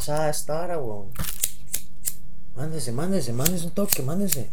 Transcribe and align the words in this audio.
Pasada 0.00 0.30
esta 0.30 0.62
hora, 0.62 0.78
weón? 0.78 1.08
Mándese, 2.56 2.90
mándese, 2.90 3.32
mándese 3.34 3.66
un 3.66 3.72
toque, 3.72 4.02
mándese. 4.02 4.48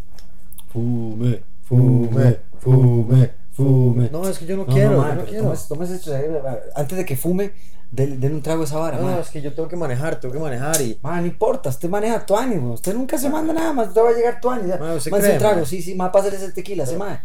Fume, 0.73 1.41
fume, 1.63 2.39
fume, 2.59 3.31
fume. 3.53 4.09
No, 4.11 4.27
es 4.27 4.37
que 4.39 4.45
yo 4.45 4.57
no, 4.57 4.65
quiero, 4.65 4.91
no, 4.91 4.95
yo 4.97 5.01
madre, 5.03 5.15
no 5.15 5.23
quiero. 5.25 5.43
tómese- 5.45 5.67
tómese 5.69 6.25
eh, 6.27 6.41
Antes 6.75 6.97
de 6.97 7.05
que 7.05 7.15
fume, 7.15 7.53
denle 7.89 8.27
un 8.29 8.41
trago 8.41 8.63
a 8.63 8.65
esa 8.65 8.77
vara, 8.77 8.97
No, 8.97 9.03
madre. 9.03 9.21
es 9.21 9.29
que 9.29 9.41
yo 9.41 9.53
tengo 9.53 9.69
que 9.69 9.77
manejar, 9.77 10.19
tengo 10.19 10.33
que 10.33 10.39
manejar 10.41 10.81
y... 10.81 10.99
No 11.01 11.25
importa, 11.25 11.69
usted 11.69 11.87
maneja 11.89 12.25
tu 12.25 12.35
ánimo. 12.35 12.73
Usted 12.73 12.93
nunca 12.93 13.17
se 13.17 13.29
manda 13.29 13.53
nada 13.53 13.71
más. 13.71 13.87
Usted 13.87 14.01
va 14.01 14.09
a 14.09 14.13
llegar 14.13 14.41
tu 14.41 14.49
ánimo. 14.49 14.77
Ma, 14.77 14.95
¿usted 14.95 15.11
Más 15.11 15.21
cree, 15.21 15.33
el 15.33 15.39
trago, 15.39 15.65
sí, 15.65 15.81
sí, 15.81 15.95
más 15.95 16.11
pásale 16.11 16.35
ese 16.35 16.51
tequila, 16.51 16.83
ese 16.83 16.97
mae. 16.97 17.21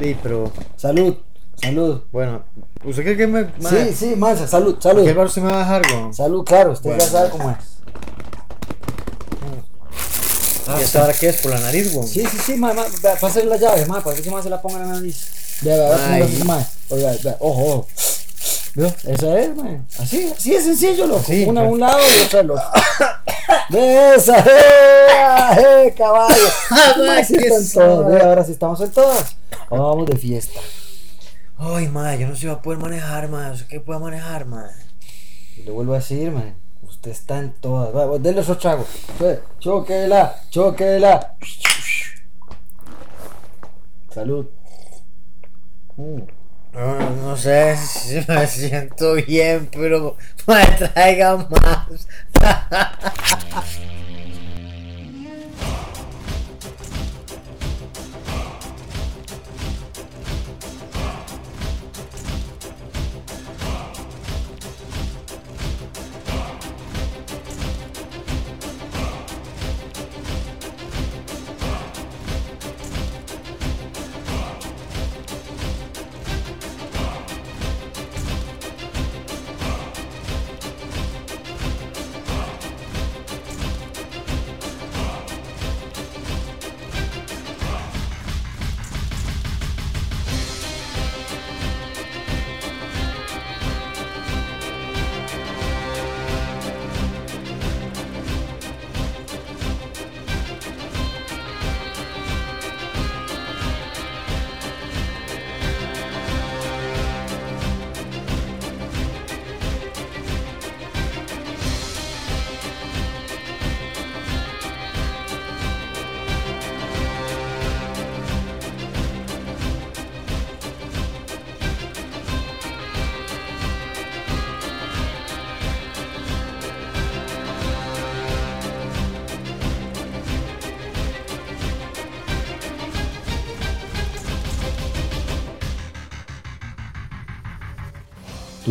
Sí, 0.00 0.16
pero... 0.22 0.52
Salud, 0.76 1.16
salud. 1.60 2.02
Bueno, 2.12 2.42
¿usted 2.84 3.02
cree 3.02 3.16
que 3.16 3.26
me... 3.26 3.44
Sí, 3.68 3.94
sí, 3.96 4.16
más, 4.16 4.38
salud, 4.48 4.76
salud. 4.80 5.04
¿Qué 5.04 5.12
bar 5.12 5.26
usted 5.26 5.42
me 5.42 5.50
va 5.52 5.56
a 5.56 5.58
dejar, 5.60 5.82
weón? 5.92 6.14
Salud, 6.14 6.44
claro, 6.44 6.72
usted 6.72 6.90
Bueno. 6.90 7.04
ya 7.04 7.10
sabe 7.10 7.30
cómo 7.30 7.50
es. 7.50 7.56
¿Y 10.78 10.82
esta 10.82 11.04
hora 11.04 11.12
qué 11.12 11.28
es? 11.28 11.36
¿Por 11.36 11.52
la 11.52 11.60
nariz, 11.60 11.94
weón? 11.94 12.06
Sí, 12.08 12.24
sí, 12.26 12.38
sí, 12.44 12.56
mae, 12.56 12.74
vea, 12.74 13.16
pásale 13.20 13.46
la 13.46 13.56
llave, 13.56 13.86
mae, 13.86 14.00
para 14.02 14.16
que 14.16 14.30
mae 14.30 14.42
se 14.42 14.50
la 14.50 14.60
ponga 14.60 14.80
en 14.80 14.88
la 14.88 14.94
nariz. 14.94 15.26
Vea, 15.62 15.76
vea, 15.76 15.96
vea 16.26 16.44
mae. 16.44 16.66
Oiga, 16.90 17.12
vea, 17.22 17.36
ojo, 17.40 17.62
ojo. 17.64 17.86
¿Vio? 18.74 18.86
Eso 19.04 19.36
es, 19.36 19.56
mae. 19.56 19.80
Así, 19.98 20.32
así 20.36 20.54
es 20.54 20.64
sencillo, 20.64 21.06
loco. 21.06 21.22
Sí, 21.26 21.44
Una 21.46 21.60
a 21.60 21.64
pero- 21.64 21.72
un 21.74 21.80
lado 21.80 21.98
y 22.00 22.24
otra 22.24 22.40
al 22.40 22.50
otro. 22.50 22.64
Esa, 23.70 24.38
eh, 24.40 25.86
eh, 25.86 25.94
caballo. 25.96 26.34
Mae, 27.06 27.24
sí 27.24 27.34
qué 27.38 27.46
están 27.46 28.08
ve, 28.08 28.20
ahora 28.20 28.44
sí 28.44 28.52
estamos 28.52 28.80
en 28.80 28.90
todas. 28.90 29.36
Ahora 29.70 29.82
vamos 29.84 30.06
de 30.06 30.16
fiesta. 30.16 30.60
Ay, 31.58 31.88
madre, 31.88 32.18
yo 32.18 32.28
no 32.28 32.34
sé 32.34 32.42
si 32.42 32.46
va 32.46 32.54
a 32.54 32.62
poder 32.62 32.78
manejar, 32.78 33.28
madre. 33.28 33.54
¿Usted 33.54 33.66
qué 33.66 33.80
puede 33.80 34.00
manejar, 34.00 34.46
madre? 34.46 34.74
Y 35.56 35.62
le 35.62 35.70
vuelvo 35.70 35.94
a 35.94 35.98
decir, 35.98 36.30
mae. 36.30 36.54
Usted 36.82 37.10
está 37.10 37.38
en 37.38 37.52
todas. 37.54 37.94
Va, 37.94 38.18
denle 38.18 38.42
otro 38.42 38.58
trago. 38.58 38.86
Ve, 39.18 39.40
Chóquela, 39.58 40.36
chóquela. 40.50 41.36
Salud. 44.12 44.46
Mm. 45.96 46.20
No, 46.72 47.10
no 47.10 47.36
sé 47.36 47.76
si 47.76 48.22
me 48.28 48.46
siento 48.46 49.14
bien, 49.14 49.68
pero 49.72 50.16
me 50.46 50.64
traiga 50.66 51.36
más. 51.36 52.06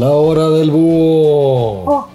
La 0.05 0.11
hora 0.11 0.49
del 0.49 0.69
búho. 0.69 2.07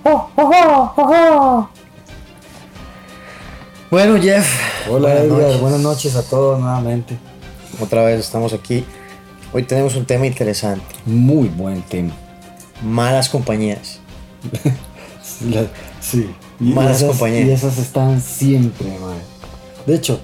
Bueno, 3.91 4.23
Jeff. 4.23 4.49
Hola 4.89 5.09
buenas 5.09 5.25
Edgar, 5.25 5.41
noches. 5.41 5.61
buenas 5.61 5.81
noches 5.81 6.15
a 6.15 6.23
todos 6.23 6.61
nuevamente. 6.61 7.19
Otra 7.81 8.05
vez 8.05 8.21
estamos 8.21 8.53
aquí. 8.53 8.85
Hoy 9.53 9.65
tenemos 9.65 9.97
un 9.97 10.05
tema 10.05 10.25
interesante. 10.25 10.87
Muy 11.05 11.49
buen 11.49 11.83
tema. 11.83 12.13
Malas 12.81 13.29
compañías. 13.29 13.99
La- 15.51 15.67
sí. 16.01 16.33
Malas 16.61 16.99
esas, 16.99 17.09
compañías. 17.09 17.49
Y 17.49 17.51
esas 17.51 17.77
están 17.77 18.21
siempre, 18.21 18.87
madre. 19.01 19.19
De 19.85 19.97
hecho, 19.97 20.21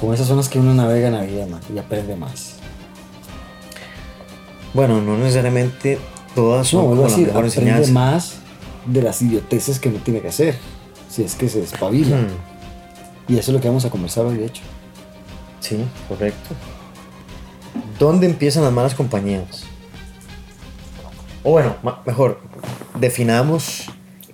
con 0.00 0.14
esas 0.14 0.28
son 0.28 0.36
las 0.36 0.48
que 0.48 0.60
uno 0.60 0.74
navega 0.74 1.08
en 1.08 1.14
la 1.14 1.22
vida, 1.22 1.44
man, 1.48 1.60
y 1.74 1.76
aprende 1.76 2.14
más. 2.14 2.54
Bueno, 4.74 5.00
no 5.00 5.18
necesariamente 5.18 5.98
todas 6.34 6.66
son 6.68 6.82
No, 6.82 6.88
como 6.90 7.02
la 7.02 7.08
decir, 7.08 7.26
mejor 7.28 7.44
aprende 7.46 7.70
enseñanza. 7.70 7.92
más 7.92 8.34
de 8.86 9.02
las 9.02 9.20
idioteces 9.22 9.78
que 9.78 9.88
uno 9.88 9.98
tiene 10.04 10.20
que 10.20 10.28
hacer. 10.28 10.56
Si 11.08 11.22
es 11.22 11.34
que 11.34 11.48
se 11.48 11.62
espabila. 11.62 12.16
Hmm, 12.16 13.32
Y 13.32 13.38
eso 13.38 13.50
es 13.50 13.54
lo 13.54 13.60
que 13.60 13.68
vamos 13.68 13.84
a 13.84 13.90
conversar 13.90 14.24
hoy, 14.26 14.36
de 14.38 14.46
hecho. 14.46 14.62
Sí, 15.60 15.76
correcto. 16.08 16.50
¿Dónde 17.98 18.26
empiezan 18.26 18.64
las 18.64 18.72
malas 18.72 18.94
compañías? 18.94 19.64
O 21.44 21.52
bueno, 21.52 21.76
mejor, 22.06 22.40
definamos 22.98 23.84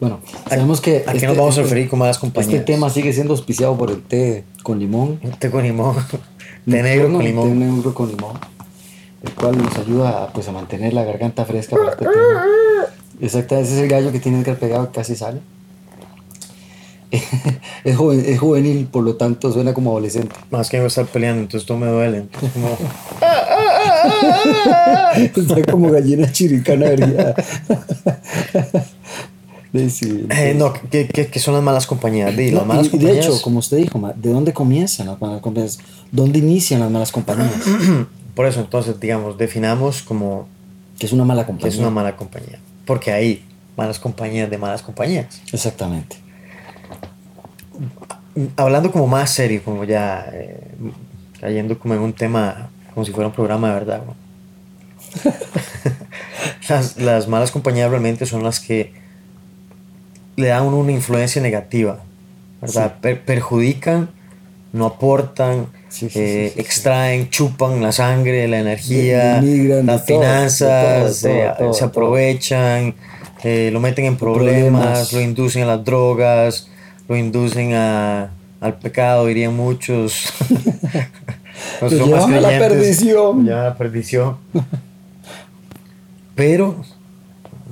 Bueno, 0.00 0.20
sabemos 0.48 0.80
que. 0.80 1.04
a 1.06 1.10
qué 1.12 1.16
este- 1.18 1.26
nos 1.28 1.36
vamos 1.36 1.56
a 1.56 1.60
este- 1.60 1.62
referir 1.74 1.88
con 1.90 1.98
malas 1.98 2.18
compañías. 2.18 2.52
Este 2.54 2.64
tema 2.72 2.90
sigue 2.90 3.12
siendo 3.12 3.32
auspiciado 3.34 3.76
por 3.76 3.90
el 3.90 4.02
té 4.02 4.44
con 4.62 4.78
limón. 4.78 5.18
Té 5.38 5.50
con 5.50 5.62
limón. 5.62 5.96
Té 6.68 6.82
negro 6.82 7.08
No, 7.08 7.18
con 7.18 7.22
el 7.26 7.28
limón. 7.32 7.48
Té 7.50 7.54
negro 7.54 7.94
con 7.94 8.08
limón. 8.08 8.38
El 9.26 9.32
cual 9.34 9.58
nos 9.58 9.76
ayuda 9.76 10.24
a, 10.24 10.32
pues, 10.32 10.48
a 10.48 10.52
mantener 10.52 10.94
la 10.94 11.04
garganta 11.04 11.44
fresca 11.44 11.76
para 11.76 11.90
este 11.90 12.04
tema. 12.04 12.44
Exacto, 13.20 13.56
ese 13.58 13.74
es 13.74 13.78
el 13.82 13.88
gallo 13.88 14.12
que 14.12 14.20
tiene 14.20 14.40
Edgar 14.40 14.56
pegado 14.56 14.86
que 14.90 15.00
casi 15.00 15.16
sale. 15.16 15.40
es, 17.84 17.96
joven- 17.96 18.24
es 18.26 18.38
juvenil, 18.38 18.86
por 18.86 19.04
lo 19.04 19.16
tanto 19.16 19.52
suena 19.52 19.72
como 19.72 19.90
adolescente. 19.90 20.34
Más 20.50 20.68
que 20.68 20.78
no 20.78 20.86
estar 20.86 21.06
peleando, 21.06 21.42
entonces 21.42 21.66
todo 21.66 21.78
me 21.78 21.86
duele. 21.86 22.18
Entonces, 22.18 22.50
como, 22.52 22.76
Está 25.14 25.72
como 25.72 25.90
gallina 25.90 26.30
chiricana. 26.30 26.86
Sí, 29.90 30.26
eh, 30.30 30.54
no, 30.56 30.72
¿qué, 30.90 31.06
qué, 31.06 31.26
qué 31.26 31.38
son 31.38 31.52
las 31.52 31.62
malas 31.62 31.86
compañías? 31.86 32.32
No, 32.34 32.40
las 32.58 32.66
malas 32.66 32.86
y, 32.86 32.88
y 32.88 32.90
de 32.92 32.98
compañías. 32.98 33.26
hecho, 33.26 33.42
como 33.42 33.58
usted 33.58 33.76
dijo, 33.76 34.00
¿de 34.16 34.30
dónde 34.30 34.54
comienzan 34.54 35.06
las 35.08 35.20
malas 35.20 35.42
compañías? 35.42 35.78
¿Dónde 36.10 36.38
inician 36.38 36.80
las 36.80 36.90
malas 36.90 37.12
compañías? 37.12 37.52
Por 38.36 38.46
eso, 38.46 38.60
entonces, 38.60 39.00
digamos, 39.00 39.36
definamos 39.38 40.02
como 40.02 40.46
que 40.98 41.06
es 41.06 41.12
una 41.12 41.24
mala 41.24 41.42
que 41.42 41.46
compañía. 41.48 41.72
es 41.74 41.78
una 41.80 41.90
mala 41.90 42.16
compañía. 42.16 42.60
Porque 42.84 43.10
hay 43.10 43.44
malas 43.76 43.98
compañías 43.98 44.48
de 44.48 44.58
malas 44.58 44.82
compañías. 44.82 45.40
Exactamente. 45.52 46.16
Hablando 48.56 48.92
como 48.92 49.06
más 49.08 49.30
serio, 49.30 49.62
como 49.64 49.82
ya 49.84 50.28
eh, 50.32 50.60
cayendo 51.40 51.78
como 51.78 51.94
en 51.94 52.00
un 52.00 52.12
tema, 52.12 52.68
como 52.94 53.04
si 53.04 53.10
fuera 53.12 53.28
un 53.28 53.34
programa 53.34 53.68
de 53.68 53.74
verdad. 53.74 54.02
¿no? 54.06 54.14
las, 56.68 56.96
las 56.98 57.28
malas 57.28 57.50
compañías 57.50 57.90
realmente 57.90 58.26
son 58.26 58.42
las 58.44 58.60
que 58.60 58.92
le 60.36 60.48
dan 60.48 60.64
una 60.64 60.92
influencia 60.92 61.40
negativa, 61.40 62.00
¿verdad? 62.60 62.96
Per- 63.00 63.24
perjudican, 63.24 64.10
no 64.74 64.84
aportan, 64.86 65.66
Sí, 65.88 66.10
sí, 66.10 66.18
eh, 66.18 66.52
sí, 66.54 66.60
extraen, 66.60 67.30
chupan 67.30 67.80
la 67.80 67.92
sangre, 67.92 68.48
la 68.48 68.60
energía, 68.60 69.40
denigran 69.40 69.86
de 69.86 69.92
las 69.92 70.04
todo, 70.04 70.18
finanzas, 70.20 71.22
de 71.22 71.28
todo, 71.28 71.38
de 71.38 71.46
eh, 71.46 71.52
todo, 71.58 71.72
se 71.72 71.84
aprovechan, 71.84 72.94
eh, 73.44 73.70
lo 73.72 73.80
meten 73.80 74.04
en 74.06 74.16
problemas, 74.16 74.82
Problemas. 74.82 75.12
lo 75.12 75.20
inducen 75.20 75.62
a 75.62 75.66
las 75.66 75.84
drogas, 75.84 76.68
lo 77.08 77.16
inducen 77.16 77.74
a, 77.74 78.30
al 78.60 78.78
pecado, 78.78 79.26
dirían 79.26 79.54
muchos. 79.54 80.32
Los 81.80 81.92
llevan 81.92 82.34
a 82.34 82.40
la 82.40 82.48
perdición. 82.58 83.38
lo 83.38 83.42
llevan 83.42 83.60
a 83.60 83.64
la 83.64 83.76
perdición. 83.76 84.36
Pero 86.34 86.76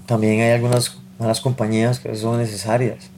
también 0.07 0.41
hay 0.41 0.53
algunas 0.53 0.99
malas 1.19 1.41
compañías 1.41 1.99
que 1.99 2.15
son 2.17 2.39
necesarias. 2.39 3.11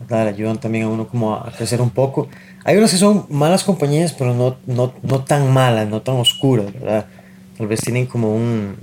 ¿verdad? 0.00 0.24
Le 0.24 0.30
ayudan 0.30 0.58
también 0.58 0.84
a 0.84 0.88
uno 0.88 1.08
como 1.08 1.34
a 1.34 1.50
crecer 1.56 1.80
un 1.80 1.90
poco. 1.90 2.28
Hay 2.68 2.76
unas 2.76 2.90
que 2.90 2.98
son 2.98 3.24
malas 3.30 3.64
compañías, 3.64 4.12
pero 4.12 4.34
no, 4.34 4.56
no, 4.66 4.92
no 5.02 5.24
tan 5.24 5.50
malas, 5.50 5.88
no 5.88 6.02
tan 6.02 6.16
oscuras, 6.16 6.70
¿verdad? 6.70 7.06
Tal 7.56 7.66
vez 7.66 7.80
tienen 7.80 8.04
como 8.04 8.34
un... 8.36 8.76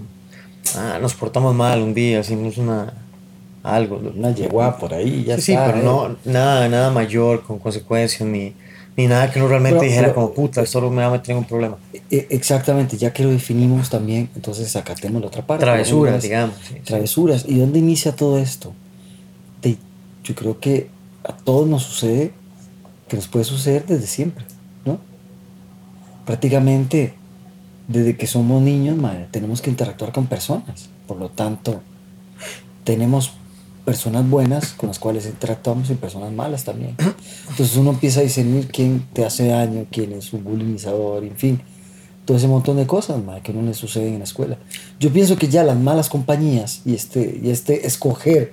Ah, 0.75 0.97
nos 0.99 1.13
portamos 1.13 1.53
mal 1.53 1.83
un 1.83 1.93
día, 1.93 2.21
hicimos 2.21 2.57
una... 2.57 2.91
algo. 3.61 4.01
Una 4.15 4.31
yegua 4.31 4.75
por 4.79 4.91
ahí, 4.95 5.23
ya 5.25 5.35
sí, 5.35 5.41
sí, 5.43 5.51
está. 5.53 5.67
pero 5.67 5.77
¿eh? 5.77 5.83
no, 5.83 6.15
nada, 6.31 6.67
nada 6.67 6.89
mayor, 6.89 7.43
con 7.43 7.59
consecuencias, 7.59 8.27
ni, 8.27 8.53
ni 8.97 9.05
nada 9.05 9.29
que 9.31 9.37
uno 9.37 9.49
realmente 9.49 9.77
Pero- 9.77 9.87
dijera 9.87 10.07
pero- 10.07 10.15
como, 10.15 10.33
puta, 10.33 10.61
esto 10.63 10.81
me 10.89 11.03
va 11.03 11.09
a 11.09 11.11
meter 11.11 11.33
en 11.33 11.37
un 11.37 11.45
problema. 11.45 11.77
E- 12.09 12.25
Exactamente, 12.31 12.97
ya 12.97 13.13
que 13.13 13.21
lo 13.21 13.29
definimos 13.29 13.91
también, 13.91 14.29
entonces 14.35 14.75
acatemos 14.75 15.21
la 15.21 15.27
otra 15.27 15.45
parte. 15.45 15.63
Travesuras, 15.63 16.23
digamos. 16.23 16.55
sí, 16.67 16.73
sí. 16.73 16.79
Travesuras. 16.83 17.45
¿Y 17.47 17.59
dónde 17.59 17.77
inicia 17.77 18.15
todo 18.15 18.39
esto? 18.39 18.73
De- 19.61 19.77
yo 20.23 20.33
creo 20.33 20.59
que 20.59 20.87
a 21.23 21.33
todos 21.33 21.67
nos 21.67 21.83
sucede, 21.83 22.31
que 23.07 23.15
nos 23.15 23.27
puede 23.27 23.45
suceder 23.45 23.85
desde 23.85 24.07
siempre, 24.07 24.45
¿no? 24.85 24.99
Prácticamente 26.25 27.13
desde 27.87 28.17
que 28.17 28.27
somos 28.27 28.61
niños, 28.61 28.97
madre, 28.97 29.27
tenemos 29.31 29.61
que 29.61 29.69
interactuar 29.69 30.11
con 30.11 30.27
personas. 30.27 30.89
Por 31.07 31.17
lo 31.17 31.29
tanto, 31.29 31.81
tenemos 32.83 33.33
personas 33.85 34.27
buenas 34.27 34.73
con 34.73 34.89
las 34.89 34.97
cuales 34.97 35.27
interactuamos 35.27 35.89
y 35.91 35.93
personas 35.93 36.33
malas 36.33 36.63
también. 36.63 36.95
Entonces 37.49 37.77
uno 37.77 37.91
empieza 37.91 38.21
a 38.21 38.23
discernir 38.23 38.67
quién 38.67 39.05
te 39.13 39.23
hace 39.23 39.47
daño, 39.47 39.85
quién 39.91 40.11
es 40.13 40.33
un 40.33 40.43
bulinizador, 40.43 41.23
en 41.23 41.37
fin. 41.37 41.61
Todo 42.25 42.37
ese 42.37 42.47
montón 42.47 42.77
de 42.77 42.87
cosas 42.87 43.23
madre, 43.23 43.41
que 43.41 43.53
no 43.53 43.61
le 43.61 43.75
suceden 43.75 44.13
en 44.13 44.19
la 44.19 44.23
escuela. 44.23 44.57
Yo 44.99 45.13
pienso 45.13 45.37
que 45.37 45.47
ya 45.47 45.63
las 45.63 45.77
malas 45.77 46.09
compañías 46.09 46.81
y 46.83 46.95
este, 46.95 47.39
y 47.43 47.51
este 47.51 47.85
escoger 47.85 48.51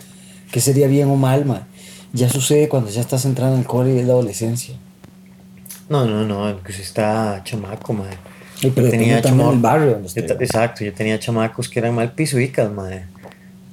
que 0.50 0.60
sería 0.60 0.86
bien 0.86 1.08
o 1.08 1.16
mal, 1.16 1.46
madre, 1.46 1.64
ya 2.12 2.28
sucede 2.28 2.68
cuando 2.68 2.90
ya 2.90 3.00
estás 3.00 3.24
entrando 3.24 3.54
en 3.54 3.60
el 3.60 3.66
cole 3.66 3.94
y 3.94 3.98
es 3.98 4.06
la 4.06 4.12
adolescencia. 4.12 4.74
No, 5.88 6.04
no, 6.06 6.24
no, 6.24 6.62
que 6.62 6.72
si 6.72 6.82
está 6.82 7.40
chamaco, 7.44 7.92
madre. 7.92 8.16
Y 8.62 8.70
pero 8.70 8.88
también 8.90 9.20
chamo- 9.22 9.50
del 9.50 9.58
barrio 9.60 10.00
Exacto, 10.14 10.84
yo 10.84 10.92
tenía 10.92 11.18
chamacos 11.18 11.68
que 11.68 11.80
eran 11.80 11.94
mal 11.94 12.12
pisuicas, 12.12 12.70
madre. 12.70 13.06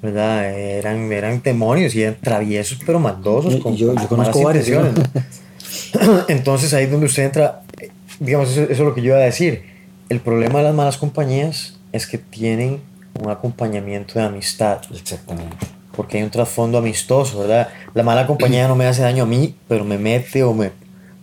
¿Verdad? 0.02 0.50
Eran, 0.58 1.12
eran 1.12 1.42
demonios 1.44 1.94
y 1.94 2.02
eran 2.04 2.16
traviesos, 2.22 2.80
pero 2.86 3.00
maldosos. 3.00 3.54
Yo- 3.56 3.60
con, 3.62 3.76
yo- 3.76 3.94
con 3.94 4.02
yo 4.04 4.08
conozco 4.08 4.44
varios. 4.44 4.68
Entonces 6.28 6.74
ahí 6.74 6.86
es 6.86 6.92
donde 6.92 7.06
usted 7.08 7.24
entra, 7.26 7.62
eh, 7.80 7.90
digamos, 8.20 8.50
eso, 8.50 8.64
eso 8.64 8.72
es 8.72 8.80
lo 8.80 8.94
que 8.96 9.02
yo 9.02 9.08
iba 9.14 9.18
a 9.18 9.26
decir. 9.26 9.64
El 10.10 10.20
problema 10.20 10.60
de 10.60 10.66
las 10.66 10.74
malas 10.74 10.98
compañías 10.98 11.78
es 11.92 12.08
que 12.08 12.18
tienen 12.18 12.82
un 13.22 13.30
acompañamiento 13.30 14.18
de 14.20 14.26
amistad, 14.26 14.82
Exactamente. 14.94 15.68
Porque 16.00 16.16
hay 16.18 16.24
un 16.24 16.30
trasfondo 16.30 16.78
amistoso, 16.78 17.40
¿verdad? 17.40 17.68
La 17.94 18.04
mala 18.04 18.26
compañía 18.26 18.70
no 18.70 18.76
me 18.78 18.86
hace 18.86 19.02
daño 19.02 19.24
a 19.24 19.26
mí, 19.26 19.54
pero 19.68 19.84
me 19.84 19.98
mete 19.98 20.44
o 20.44 20.54
me, 20.54 20.72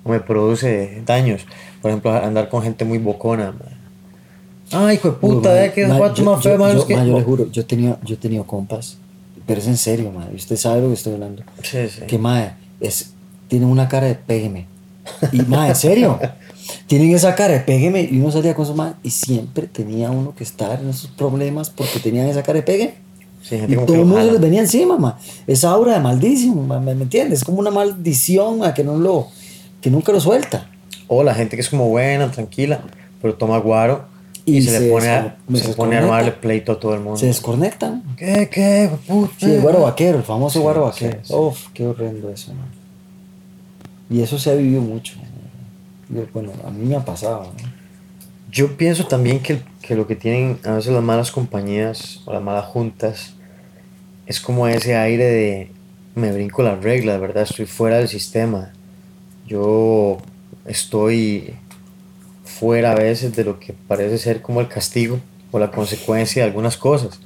o 0.04 0.10
me 0.10 0.20
produce 0.20 1.00
daños. 1.06 1.46
Por 1.80 1.90
ejemplo, 1.90 2.12
andar 2.12 2.50
con 2.50 2.62
gente 2.62 2.84
muy 2.84 2.98
bocona. 2.98 3.54
Ay, 4.70 4.96
hijo 4.96 5.12
de 5.12 5.14
puta, 5.14 5.50
ve 5.54 5.72
que 5.72 5.86
cuatro 5.96 6.24
más 6.26 6.42
feo, 6.42 6.52
yo- 6.52 6.58
más 6.58 6.84
que. 6.84 6.94
yo 6.94 7.04
le 7.04 7.22
juro, 7.22 7.50
yo 7.50 7.62
he 7.62 7.64
tenido, 7.64 7.98
yo 8.04 8.16
he 8.16 8.18
tenido 8.18 8.44
compas, 8.44 8.98
pero 9.46 9.62
es 9.62 9.66
en 9.66 9.78
serio, 9.78 10.12
madre. 10.12 10.34
Usted 10.34 10.56
sabe 10.56 10.82
lo 10.82 10.88
que 10.88 10.92
estoy 10.94 11.14
hablando. 11.14 11.42
Sí, 11.62 11.88
sí. 11.88 12.02
Que 12.06 12.18
madre, 12.18 12.52
es, 12.78 13.14
tienen 13.48 13.70
una 13.70 13.88
cara 13.88 14.08
de 14.08 14.14
pégueme. 14.16 14.66
Y 15.32 15.40
madre, 15.40 15.70
en 15.70 15.76
serio. 15.76 16.18
Tienen 16.86 17.14
esa 17.14 17.34
cara 17.34 17.54
de 17.54 17.60
pégueme 17.60 18.02
y 18.02 18.18
uno 18.20 18.30
salía 18.30 18.54
con 18.54 18.66
su 18.66 18.74
madre 18.74 18.96
y 19.02 19.08
siempre 19.08 19.68
tenía 19.68 20.10
uno 20.10 20.34
que 20.36 20.44
estar 20.44 20.78
en 20.82 20.90
esos 20.90 21.10
problemas 21.12 21.70
porque 21.70 21.98
tenían 21.98 22.26
esa 22.26 22.42
cara 22.42 22.58
de 22.58 22.62
pégueme. 22.64 23.05
Sí, 23.48 23.56
Y 23.68 23.76
todo 23.76 23.94
el 23.94 24.00
lo 24.00 24.06
mundo 24.06 24.24
se 24.24 24.32
les 24.32 24.40
venía 24.40 24.60
encima, 24.60 24.98
ma. 24.98 25.18
Esa 25.46 25.70
aura 25.70 25.94
de 25.94 26.00
maldición, 26.00 26.66
ma, 26.66 26.80
¿me, 26.80 26.92
entiendes? 26.92 27.40
Es 27.40 27.44
como 27.44 27.58
una 27.58 27.70
maldición 27.70 28.64
a 28.64 28.74
que 28.74 28.82
no 28.82 28.98
lo, 28.98 29.28
que 29.80 29.90
nunca 29.90 30.12
lo 30.12 30.20
suelta. 30.20 30.68
O 31.06 31.22
la 31.22 31.34
gente 31.34 31.56
que 31.56 31.62
es 31.62 31.68
como 31.68 31.88
buena, 31.88 32.30
tranquila, 32.30 32.80
pero 33.22 33.34
toma 33.34 33.58
guaro 33.58 34.06
y, 34.44 34.56
Y 34.56 34.62
se, 34.62 34.70
se 34.70 34.80
le 34.80 34.90
pone 34.90 35.08
a, 35.08 35.36
se 35.54 35.68
pone 35.74 35.96
a 35.96 36.00
armarle 36.00 36.32
pleito 36.32 36.72
a 36.72 36.80
todo 36.80 36.94
el 36.94 37.00
mundo. 37.00 37.16
Se 37.16 37.26
desconectan. 37.26 38.02
¿Qué, 38.16 38.48
qué, 38.50 38.90
puta? 39.06 39.32
Sí, 39.38 39.46
el 39.46 39.60
guaro 39.60 39.82
vaquero, 39.82 40.18
el 40.18 40.24
famoso 40.24 40.58
Sí, 40.58 40.62
guaro 40.62 40.84
vaquero. 40.84 41.18
sí. 41.22 41.32
Uf, 41.32 41.68
qué 41.72 41.86
horrendo 41.86 42.30
eso, 42.30 42.52
man. 42.52 42.66
Y 44.10 44.22
eso 44.22 44.38
se 44.38 44.50
ha 44.50 44.54
vivido 44.54 44.82
mucho. 44.82 45.14
Yo, 46.08 46.22
bueno, 46.32 46.52
a 46.66 46.70
mí 46.70 46.84
me 46.84 46.96
ha 46.96 47.04
pasado. 47.04 47.44
¿no? 47.44 47.76
Yo 48.50 48.76
pienso 48.76 49.06
también 49.06 49.40
que, 49.40 49.60
que 49.82 49.94
lo 49.94 50.06
que 50.06 50.16
tienen 50.16 50.58
a 50.64 50.72
veces 50.72 50.92
las 50.92 51.02
malas 51.02 51.30
compañías 51.30 52.22
o 52.24 52.32
las 52.32 52.42
malas 52.42 52.64
juntas 52.66 53.34
es 54.26 54.40
como 54.40 54.66
ese 54.68 54.96
aire 54.96 55.24
de 55.24 55.70
me 56.14 56.32
brinco 56.32 56.62
las 56.62 56.82
reglas, 56.82 57.20
¿verdad? 57.20 57.44
Estoy 57.44 57.66
fuera 57.66 57.98
del 57.98 58.08
sistema. 58.08 58.72
Yo 59.46 60.18
estoy 60.64 61.54
fuera 62.44 62.92
a 62.92 62.94
veces 62.94 63.36
de 63.36 63.44
lo 63.44 63.60
que 63.60 63.74
parece 63.86 64.18
ser 64.18 64.42
como 64.42 64.60
el 64.60 64.68
castigo 64.68 65.20
o 65.52 65.58
la 65.58 65.70
consecuencia 65.70 66.42
de 66.42 66.48
algunas 66.48 66.76
cosas. 66.76 67.20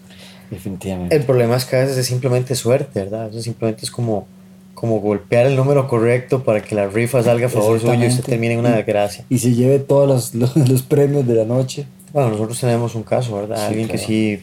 Definitivamente. 0.50 1.14
El 1.14 1.22
problema 1.22 1.56
es 1.56 1.64
que 1.64 1.76
a 1.76 1.80
veces 1.80 1.96
es 1.96 2.06
simplemente 2.06 2.54
suerte, 2.54 3.00
¿verdad? 3.00 3.30
Eso 3.30 3.40
simplemente 3.40 3.84
es 3.84 3.90
como, 3.90 4.26
como 4.74 5.00
golpear 5.00 5.46
el 5.46 5.54
número 5.54 5.86
correcto 5.86 6.42
para 6.42 6.60
que 6.60 6.74
la 6.74 6.88
rifa 6.88 7.22
salga 7.22 7.46
a 7.46 7.50
favor 7.50 7.80
suyo 7.80 7.94
y 7.94 8.08
usted 8.08 8.24
termine 8.24 8.54
en 8.54 8.60
una 8.60 8.74
desgracia. 8.74 9.24
Y 9.30 9.38
se 9.38 9.54
lleve 9.54 9.78
todos 9.78 10.08
los, 10.08 10.34
los, 10.56 10.68
los 10.68 10.82
premios 10.82 11.26
de 11.26 11.34
la 11.34 11.44
noche. 11.44 11.86
Bueno, 12.12 12.30
nosotros 12.30 12.58
tenemos 12.58 12.96
un 12.96 13.04
caso, 13.04 13.36
¿verdad? 13.36 13.56
Sí, 13.58 13.62
Alguien 13.66 13.86
que 13.86 13.94
claro. 13.94 14.08
sí 14.08 14.40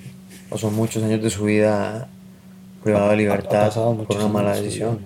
pasó 0.49 0.71
muchos 0.71 1.03
años 1.03 1.21
de 1.21 1.29
su 1.29 1.43
vida 1.43 2.07
privado 2.88 3.10
de 3.10 3.17
libertad 3.17 3.74
por 3.74 4.17
una 4.17 4.27
mala 4.29 4.56
sí. 4.56 4.63
decisión. 4.63 5.00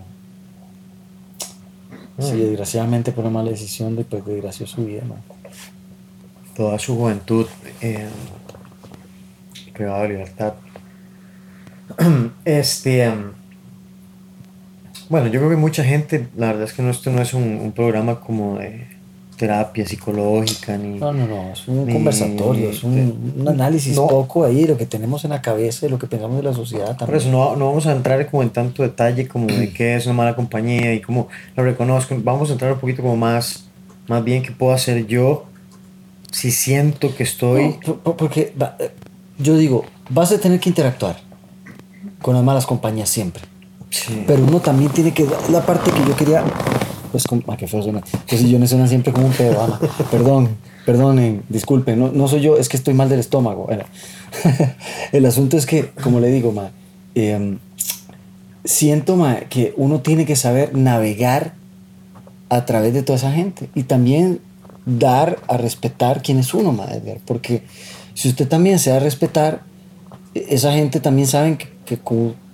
Sí, 2.19 2.37
desgraciadamente 2.37 3.11
por 3.11 3.23
una 3.23 3.33
mala 3.33 3.49
decisión 3.49 3.95
después 3.95 4.23
desgració 4.23 4.67
su 4.67 4.85
vida. 4.85 5.01
Toda 6.55 6.77
su 6.77 6.95
juventud 6.95 7.47
eh, 7.81 8.07
privado 9.73 10.03
de 10.03 10.09
libertad. 10.09 10.53
Este. 12.45 13.03
em, 13.03 13.31
bueno, 15.09 15.27
yo 15.27 15.39
creo 15.39 15.49
que 15.49 15.55
mucha 15.55 15.83
gente, 15.83 16.27
la 16.37 16.47
verdad 16.47 16.63
es 16.63 16.73
que 16.73 16.83
no, 16.83 16.91
esto 16.91 17.09
no 17.09 17.21
es 17.21 17.33
un, 17.33 17.43
un 17.43 17.71
programa 17.71 18.19
como 18.19 18.59
de 18.59 18.87
terapia 19.41 19.85
psicológica 19.87 20.77
ni. 20.77 20.99
No, 20.99 21.11
no, 21.11 21.25
no, 21.25 21.51
es 21.51 21.67
un 21.67 21.85
Ni- 21.87 21.93
conversatorio, 21.93 22.69
es 22.69 22.83
un, 22.83 23.33
un 23.39 23.47
análisis 23.47 23.95
No. 23.95 24.07
poco 24.07 24.45
ahí 24.45 24.61
de 24.61 24.67
lo 24.67 24.77
que 24.77 24.85
tenemos 24.85 25.23
en 25.25 25.31
la 25.31 25.41
cabeza, 25.41 25.87
de 25.87 25.89
lo 25.89 25.97
que 25.97 26.05
pensamos 26.07 26.37
de 26.37 26.43
la 26.43 26.53
sociedad 26.53 26.89
Por 26.89 26.97
también. 26.97 27.19
eso 27.21 27.31
no, 27.31 27.55
no 27.55 27.65
vamos 27.69 27.87
a 27.87 27.91
entrar 27.93 28.29
como 28.29 28.43
en 28.43 28.51
tanto 28.51 28.83
detalle 28.83 29.27
como 29.27 29.47
de 29.47 29.73
qué 29.77 29.95
es 29.95 30.05
una 30.05 30.13
mala 30.15 30.35
compañía 30.35 30.93
y 30.93 31.01
cómo 31.01 31.27
la 31.55 31.63
reconozco. 31.63 32.15
Vamos 32.23 32.49
a 32.49 32.53
entrar 32.53 32.71
un 32.73 32.79
poquito 32.79 33.01
como 33.01 33.17
más, 33.17 33.65
más 34.07 34.23
bien 34.23 34.43
qué 34.43 34.51
puedo 34.51 34.73
hacer 34.73 35.07
yo 35.07 35.45
si 36.31 36.51
siento 36.51 37.13
que 37.15 37.23
estoy... 37.23 37.69
No, 37.69 37.79
por- 37.79 37.99
por- 37.99 38.15
porque 38.17 38.53
eh, 38.79 38.91
yo 39.39 39.57
digo, 39.57 39.85
vas 40.09 40.31
a 40.31 40.37
tener 40.39 40.59
que 40.59 40.69
interactuar 40.69 41.17
con 42.21 42.35
las 42.35 42.43
malas 42.43 42.65
compañías 42.67 43.09
siempre. 43.09 43.41
Sí. 43.89 44.23
Pero 44.27 44.43
uno 44.43 44.59
también 44.61 44.89
tiene 44.91 45.13
que. 45.13 45.27
La 45.51 45.65
parte 45.65 45.91
que 45.91 45.99
yo 46.07 46.15
quería. 46.15 46.43
Pues, 47.11 47.25
como, 47.25 47.41
ah, 47.47 47.57
qué 47.57 47.67
feo 47.67 47.83
suena. 47.83 48.01
Los 48.31 48.39
sillones 48.39 48.69
suenan 48.69 48.87
siempre 48.87 49.11
como 49.13 49.27
un 49.27 49.33
pedo. 49.33 49.61
ah, 49.61 49.79
Perdón, 50.09 50.49
perdonen, 50.85 51.43
disculpen. 51.49 51.99
No, 51.99 52.11
no 52.11 52.27
soy 52.27 52.41
yo, 52.41 52.57
es 52.57 52.69
que 52.69 52.77
estoy 52.77 52.93
mal 52.93 53.09
del 53.09 53.19
estómago. 53.19 53.67
El 55.11 55.25
asunto 55.25 55.57
es 55.57 55.65
que, 55.65 55.89
como 56.03 56.19
le 56.19 56.27
digo, 56.29 56.51
ma, 56.51 56.71
em, 57.15 57.59
siento 58.63 59.15
ma, 59.15 59.41
que 59.49 59.73
uno 59.77 60.01
tiene 60.01 60.25
que 60.25 60.35
saber 60.35 60.75
navegar 60.75 61.53
a 62.49 62.65
través 62.65 62.93
de 62.93 63.03
toda 63.03 63.17
esa 63.17 63.31
gente 63.31 63.69
y 63.75 63.83
también 63.83 64.39
dar 64.85 65.39
a 65.47 65.57
respetar 65.57 66.21
quién 66.21 66.39
es 66.39 66.53
uno, 66.53 66.71
ma, 66.71 66.85
porque 67.25 67.63
si 68.13 68.29
usted 68.29 68.47
también 68.47 68.79
se 68.79 68.89
da 68.89 68.97
a 68.97 68.99
respetar, 68.99 69.61
e- 70.33 70.45
esa 70.49 70.71
gente 70.73 70.99
también 70.99 71.27
saben 71.27 71.57
que, 71.57 71.67
que 71.85 71.99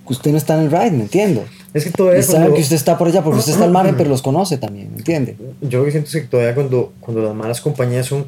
usted 0.06 0.30
no 0.32 0.36
está 0.38 0.54
en 0.58 0.64
el 0.66 0.70
ride, 0.70 0.90
¿me 0.92 1.02
entiende? 1.02 1.44
Es 1.74 1.84
que 1.84 1.90
todavía 1.90 2.22
saben 2.22 2.40
cuando- 2.42 2.56
que 2.56 2.62
usted 2.62 2.76
está 2.76 2.96
por 2.96 3.08
allá 3.08 3.22
porque 3.22 3.40
usted 3.40 3.52
está 3.52 3.64
al 3.64 3.70
margen, 3.70 3.96
pero 3.96 4.08
los 4.08 4.22
conoce 4.22 4.56
también, 4.58 4.90
¿me 4.90 4.98
entiende? 4.98 5.36
Yo 5.60 5.80
lo 5.80 5.84
que 5.84 5.90
siento 5.90 6.08
es 6.08 6.14
que 6.14 6.28
todavía 6.28 6.54
cuando, 6.54 6.92
cuando 7.00 7.22
las 7.22 7.34
malas 7.34 7.60
compañías 7.60 8.06
son 8.06 8.26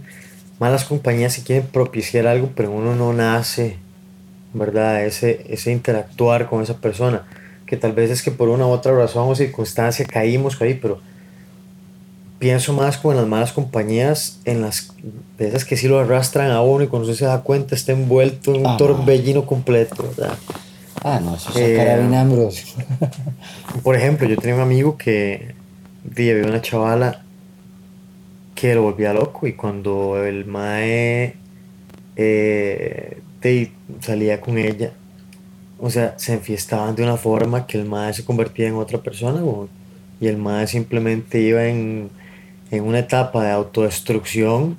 malas 0.58 0.84
compañías 0.84 1.38
y 1.38 1.42
quieren 1.42 1.66
propiciar 1.66 2.26
algo, 2.26 2.50
pero 2.54 2.70
uno 2.70 2.94
no 2.94 3.12
nace, 3.14 3.76
¿verdad? 4.52 5.04
Ese, 5.06 5.46
ese 5.48 5.72
interactuar 5.72 6.48
con 6.50 6.62
esa 6.62 6.74
persona, 6.78 7.24
que 7.66 7.76
tal 7.78 7.92
vez 7.92 8.10
es 8.10 8.22
que 8.22 8.30
por 8.30 8.48
una 8.50 8.66
u 8.66 8.70
otra 8.70 8.92
razón 8.92 9.28
o 9.30 9.34
circunstancia 9.34 10.04
caímos 10.04 10.60
ahí, 10.60 10.74
pero 10.74 11.00
pienso 12.38 12.72
más 12.72 12.96
con 12.98 13.16
las 13.16 13.26
malas 13.26 13.52
compañías, 13.52 14.38
en 14.44 14.60
las 14.62 14.92
de 15.38 15.48
esas 15.48 15.64
que 15.64 15.76
sí 15.76 15.88
lo 15.88 15.98
arrastran 16.00 16.50
a 16.50 16.62
uno 16.62 16.84
y 16.84 16.88
cuando 16.88 17.08
usted 17.08 17.18
se 17.18 17.26
da 17.26 17.42
cuenta 17.42 17.74
está 17.74 17.92
envuelto 17.92 18.54
en 18.54 18.60
un 18.62 18.66
Ah, 18.66 18.76
torbellino 18.76 19.46
completo, 19.46 20.02
¿verdad? 20.16 20.36
Ah, 21.02 21.20
no, 21.22 21.34
eso 21.34 21.50
es 21.50 21.56
Eh, 21.56 22.14
Ambrosio. 22.14 22.84
Por 23.82 23.96
ejemplo, 23.96 24.28
yo 24.28 24.36
tenía 24.36 24.56
un 24.56 24.62
amigo 24.62 24.96
que 24.96 25.54
había 26.06 26.46
una 26.46 26.60
chavala 26.60 27.22
que 28.54 28.74
lo 28.74 28.82
volvía 28.82 29.14
loco 29.14 29.46
y 29.46 29.54
cuando 29.54 30.22
el 30.22 30.44
mae 30.44 31.36
eh, 32.16 33.22
di, 33.42 33.72
salía 34.00 34.40
con 34.40 34.58
ella, 34.58 34.92
o 35.78 35.88
sea, 35.88 36.18
se 36.18 36.34
enfiestaban 36.34 36.94
de 36.94 37.02
una 37.02 37.16
forma 37.16 37.66
que 37.66 37.78
el 37.78 37.86
mae 37.86 38.12
se 38.12 38.24
convertía 38.24 38.68
en 38.68 38.74
otra 38.74 38.98
persona 38.98 39.40
y 40.20 40.26
el 40.26 40.36
mae 40.36 40.66
simplemente 40.66 41.40
iba 41.40 41.64
en, 41.66 42.10
en 42.70 42.84
una 42.84 42.98
etapa 42.98 43.42
de 43.44 43.50
autodestrucción, 43.52 44.76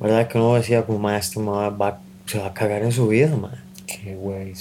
¿verdad? 0.00 0.26
Que 0.28 0.38
uno 0.38 0.54
decía 0.54 0.86
como, 0.86 0.98
mae, 0.98 1.18
este 1.18 1.38
mae 1.40 1.68
va, 1.70 2.00
se 2.24 2.38
va 2.38 2.46
a 2.46 2.54
cagar 2.54 2.82
en 2.82 2.92
su 2.92 3.08
vida, 3.08 3.36
mae 3.36 3.58
Qué 3.86 4.14
güey. 4.14 4.54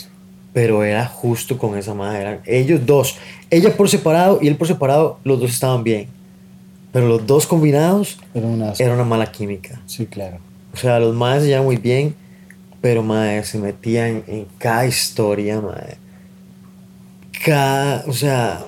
Pero 0.54 0.84
era 0.84 1.06
justo 1.08 1.58
con 1.58 1.78
esa 1.78 1.94
madre. 1.94 2.22
Eran 2.22 2.40
ellos 2.46 2.86
dos, 2.86 3.18
ella 3.50 3.76
por 3.76 3.90
separado 3.90 4.40
y 4.42 4.48
él 4.48 4.56
por 4.56 4.68
separado, 4.68 5.20
los 5.24 5.40
dos 5.40 5.52
estaban 5.52 5.84
bien. 5.84 6.08
Pero 6.92 7.08
los 7.08 7.26
dos 7.26 7.48
combinados 7.48 8.20
Era 8.36 8.46
una... 8.46 8.74
era 8.78 8.94
una 8.94 9.04
mala 9.04 9.32
química. 9.32 9.82
Sí, 9.88 10.06
claro. 10.06 10.38
O 10.74 10.78
sea, 10.78 11.00
los 11.00 11.16
madres 11.16 11.44
se 11.44 11.48
llevaban 11.50 11.66
muy 11.66 11.78
bien, 11.78 12.16
pero 12.82 13.02
madre, 13.02 13.44
se 13.44 13.58
metían 13.58 14.24
en 14.28 14.46
cada 14.60 14.86
historia, 14.86 15.60
madre. 15.60 15.98
Cada, 17.44 18.04
o 18.08 18.14
sea, 18.14 18.64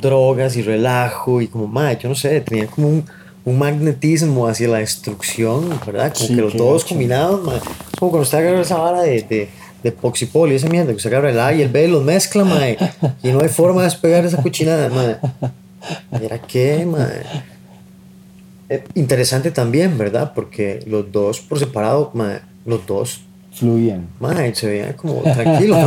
drogas 0.00 0.56
y 0.56 0.62
relajo 0.62 1.40
y 1.40 1.48
como, 1.48 1.66
madre, 1.66 1.98
yo 2.02 2.08
no 2.08 2.14
sé, 2.14 2.40
tenían 2.40 2.66
como 2.68 2.88
un, 2.88 3.04
un 3.44 3.58
magnetismo 3.58 4.46
hacia 4.48 4.68
la 4.68 4.78
destrucción, 4.78 5.68
¿verdad? 5.86 6.12
Como 6.14 6.26
Sí, 6.26 6.34
que 6.34 6.40
los 6.40 6.56
dos 6.56 6.84
combinados, 6.84 7.42
madre. 7.44 7.60
Como 7.98 8.10
cuando 8.10 8.22
usted 8.22 8.38
agarra 8.38 8.60
esa 8.60 8.78
vara 8.78 9.02
de, 9.02 9.22
de, 9.22 9.48
de 9.82 9.92
Poxipol 9.92 10.52
y 10.52 10.56
esa 10.56 10.68
mierda, 10.68 10.90
que 10.90 10.96
usted 10.96 11.12
agarra 11.12 11.30
el 11.30 11.40
A 11.40 11.52
y 11.52 11.62
el 11.62 11.68
B 11.68 11.84
y 11.84 11.90
los 11.90 12.04
mezcla, 12.04 12.44
madre. 12.44 12.78
Y 13.22 13.28
no 13.28 13.40
hay 13.40 13.48
forma 13.48 13.82
de 13.82 13.88
despegar 13.88 14.24
esa 14.24 14.40
cochinada, 14.40 14.88
madre. 14.88 15.16
Mira 16.20 16.38
qué, 16.40 16.86
madre. 16.86 17.22
Eh, 18.68 18.84
interesante 18.94 19.50
también, 19.50 19.98
¿verdad? 19.98 20.32
Porque 20.34 20.82
los 20.86 21.10
dos 21.10 21.40
por 21.40 21.58
separado, 21.58 22.10
madre, 22.14 22.40
los 22.64 22.86
dos, 22.86 23.22
Fluían. 23.52 24.08
madre, 24.18 24.54
se 24.54 24.66
veían 24.66 24.94
como 24.94 25.20
tranquilos. 25.22 25.78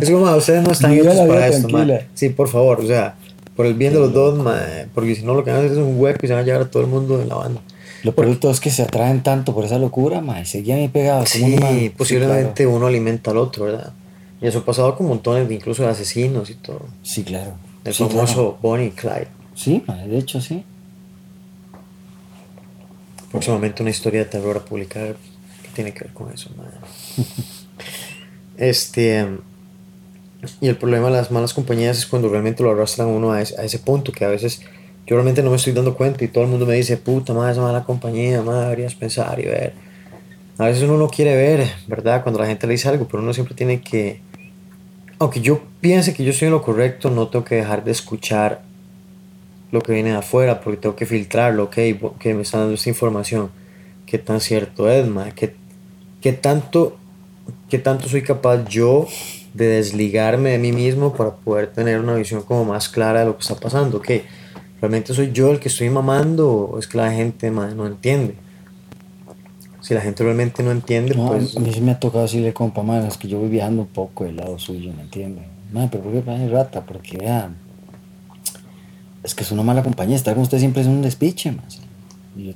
Es 0.00 0.10
como, 0.10 0.24
madre, 0.24 0.38
ustedes 0.38 0.62
no 0.62 0.70
están 0.70 0.92
hechos 0.92 1.14
para 1.14 1.46
esto, 1.48 1.68
tranquila. 1.68 1.78
madre. 1.78 2.06
Sí, 2.14 2.28
por 2.30 2.48
favor, 2.48 2.80
o 2.80 2.86
sea, 2.86 3.16
por 3.56 3.66
el 3.66 3.74
bien 3.74 3.92
de 3.92 3.98
los 3.98 4.12
dos, 4.14 4.38
madre, 4.38 4.86
porque 4.94 5.14
si 5.14 5.22
no 5.22 5.34
lo 5.34 5.44
que 5.44 5.50
van 5.50 5.60
a 5.60 5.64
hacer 5.64 5.72
es 5.72 5.78
un 5.78 6.00
hueco 6.00 6.20
y 6.22 6.26
se 6.28 6.32
van 6.32 6.42
a 6.42 6.46
llevar 6.46 6.62
a 6.62 6.70
todo 6.70 6.82
el 6.82 6.88
mundo 6.88 7.20
en 7.20 7.28
la 7.28 7.34
banda. 7.34 7.60
Lo 8.02 8.12
todo 8.36 8.50
es 8.50 8.60
que 8.60 8.70
se 8.70 8.82
atraen 8.82 9.22
tanto 9.22 9.54
por 9.54 9.64
esa 9.64 9.78
locura, 9.78 10.20
ma, 10.20 10.40
y 10.40 10.46
seguían 10.46 10.78
ahí 10.80 10.88
pegados. 10.88 11.32
como 11.32 11.46
un 11.46 11.52
imán. 11.54 11.78
Sí, 11.78 11.90
posiblemente 11.90 12.66
uno 12.66 12.86
alimenta 12.86 13.30
al 13.30 13.36
otro, 13.38 13.66
¿verdad? 13.66 13.92
Y 14.40 14.46
eso 14.48 14.58
ha 14.60 14.64
pasado 14.64 14.96
con 14.96 15.06
montones 15.06 15.48
de 15.48 15.54
incluso 15.54 15.82
de 15.84 15.90
asesinos 15.90 16.50
y 16.50 16.54
todo. 16.54 16.86
Sí, 17.02 17.22
claro. 17.22 17.52
El 17.84 17.94
Sí, 17.94 18.04
famoso 18.04 18.34
claro. 18.34 18.58
Bonnie 18.60 18.86
y 18.86 18.90
Clyde. 18.90 19.28
Sí, 19.54 19.84
ma, 19.86 19.96
de 19.96 20.18
hecho, 20.18 20.40
sí. 20.40 20.64
próximamente 23.30 23.82
una 23.82 23.90
historia 23.90 24.20
de 24.20 24.26
terror 24.26 24.56
a 24.56 24.60
publicar 24.64 25.16
que 25.62 25.68
tiene 25.74 25.92
que 25.94 26.04
ver 26.04 26.12
con 26.12 26.30
eso. 26.32 26.50
madre. 26.56 26.72
este 28.56 29.26
y 30.60 30.68
el 30.68 30.76
problema 30.76 31.06
de 31.06 31.12
las 31.12 31.30
malas 31.30 31.54
compañías 31.54 31.98
es 31.98 32.06
cuando 32.06 32.28
realmente 32.28 32.62
lo 32.64 32.70
arrastran 32.72 33.08
uno 33.08 33.30
a 33.32 33.40
ese, 33.40 33.58
a 33.60 33.64
ese 33.64 33.78
punto 33.78 34.10
que 34.12 34.24
a 34.24 34.28
veces 34.28 34.60
yo 35.06 35.16
realmente 35.16 35.42
no 35.42 35.50
me 35.50 35.56
estoy 35.56 35.72
dando 35.72 35.94
cuenta 35.94 36.24
y 36.24 36.28
todo 36.28 36.44
el 36.44 36.50
mundo 36.50 36.66
me 36.66 36.74
dice 36.74 36.96
puta 36.96 37.32
madre 37.32 37.52
esa 37.52 37.62
mala 37.62 37.84
compañía 37.84 38.42
madre 38.42 38.62
deberías 38.62 38.94
pensar 38.94 39.38
y 39.40 39.44
ver 39.44 39.74
a 40.58 40.66
veces 40.66 40.82
uno 40.84 40.96
no 40.96 41.08
quiere 41.08 41.34
ver 41.34 41.66
verdad 41.86 42.22
cuando 42.22 42.40
la 42.40 42.46
gente 42.46 42.66
le 42.66 42.74
dice 42.74 42.88
algo 42.88 43.06
pero 43.10 43.22
uno 43.22 43.32
siempre 43.32 43.54
tiene 43.54 43.80
que 43.80 44.20
aunque 45.18 45.40
yo 45.40 45.60
piense 45.80 46.14
que 46.14 46.24
yo 46.24 46.30
estoy 46.30 46.46
en 46.46 46.52
lo 46.52 46.62
correcto 46.62 47.10
no 47.10 47.28
tengo 47.28 47.44
que 47.44 47.56
dejar 47.56 47.84
de 47.84 47.92
escuchar 47.92 48.62
lo 49.72 49.80
que 49.80 49.92
viene 49.92 50.10
de 50.10 50.16
afuera 50.16 50.60
porque 50.60 50.78
tengo 50.78 50.94
que 50.94 51.06
filtrarlo, 51.06 51.64
ok, 51.64 51.74
que 52.20 52.34
me 52.34 52.42
están 52.42 52.60
dando 52.60 52.74
esta 52.74 52.90
información, 52.90 53.50
qué 54.06 54.18
tan 54.18 54.40
cierto 54.40 54.88
es, 54.88 55.08
ma? 55.08 55.30
¿Qué, 55.30 55.54
qué 56.20 56.32
tanto, 56.34 56.98
qué 57.68 57.78
tanto 57.78 58.08
soy 58.08 58.22
capaz 58.22 58.68
yo 58.68 59.08
de 59.54 59.66
desligarme 59.66 60.50
de 60.50 60.58
mí 60.58 60.72
mismo 60.72 61.14
para 61.14 61.30
poder 61.30 61.68
tener 61.68 61.98
una 62.00 62.14
visión 62.14 62.42
como 62.42 62.64
más 62.66 62.88
clara 62.88 63.20
de 63.20 63.26
lo 63.26 63.36
que 63.36 63.42
está 63.42 63.56
pasando, 63.56 63.96
ok, 63.96 64.10
realmente 64.82 65.14
soy 65.14 65.30
yo 65.32 65.50
el 65.52 65.60
que 65.60 65.68
estoy 65.68 65.88
mamando 65.88 66.50
o 66.52 66.78
es 66.78 66.86
que 66.88 66.98
la 66.98 67.10
gente 67.12 67.50
ma, 67.50 67.68
no 67.68 67.86
entiende. 67.86 68.34
Si 69.80 69.94
la 69.94 70.00
gente 70.00 70.22
realmente 70.22 70.62
no 70.62 70.70
entiende, 70.72 71.14
No, 71.14 71.28
pues 71.28 71.56
a 71.56 71.60
mí 71.60 71.72
sí 71.72 71.80
me 71.80 71.92
ha 71.92 71.98
tocado 71.98 72.22
decirle, 72.24 72.52
compa, 72.52 72.82
man, 72.82 73.06
es 73.06 73.16
que 73.16 73.26
yo 73.28 73.38
voy 73.38 73.48
viajando 73.48 73.82
un 73.82 73.88
poco 73.88 74.24
del 74.24 74.36
lado 74.36 74.58
suyo, 74.58 74.92
¿me 74.94 75.02
entiende? 75.02 75.42
Man, 75.72 75.88
pero 75.90 76.04
¿por 76.04 76.12
qué 76.12 76.20
pasa 76.20 76.46
rata? 76.48 76.82
Porque 76.84 77.16
vean, 77.16 77.56
es 79.24 79.34
que 79.34 79.42
es 79.44 79.50
una 79.52 79.62
mala 79.62 79.82
compañía, 79.82 80.16
estar 80.16 80.34
con 80.34 80.42
usted 80.42 80.58
siempre 80.58 80.82
es 80.82 80.88
un 80.88 81.00
despiche, 81.02 81.52
más. 81.52 81.80
Yo- 82.36 82.52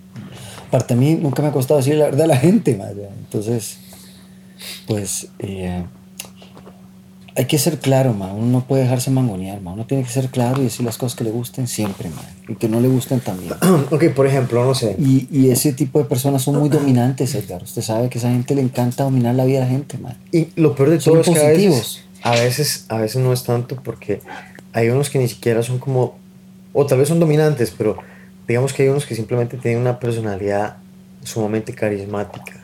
aparte 0.69 0.95
a 0.95 0.97
mí 0.97 1.15
nunca 1.15 1.43
me 1.43 1.49
ha 1.49 1.53
costado 1.53 1.79
decir 1.79 1.95
la 1.95 2.07
verdad 2.07 2.25
a 2.25 2.29
la 2.29 2.37
gente, 2.37 2.77
más. 2.77 2.91
Entonces, 2.91 3.79
pues, 4.87 5.29
eh, 5.39 5.85
hay 7.37 7.45
que 7.45 7.59
ser 7.59 7.79
claro, 7.79 8.15
ma. 8.15 8.33
Uno 8.33 8.47
no 8.47 8.67
puede 8.67 8.83
dejarse 8.85 9.11
mangonear, 9.11 9.61
ma. 9.61 9.73
Uno 9.73 9.85
tiene 9.85 10.05
que 10.05 10.11
ser 10.11 10.29
claro 10.29 10.61
y 10.61 10.65
decir 10.65 10.85
las 10.87 10.97
cosas 10.97 11.17
que 11.17 11.25
le 11.25 11.31
gusten 11.31 11.69
siempre, 11.69 12.09
ma. 12.09 12.23
Y 12.49 12.57
que 12.57 12.69
no 12.69 12.81
le 12.81 12.89
gusten 12.89 13.21
también. 13.21 13.53
ok, 13.91 14.05
por 14.15 14.27
ejemplo, 14.27 14.65
no 14.65 14.75
sé. 14.75 14.97
Y, 14.99 15.29
y 15.31 15.51
ese 15.51 15.73
tipo 15.73 15.99
de 15.99 16.07
personas 16.07 16.43
son 16.43 16.57
muy 16.59 16.71
dominantes, 16.71 17.35
Edgar. 17.35 17.63
Usted 17.63 17.83
sabe 17.83 18.09
que 18.09 18.19
a 18.19 18.21
esa 18.21 18.31
gente 18.31 18.55
le 18.55 18.63
encanta 18.63 19.05
dominar 19.05 19.35
la 19.35 19.45
vida 19.45 19.61
de 19.61 19.65
la 19.67 19.71
gente, 19.71 19.99
ma. 19.99 20.17
Y 20.33 20.49
lo 20.57 20.75
peor 20.75 20.91
de 20.91 21.01
Son 21.01 21.13
todo 21.13 21.33
es 21.35 21.39
que 21.39 21.47
a 21.47 21.51
veces, 21.51 22.05
a 22.23 22.31
veces, 22.33 22.87
a 22.89 22.99
veces 22.99 23.23
no 23.23 23.33
es 23.33 23.45
tanto 23.45 23.77
porque 23.77 24.21
hay 24.73 24.89
unos 24.89 25.11
que 25.11 25.19
ni 25.19 25.29
siquiera 25.29 25.63
son 25.63 25.79
como, 25.79 26.17
o 26.73 26.87
tal 26.87 26.99
vez 26.99 27.09
son 27.09 27.21
dominantes, 27.21 27.73
pero 27.77 27.99
digamos 28.49 28.73
que 28.73 28.85
hay 28.85 28.89
unos 28.89 29.05
que 29.05 29.15
simplemente 29.15 29.59
tienen 29.59 29.81
una 29.81 29.99
personalidad 29.99 30.77
sumamente 31.23 31.75
carismática. 31.75 32.63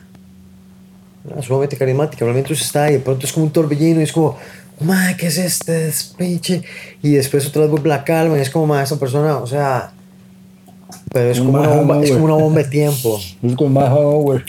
¿verdad? 1.23 1.41
Sumamente 1.43 1.77
carismática. 1.77 2.25
Realmente 2.25 2.53
usted 2.53 2.65
está 2.65 2.85
ahí, 2.85 2.93
de 2.93 2.99
pronto 2.99 3.25
es 3.25 3.33
como 3.33 3.45
un 3.45 3.51
torbellino 3.51 3.99
y 3.99 4.03
es 4.03 4.11
como, 4.11 4.37
ma, 4.79 5.15
¿qué 5.17 5.27
es 5.27 5.37
este 5.37 5.71
despiche? 5.71 6.63
Y 7.01 7.13
después 7.13 7.47
otra 7.47 7.63
vez 7.63 7.71
vuelve 7.71 7.89
la 7.89 8.03
calma 8.03 8.37
y 8.37 8.41
es 8.41 8.49
como, 8.49 8.67
ma, 8.67 8.83
esta 8.83 8.97
persona, 8.97 9.37
o 9.37 9.47
sea, 9.47 9.93
pero 11.11 11.29
es 11.29 11.39
como, 11.39 11.59
una 11.59 11.67
bomba, 11.67 12.03
es 12.03 12.11
como 12.11 12.25
una 12.25 12.33
bomba 12.35 12.63
de 12.63 12.69
tiempo. 12.69 13.19
Es 13.43 13.55
como 13.55 13.79
Howard. 13.79 14.43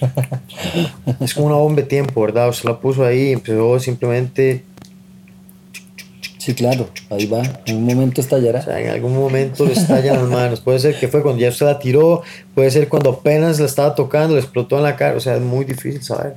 Es 1.21 1.35
como 1.35 1.47
una 1.47 1.57
bomba 1.57 1.83
de 1.83 1.89
tiempo, 1.89 2.23
¿verdad? 2.23 2.49
Usted 2.49 2.69
la 2.69 2.79
puso 2.79 3.05
ahí 3.05 3.29
y 3.29 3.33
empezó 3.33 3.79
simplemente 3.81 4.65
Sí, 6.45 6.53
claro, 6.53 6.91
ahí 7.09 7.25
va. 7.25 7.43
En 7.65 7.77
un 7.77 7.85
momento 7.85 8.21
O 8.21 8.25
estallará. 8.25 8.61
sea, 8.61 8.79
en 8.79 8.91
algún 8.91 9.15
momento 9.15 9.65
le 9.65 9.73
estallan 9.73 10.17
las 10.17 10.29
manos. 10.29 10.61
Puede 10.61 10.79
ser 10.79 10.95
que 10.95 11.09
fue 11.09 11.23
cuando 11.23 11.41
ya 11.41 11.49
usted 11.49 11.65
la 11.65 11.79
tiró, 11.79 12.21
puede 12.55 12.71
ser 12.71 12.91
cuando 12.91 13.09
apenas 13.13 13.59
la 13.61 13.65
estaba 13.65 13.95
tocando, 13.95 14.35
le 14.35 14.43
explotó 14.43 14.77
en 14.77 14.83
la 14.83 14.95
cara. 14.95 15.17
O 15.17 15.21
sea, 15.21 15.37
es 15.37 15.41
muy 15.41 15.65
difícil 15.65 16.03
saber. 16.03 16.35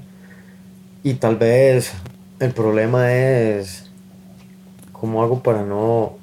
Y 1.03 1.15
tal 1.15 1.35
vez 1.35 1.91
el 2.39 2.51
problema 2.51 3.13
es 3.13 3.89
cómo 4.91 5.23
hago 5.23 5.41
para 5.41 5.63
no 5.63 6.17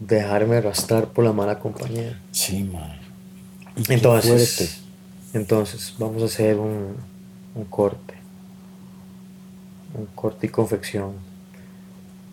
dejarme 0.00 0.56
arrastrar 0.56 1.08
por 1.08 1.24
la 1.24 1.32
mala 1.32 1.58
compañía. 1.58 2.20
Sí, 2.32 2.64
man. 2.64 2.98
Entonces, 3.88 4.82
entonces 5.32 5.94
vamos 5.98 6.22
a 6.22 6.26
hacer 6.26 6.56
un, 6.58 6.96
un 7.54 7.64
corte. 7.64 8.14
Un 9.96 10.06
corte 10.06 10.46
y 10.46 10.50
confección 10.50 11.12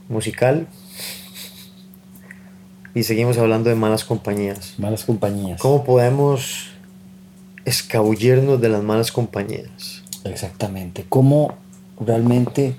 musical. 0.10 0.68
Y 2.94 3.04
seguimos 3.04 3.38
hablando 3.38 3.70
de 3.70 3.76
malas 3.76 4.04
compañías. 4.04 4.74
Malas 4.78 5.06
compañías. 5.06 5.62
¿Cómo 5.62 5.84
podemos 5.84 6.72
escabullirnos 7.64 8.60
de 8.60 8.70
las 8.70 8.84
malas 8.84 9.12
compañías? 9.12 10.04
Exactamente. 10.26 11.06
Cómo 11.08 11.56
realmente 12.06 12.76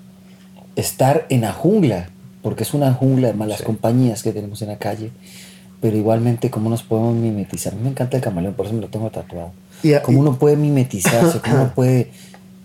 estar 0.77 1.27
en 1.29 1.43
la 1.43 1.53
jungla, 1.53 2.09
porque 2.43 2.63
es 2.65 2.75
una 2.75 2.93
jungla 2.93 3.29
de 3.29 3.35
malas 3.35 3.59
Sí. 3.59 3.65
compañías 3.65 4.23
que 4.23 4.33
tenemos 4.33 4.61
en 4.63 4.69
la 4.69 4.79
calle, 4.79 5.11
pero 5.81 5.97
igualmente 5.97 6.51
cómo 6.51 6.71
nos 6.71 6.83
podemos 6.83 7.15
mimetizar. 7.15 7.73
A 7.73 7.77
mí 7.77 7.83
me 7.83 7.91
encanta 7.91 8.17
el 8.17 8.23
camaleón, 8.23 8.55
por 8.55 8.67
eso 8.67 8.75
me 8.75 8.81
lo 8.83 8.89
tengo 8.89 9.11
tatuado. 9.11 9.53
Y, 9.83 9.93
Cómo 10.03 10.21
uno 10.21 10.39
puede 10.39 10.57
mimetizarse, 10.57 11.41
cómo 11.41 11.55
uno 11.57 11.73
puede 11.75 12.11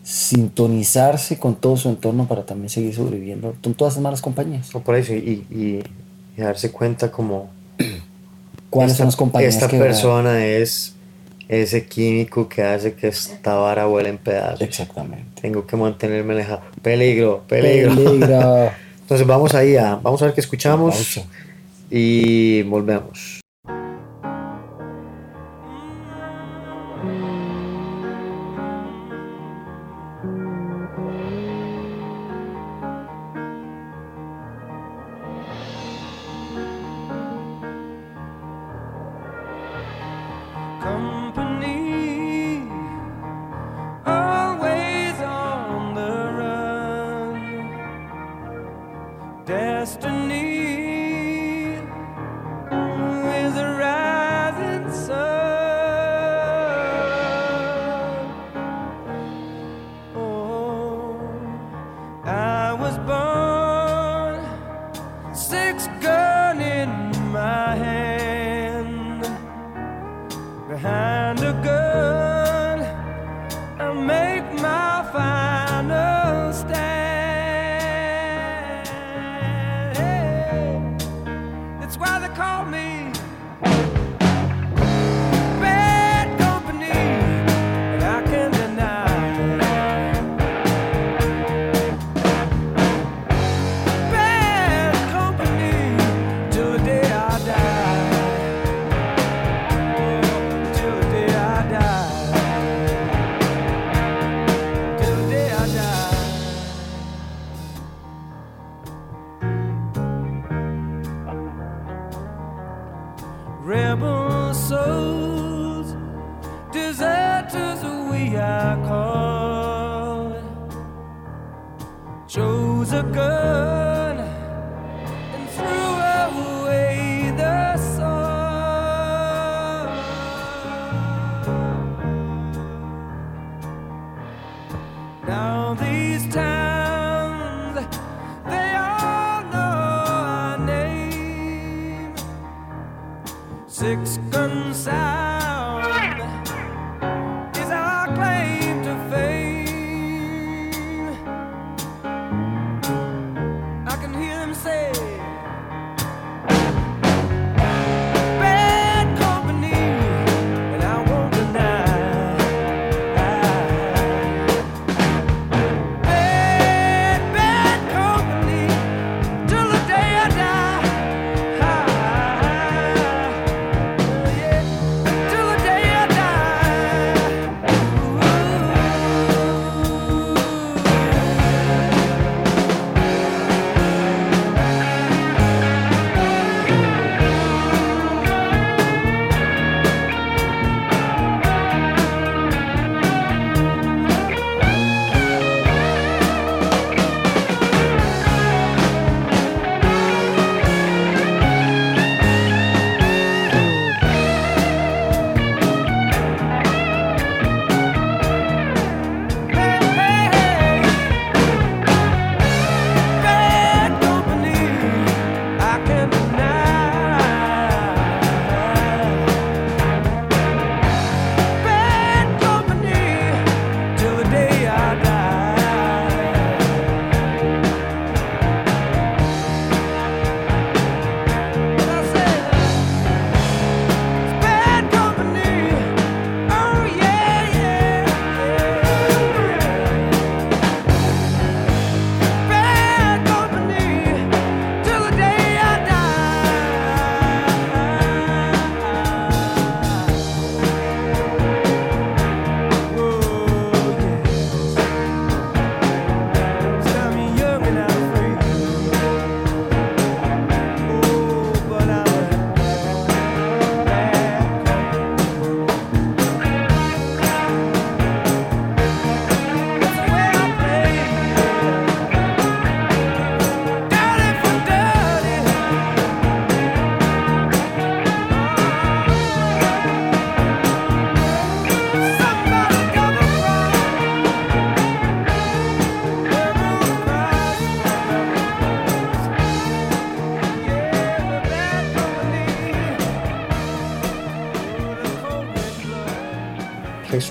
sintonizarse 0.04 1.38
con 1.38 1.56
todo 1.56 1.78
su 1.78 1.90
entorno 1.90 2.28
para 2.28 2.46
también 2.46 2.70
seguir 2.70 2.96
sobreviviendo 2.96 3.56
con 3.62 3.74
todas 3.74 3.94
esas 3.96 4.04
malas 4.04 4.22
compañías. 4.22 4.74
no, 4.74 4.82
por 4.82 4.96
eso, 4.96 5.14
y, 5.14 5.46
y- 5.50 5.84
y 6.38 6.42
darse 6.42 6.72
cuenta 6.72 7.12
como 7.12 7.50
¿Cuáles 8.70 8.94
esta, 8.94 8.98
son 9.04 9.08
las 9.08 9.16
compañías 9.16 9.54
esta 9.56 9.68
que 9.68 9.78
persona 9.80 10.46
es 10.46 10.94
ese 11.50 11.86
químico 11.86 12.48
que 12.50 12.64
hace 12.64 12.94
que 12.94 13.08
esta 13.08 13.56
vara 13.56 13.86
vuela 13.86 14.10
en 14.10 14.18
pedazos. 14.18 14.62
Exactamente. 14.62 15.26
Tengo 15.42 15.66
que 15.66 15.76
mantenerme 15.76 16.34
alejado. 16.34 16.62
Peligro, 16.82 17.44
peligro. 17.48 17.96
Peligro. 17.96 18.72
Entonces 19.02 19.26
vamos 19.26 19.56
ahí 19.56 19.78
a, 19.78 19.96
vamos 19.96 20.22
a 20.22 20.26
ver 20.26 20.34
qué 20.34 20.42
escuchamos 20.42 21.20
y 21.90 22.64
volvemos. 22.64 23.37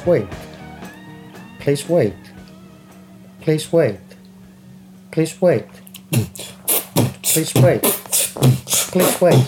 Wait. 0.07 0.27
Please 1.59 1.85
wait. 1.89 2.15
Please 3.43 3.73
wait. 3.73 3.99
Please 5.11 5.35
wait. 5.41 5.65
Please 7.23 7.55
wait. 7.61 7.83
Please 8.93 9.21
wait. 9.21 9.39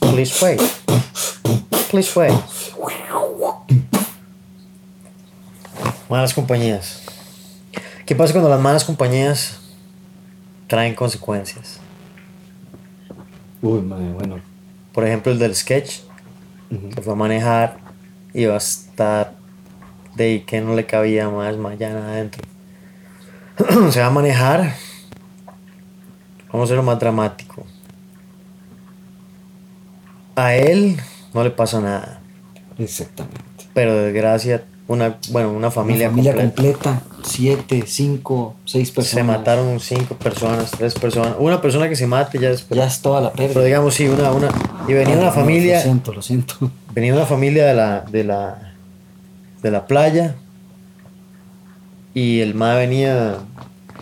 Please 0.00 0.42
wait. 0.42 0.60
Please 1.90 2.16
wait. 2.16 2.32
Malas 6.08 6.32
compañías. 6.32 7.02
¿Qué 8.06 8.14
pasa 8.14 8.32
cuando 8.32 8.48
las 8.48 8.60
malas 8.60 8.84
compañías 8.84 9.58
traen 10.66 10.94
consecuencias? 10.94 11.80
Uy, 13.60 13.80
madre, 13.82 14.12
bueno. 14.12 14.40
Por 14.92 15.04
ejemplo, 15.04 15.32
el 15.32 15.38
del 15.38 15.54
sketch, 15.54 16.00
que 16.94 17.02
fue 17.02 17.12
a 17.12 17.16
manejar 17.16 17.85
iba 18.36 18.54
a 18.54 18.58
estar 18.58 19.32
de 20.14 20.44
que 20.46 20.60
no 20.60 20.74
le 20.74 20.84
cabía 20.86 21.28
más 21.30 21.56
mañana 21.56 22.06
adentro. 22.12 22.42
Se 23.90 24.00
va 24.00 24.06
a 24.06 24.10
manejar. 24.10 24.74
Vamos 26.52 26.66
a 26.66 26.68
ser 26.68 26.76
lo 26.76 26.82
más 26.82 26.98
dramático. 26.98 27.64
A 30.36 30.54
él 30.54 30.96
no 31.32 31.42
le 31.42 31.50
pasa 31.50 31.80
nada. 31.80 32.20
Exactamente. 32.78 33.40
Pero 33.72 33.94
de 33.94 34.12
desgracia, 34.12 34.64
una, 34.86 35.16
bueno, 35.30 35.50
una 35.52 35.70
familia, 35.70 36.08
Una 36.08 36.10
familia 36.16 36.34
completa. 36.34 36.90
completa, 36.90 37.02
siete, 37.24 37.84
cinco, 37.86 38.54
seis 38.66 38.90
personas. 38.90 39.26
Se 39.26 39.38
mataron 39.38 39.80
cinco 39.80 40.14
personas, 40.16 40.70
tres 40.72 40.94
personas. 40.94 41.34
Una 41.38 41.60
persona 41.62 41.88
que 41.88 41.96
se 41.96 42.06
mate 42.06 42.38
ya 42.38 42.50
después. 42.50 42.76
Ya 42.76 42.86
es 42.86 43.00
toda 43.00 43.20
la 43.22 43.32
pérdida. 43.32 43.54
Pero 43.54 43.64
digamos, 43.64 43.94
sí, 43.94 44.06
una, 44.08 44.30
una. 44.30 44.48
Y 44.86 44.92
venía 44.92 45.16
una 45.16 45.26
Lo 45.26 45.32
familia. 45.32 45.80
siento, 45.80 46.12
lo 46.12 46.20
siento. 46.20 46.70
Venía 46.96 47.12
una 47.14 47.26
familia 47.26 47.66
de 47.66 47.74
la, 47.74 48.00
de 48.00 48.24
la, 48.24 48.72
de 49.62 49.70
la 49.70 49.86
playa 49.86 50.34
y 52.14 52.40
el 52.40 52.54
ma 52.54 52.74
venía, 52.74 53.36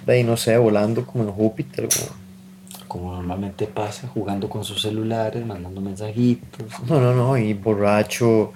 de 0.06 0.12
ahí, 0.12 0.22
no 0.22 0.36
sé, 0.36 0.56
volando 0.56 1.04
como 1.04 1.24
en 1.24 1.30
Júpiter. 1.32 1.88
como- 1.88 2.24
Como 2.86 3.12
normalmente 3.16 3.66
pasa, 3.66 4.06
jugando 4.14 4.48
con 4.48 4.62
sus 4.64 4.80
celulares, 4.80 5.44
mandando 5.44 5.80
mensajitos. 5.80 6.68
No, 6.88 7.00
no, 7.00 7.12
no, 7.12 7.36
y 7.36 7.52
borracho, 7.54 8.52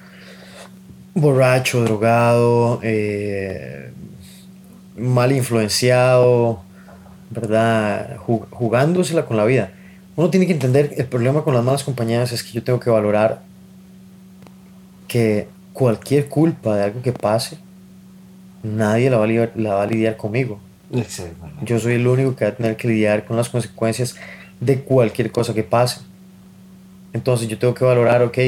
borracho, 1.14 1.82
drogado, 1.82 2.78
eh, 2.84 3.90
mal 4.96 5.32
influenciado, 5.32 6.60
¿verdad? 7.30 8.16
Ju- 8.18 8.46
jugándosela 8.50 9.26
con 9.26 9.36
la 9.36 9.44
vida. 9.44 9.72
Uno 10.14 10.30
tiene 10.30 10.46
que 10.46 10.52
entender, 10.52 10.94
el 10.96 11.06
problema 11.06 11.42
con 11.42 11.54
las 11.54 11.64
malas 11.64 11.82
compañías 11.82 12.30
es 12.30 12.44
que 12.44 12.52
yo 12.52 12.62
tengo 12.62 12.78
que 12.78 12.90
valorar 12.90 13.42
que 15.08 15.48
cualquier 15.72 16.28
culpa 16.28 16.76
de 16.76 16.84
algo 16.84 17.02
que 17.02 17.12
pase, 17.12 17.58
nadie 18.62 19.10
la 19.10 19.18
va 19.18 19.24
a 19.24 19.26
lidiar, 19.26 19.52
la 19.56 19.74
va 19.74 19.82
a 19.82 19.86
lidiar 19.86 20.16
conmigo. 20.16 20.60
Yo 21.62 21.78
soy 21.78 21.94
el 21.94 22.06
único 22.06 22.36
que 22.36 22.44
va 22.44 22.50
a 22.52 22.54
tener 22.54 22.76
que 22.76 22.88
lidiar 22.88 23.24
con 23.24 23.36
las 23.36 23.48
consecuencias 23.48 24.16
de 24.60 24.80
cualquier 24.80 25.30
cosa 25.30 25.54
que 25.54 25.62
pase. 25.62 26.00
Entonces 27.12 27.48
yo 27.48 27.58
tengo 27.58 27.74
que 27.74 27.84
valorar, 27.84 28.22
ok, 28.22 28.38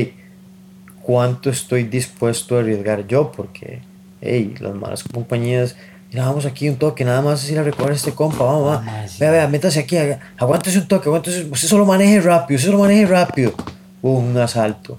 cuánto 1.03 1.51
estoy 1.51 1.85
dispuesto 1.85 2.57
a 2.57 2.61
arriesgar 2.61 3.07
yo, 3.07 3.33
porque, 3.33 3.81
hey, 4.21 4.55
las 4.61 4.75
malas 4.75 5.03
compañías, 5.03 5.77
mira, 6.11 6.27
vamos 6.27 6.47
aquí 6.47 6.69
un 6.69 6.77
toque, 6.77 7.05
nada 7.05 7.23
más 7.23 7.45
es 7.45 7.51
ir 7.51 7.59
a 7.59 7.63
recoger 7.63 7.93
a 7.93 7.95
este 7.95 8.13
compa, 8.13 8.45
vamos, 8.45 8.69
va. 8.69 8.85
Ah, 8.87 9.09
sí. 9.09 9.17
Vea, 9.19 9.31
vea, 9.31 9.49
métase 9.49 9.81
aquí, 9.81 9.97
aguántese 10.37 10.79
un 10.79 10.89
toque, 10.89 11.09
aguántese, 11.09 11.49
usted 11.51 11.69
solo 11.69 11.87
maneje 11.87 12.21
rápido, 12.21 12.57
usted 12.57 12.71
solo 12.71 12.83
maneje 12.83 13.07
rápido. 13.07 13.55
Hubo 14.03 14.19
un 14.19 14.37
asalto. 14.37 14.99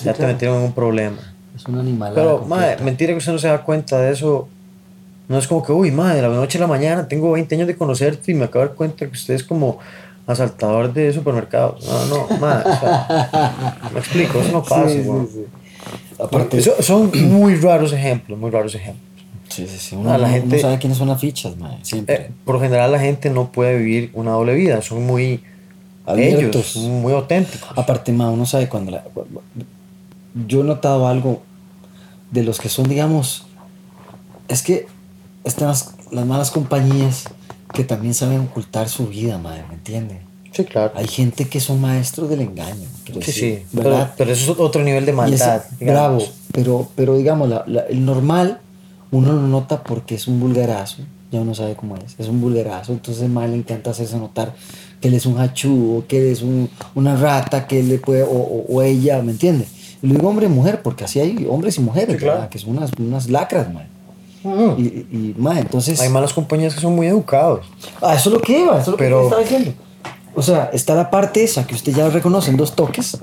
Sí, 0.00 0.06
ya 0.06 0.14
te 0.14 0.26
metieron 0.26 0.58
en 0.58 0.64
un 0.64 0.72
problema. 0.72 1.16
Es 1.54 1.64
un 1.66 1.78
animal. 1.78 2.12
Pero, 2.14 2.44
madre, 2.46 2.76
mentira 2.82 3.12
que 3.12 3.18
usted 3.18 3.32
no 3.32 3.38
se 3.38 3.48
da 3.48 3.62
cuenta 3.62 3.98
de 4.00 4.12
eso. 4.12 4.48
No 5.28 5.38
es 5.38 5.46
como 5.46 5.62
que, 5.62 5.72
uy, 5.72 5.90
madre, 5.92 6.16
de 6.16 6.22
la 6.22 6.28
noche 6.34 6.58
a 6.58 6.62
la 6.62 6.66
mañana 6.66 7.06
tengo 7.06 7.30
20 7.32 7.54
años 7.54 7.66
de 7.68 7.76
conocerte 7.76 8.32
y 8.32 8.34
me 8.34 8.46
acabo 8.46 8.62
de 8.64 8.68
dar 8.68 8.76
cuenta 8.76 9.06
que 9.06 9.12
usted 9.12 9.34
es 9.34 9.44
como 9.44 9.78
asaltador 10.26 10.92
de 10.92 11.12
supermercados. 11.12 11.86
No, 11.86 12.06
no, 12.28 12.38
madre. 12.38 12.70
o 12.70 12.80
sea, 12.80 13.78
me 13.92 14.00
explico, 14.00 14.40
eso 14.40 14.52
no 14.52 14.62
pasa. 14.62 14.88
Sí, 14.88 15.02
sí. 15.04 15.44
Aparte, 16.18 16.58
Eso- 16.58 16.82
son 16.82 17.10
muy 17.30 17.56
raros 17.56 17.92
ejemplos, 17.92 18.38
muy 18.38 18.50
raros 18.50 18.74
ejemplos. 18.74 19.06
sí, 19.48 19.66
sí, 19.66 19.78
sí. 19.78 19.96
Uno, 19.96 20.16
la 20.18 20.28
gente- 20.28 20.56
no 20.56 20.62
sabe 20.62 20.78
quiénes 20.78 20.98
son 20.98 21.08
las 21.08 21.20
fichas, 21.20 21.56
madre. 21.56 21.78
Siempre. 21.82 22.14
Eh, 22.14 22.30
por 22.44 22.56
lo 22.56 22.60
general 22.60 22.90
la 22.92 22.98
gente 23.00 23.30
no 23.30 23.50
puede 23.52 23.78
vivir 23.78 24.10
una 24.14 24.32
doble 24.32 24.54
vida, 24.54 24.82
son 24.82 25.04
muy 25.06 25.42
Abiertos. 26.06 26.76
ellos, 26.76 26.88
muy 26.88 27.12
auténticos. 27.12 27.70
Aparte, 27.76 28.12
ma, 28.12 28.30
uno 28.30 28.44
sabe 28.46 28.68
cuando 28.68 28.90
la- 28.92 29.04
Yo 30.46 30.60
he 30.60 30.64
notado 30.64 31.06
algo 31.08 31.42
de 32.30 32.42
los 32.44 32.60
que 32.60 32.68
son, 32.68 32.88
digamos, 32.88 33.44
es 34.48 34.62
que 34.62 34.86
están 35.44 35.68
las, 35.68 35.92
las 36.10 36.26
malas 36.26 36.50
compañías 36.50 37.24
que 37.72 37.84
también 37.84 38.14
saben 38.14 38.40
ocultar 38.40 38.88
su 38.88 39.06
vida, 39.08 39.38
madre, 39.38 39.64
¿me 39.68 39.74
entiende? 39.74 40.20
Sí, 40.52 40.64
claro. 40.64 40.92
Hay 40.96 41.06
gente 41.06 41.48
que 41.48 41.60
son 41.60 41.80
maestros 41.80 42.28
del 42.28 42.40
engaño. 42.40 42.86
Sí, 43.06 43.12
decir, 43.12 43.34
sí, 43.34 43.64
pero, 43.76 43.90
¿verdad? 43.90 44.14
pero 44.16 44.32
eso 44.32 44.52
es 44.52 44.58
otro 44.58 44.82
nivel 44.82 45.06
de 45.06 45.12
maldad. 45.12 45.62
bravo, 45.80 46.18
pero, 46.52 46.88
pero 46.96 47.16
digamos, 47.16 47.48
la- 47.48 47.64
la- 47.66 47.82
el 47.82 48.04
normal 48.04 48.60
uno 49.12 49.32
lo 49.32 49.42
nota 49.42 49.82
porque 49.82 50.14
es 50.16 50.26
un 50.28 50.38
vulgarazo, 50.40 51.02
ya 51.32 51.40
uno 51.40 51.54
sabe 51.54 51.74
cómo 51.74 51.96
es, 51.96 52.14
es 52.18 52.28
un 52.28 52.40
vulgarazo, 52.40 52.92
entonces 52.92 53.28
mal 53.28 53.50
le 53.50 53.56
encanta 53.58 53.90
hacerse 53.90 54.16
notar 54.18 54.54
que 55.00 55.08
él 55.08 55.14
es 55.14 55.26
un 55.26 55.38
hachudo, 55.38 56.06
que 56.06 56.18
él 56.18 56.32
es 56.32 56.42
un- 56.42 56.68
una 56.94 57.16
rata, 57.16 57.66
que 57.66 57.80
él 57.80 57.88
le 57.88 57.98
puede, 57.98 58.22
o, 58.24 58.28
o- 58.30 58.66
o 58.68 58.82
ella, 58.82 59.22
¿me 59.22 59.32
entiende? 59.32 59.66
Y 60.02 60.06
lo 60.08 60.14
digo 60.14 60.28
hombre 60.28 60.46
y 60.46 60.48
mujer, 60.48 60.82
porque 60.82 61.04
así 61.04 61.20
hay 61.20 61.46
hombres 61.48 61.76
y 61.76 61.80
mujeres, 61.80 62.16
Sí, 62.16 62.22
claro. 62.22 62.48
que 62.50 62.58
son 62.58 62.76
unas, 62.76 62.90
unas 62.98 63.28
lacras, 63.28 63.72
man. 63.72 63.86
Ujú. 64.42 64.80
Y, 64.80 64.84
y, 65.10 65.34
ma, 65.36 65.58
entonces... 65.60 66.00
Hay 66.00 66.08
malas 66.08 66.32
compañías 66.32 66.74
que 66.74 66.80
son 66.80 66.94
muy 66.96 67.06
educados. 67.06 67.66
Ah, 68.00 68.14
eso 68.14 68.30
es 68.30 68.34
lo 68.34 68.40
que 68.40 68.60
iba, 68.60 68.72
eso 68.72 68.80
es 68.80 68.88
lo 68.88 68.96
Pero- 68.96 69.18
que 69.18 69.24
estaba 69.24 69.42
diciendo. 69.42 69.72
O 70.34 70.42
sea, 70.42 70.70
está 70.72 70.94
la 70.94 71.10
parte 71.10 71.42
esa 71.42 71.66
que 71.66 71.74
usted 71.74 71.92
ya 71.94 72.08
reconoce 72.08 72.50
en 72.50 72.56
dos 72.56 72.74
toques. 72.74 73.18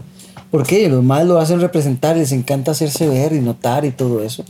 Porque 0.51 0.87
los 0.87 1.03
más 1.03 1.25
lo 1.25 1.39
hacen 1.39 1.59
representar, 1.59 2.15
les 2.15 2.31
encanta 2.31 2.71
hacerse 2.71 3.07
ver 3.09 3.33
y 3.33 3.39
notar 3.41 3.83
y 3.85 3.91
todo 3.91 4.23
eso. 4.23 4.45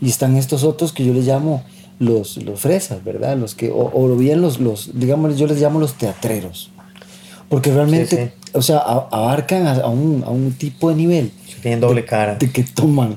Y 0.00 0.08
están 0.08 0.36
estos 0.36 0.64
otros 0.64 0.92
que 0.92 1.04
yo 1.04 1.12
les 1.12 1.26
llamo 1.26 1.62
los, 1.98 2.36
los 2.38 2.60
fresas, 2.60 3.04
¿verdad? 3.04 3.36
Los 3.36 3.54
que, 3.54 3.70
o, 3.70 3.90
o 3.94 4.16
bien 4.16 4.40
los, 4.40 4.58
los, 4.60 4.90
digamos, 4.98 5.36
yo 5.36 5.46
les 5.46 5.60
llamo 5.60 5.78
los 5.78 5.94
teatreros. 5.94 6.70
Porque 7.48 7.72
realmente, 7.72 8.32
Sí, 8.44 8.48
o 8.54 8.62
sea, 8.62 8.78
a- 8.78 9.08
abarcan 9.12 9.66
a, 9.66 9.74
a 9.74 9.88
un, 9.88 10.24
a 10.26 10.30
un 10.30 10.52
tipo 10.52 10.88
de 10.88 10.96
nivel 10.96 11.30
Tienen 11.66 11.80
doble 11.80 12.04
cara. 12.04 12.36
de 12.36 12.50
que 12.50 12.62
toman 12.62 13.16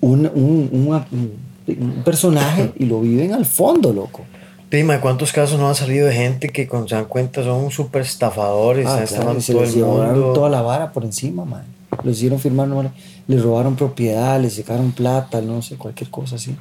un, 0.00 0.26
un, 0.26 0.68
un- 0.72 1.50
un 1.68 2.02
personaje 2.02 2.72
y 2.78 2.86
lo 2.86 3.00
viven 3.00 3.32
al 3.34 3.44
fondo, 3.44 3.92
loco. 3.92 4.22
Dime, 4.70 4.98
¿cuántos 5.00 5.32
casos 5.32 5.58
no 5.60 5.68
han 5.68 5.74
salido 5.74 6.06
de 6.06 6.14
gente 6.14 6.48
que 6.48 6.66
cuando 6.66 6.88
se 6.88 6.94
dan 6.94 7.04
cuenta 7.04 7.42
son 7.44 7.70
súper 7.70 8.02
estafadores? 8.02 8.86
Ah, 8.86 9.04
claro, 9.06 9.40
se 9.40 9.52
todo 9.52 9.62
les 9.62 9.76
el 9.76 9.84
mundo? 9.84 10.32
toda 10.32 10.48
la 10.48 10.62
vara 10.62 10.92
por 10.92 11.04
encima, 11.04 11.44
man. 11.44 11.64
Lo 12.02 12.10
hicieron 12.10 12.38
firmar, 12.38 12.68
no, 12.68 12.90
les 13.26 13.42
robaron 13.42 13.76
propiedad, 13.76 14.40
les 14.40 14.54
sacaron 14.54 14.92
plata, 14.92 15.40
no 15.42 15.60
sé, 15.60 15.76
cualquier 15.76 16.08
cosa 16.08 16.36
así. 16.36 16.56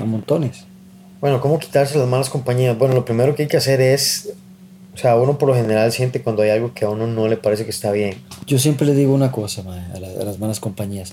A 0.00 0.04
montones. 0.04 0.64
Bueno, 1.20 1.40
¿cómo 1.40 1.58
quitarse 1.58 1.98
las 1.98 2.06
malas 2.06 2.30
compañías? 2.30 2.78
Bueno, 2.78 2.94
lo 2.94 3.04
primero 3.04 3.34
que 3.34 3.42
hay 3.42 3.48
que 3.48 3.56
hacer 3.56 3.80
es, 3.80 4.30
o 4.98 5.00
sea, 5.00 5.14
uno 5.16 5.38
por 5.38 5.48
lo 5.48 5.54
general 5.54 5.92
siente 5.92 6.20
cuando 6.22 6.42
hay 6.42 6.50
algo 6.50 6.72
que 6.74 6.84
a 6.84 6.88
uno 6.90 7.06
no 7.06 7.28
le 7.28 7.36
parece 7.36 7.62
que 7.64 7.70
está 7.70 7.92
bien. 7.92 8.16
Yo 8.48 8.58
siempre 8.58 8.84
le 8.84 8.94
digo 8.96 9.14
una 9.14 9.30
cosa, 9.30 9.62
man, 9.62 9.78
a, 9.94 10.00
la- 10.00 10.08
a 10.08 10.24
las 10.24 10.40
malas 10.40 10.58
compañías. 10.58 11.12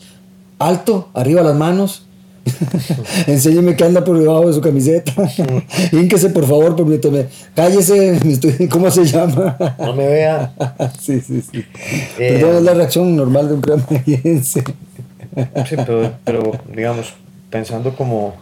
Alto, 0.57 1.09
arriba 1.13 1.43
las 1.43 1.55
manos. 1.55 2.01
Enséñeme 3.27 3.75
qué 3.75 3.83
anda 3.83 4.03
por 4.03 4.17
debajo 4.19 4.47
de 4.47 4.53
su 4.53 4.61
camiseta. 4.61 5.13
Ínquese, 5.91 6.29
por 6.31 6.45
favor, 6.47 6.75
permíteme. 6.75 7.27
Cállese, 7.55 8.15
estoy- 8.27 8.67
¿cómo 8.69 8.89
se 8.89 9.05
llama? 9.05 9.55
No 9.79 9.93
me 9.93 10.07
vea. 10.07 10.53
sí, 10.99 11.21
sí, 11.21 11.41
sí. 11.41 11.63
Eh, 12.19 12.43
es 12.57 12.63
la 12.63 12.73
reacción 12.73 13.15
normal 13.15 13.47
de 13.49 13.53
un 13.55 13.61
canadiense. 13.61 14.63
Sí, 15.67 15.75
pero, 15.75 16.13
pero 16.23 16.51
digamos, 16.73 17.13
pensando 17.49 17.95
como, 17.95 18.33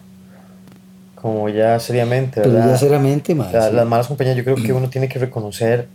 como 1.24 1.48
ya 1.48 1.80
seriamente, 1.80 2.42
Pero 2.42 2.54
¿verdad? 2.54 2.72
ya 2.72 2.78
seriamente. 2.78 3.34
O 3.34 3.50
sea, 3.50 3.70
sí. 3.70 3.76
Las 3.76 3.88
malas 3.88 4.08
compañías, 4.08 4.36
yo 4.36 4.44
creo 4.44 4.58
que 4.58 4.74
uno 4.80 4.90
tiene 4.90 5.08
que 5.08 5.20
reconocer 5.20 5.88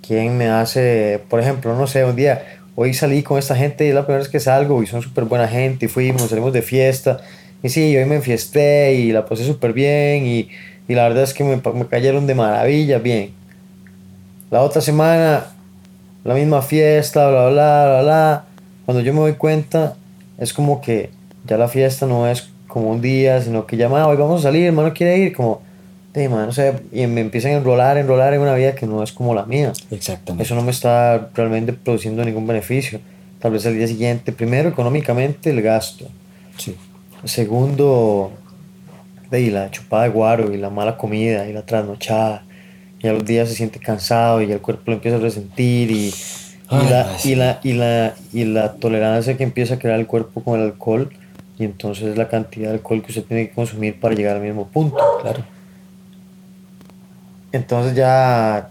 quién 0.00 0.38
me 0.38 0.48
hace, 0.48 1.20
por 1.28 1.40
ejemplo, 1.40 1.76
no 1.76 1.86
sé, 1.86 2.06
un 2.06 2.16
día, 2.16 2.42
hoy 2.74 2.94
salí 2.94 3.22
con 3.22 3.38
esta 3.38 3.54
gente 3.54 3.84
y 3.84 3.90
es 3.90 3.94
la 3.94 4.06
primera 4.06 4.20
vez 4.20 4.30
que 4.30 4.40
salgo 4.40 4.82
y 4.82 4.86
son 4.86 5.02
súper 5.02 5.24
buena 5.24 5.46
gente 5.46 5.84
y 5.84 5.88
fuimos, 5.88 6.22
salimos 6.30 6.54
de 6.54 6.62
fiesta 6.62 7.20
y 7.62 7.68
sí, 7.68 7.94
hoy 7.98 8.06
me 8.06 8.14
enfiesté 8.16 8.94
y 8.94 9.12
la 9.12 9.26
pasé 9.26 9.44
súper 9.44 9.74
bien 9.74 10.24
y, 10.24 10.48
y 10.88 10.94
la 10.94 11.02
verdad 11.02 11.24
es 11.24 11.34
que 11.34 11.44
me, 11.44 11.56
me 11.74 11.86
cayeron 11.86 12.26
de 12.26 12.34
maravilla, 12.34 12.98
bien. 12.98 13.32
La 14.50 14.62
otra 14.62 14.80
semana, 14.80 15.48
la 16.24 16.32
misma 16.32 16.62
fiesta, 16.62 17.28
bla, 17.28 17.50
bla, 17.50 17.84
bla, 17.86 18.02
bla. 18.02 18.44
Cuando 18.86 19.02
yo 19.02 19.12
me 19.12 19.20
doy 19.20 19.34
cuenta, 19.34 19.96
es 20.38 20.54
como 20.54 20.80
que 20.80 21.10
ya 21.44 21.58
la 21.58 21.68
fiesta 21.68 22.06
no 22.06 22.26
es 22.26 22.48
como 22.66 22.90
un 22.90 23.00
día, 23.00 23.40
sino 23.40 23.66
que 23.66 23.76
ya, 23.76 23.88
"Ma, 23.88 24.06
hoy 24.06 24.16
vamos 24.16 24.40
a 24.40 24.42
salir, 24.44 24.66
hermano 24.66 24.92
quiere 24.92 25.18
ir, 25.18 25.32
como, 25.34 25.62
de 26.16 26.28
no 26.30 26.50
sé, 26.50 26.72
y 26.92 27.06
me 27.06 27.20
empiezan 27.20 27.52
a 27.52 27.54
enrolar, 27.56 27.98
enrolar 27.98 28.32
en 28.32 28.40
una 28.40 28.54
vida 28.54 28.74
que 28.74 28.86
no 28.86 29.02
es 29.02 29.12
como 29.12 29.34
la 29.34 29.44
mía. 29.44 29.72
Exactamente. 29.90 30.44
Eso 30.44 30.54
no 30.54 30.62
me 30.62 30.70
está 30.70 31.28
realmente 31.34 31.74
produciendo 31.74 32.24
ningún 32.24 32.46
beneficio. 32.46 33.00
Tal 33.38 33.52
vez 33.52 33.66
al 33.66 33.76
día 33.76 33.86
siguiente, 33.86 34.32
primero 34.32 34.70
económicamente 34.70 35.50
el 35.50 35.60
gasto. 35.60 36.06
Sí. 36.56 36.74
Segundo, 37.24 38.32
de 39.30 39.36
ahí, 39.36 39.50
la 39.50 39.70
chupada 39.70 40.04
de 40.04 40.08
guaro 40.08 40.54
y 40.54 40.56
la 40.56 40.70
mala 40.70 40.96
comida 40.96 41.46
y 41.48 41.52
la 41.52 41.66
trasnochada. 41.66 42.44
Y 43.02 43.08
a 43.08 43.12
los 43.12 43.26
días 43.26 43.50
se 43.50 43.54
siente 43.54 43.78
cansado 43.78 44.40
y 44.40 44.50
el 44.50 44.60
cuerpo 44.60 44.84
lo 44.86 44.94
empieza 44.94 45.18
a 45.18 45.20
resentir 45.20 45.90
y, 45.90 46.06
y 46.08 46.14
Ay, 46.70 46.88
la, 46.88 47.16
y, 47.24 47.34
la, 47.34 47.60
y, 47.62 47.72
la, 47.74 48.14
y 48.32 48.44
la 48.44 48.72
tolerancia 48.72 49.36
que 49.36 49.44
empieza 49.44 49.74
a 49.74 49.78
crear 49.78 50.00
el 50.00 50.06
cuerpo 50.06 50.42
con 50.42 50.58
el 50.58 50.66
alcohol 50.66 51.10
y 51.58 51.64
entonces 51.64 52.16
la 52.16 52.28
cantidad 52.28 52.68
de 52.68 52.74
alcohol 52.74 53.02
que 53.02 53.12
usted 53.12 53.24
tiene 53.24 53.48
que 53.48 53.54
consumir 53.54 53.98
para 53.98 54.14
llegar 54.14 54.36
al 54.36 54.42
mismo 54.42 54.66
punto. 54.66 54.98
Claro. 55.22 55.42
Entonces 57.52 57.94
ya 57.94 58.68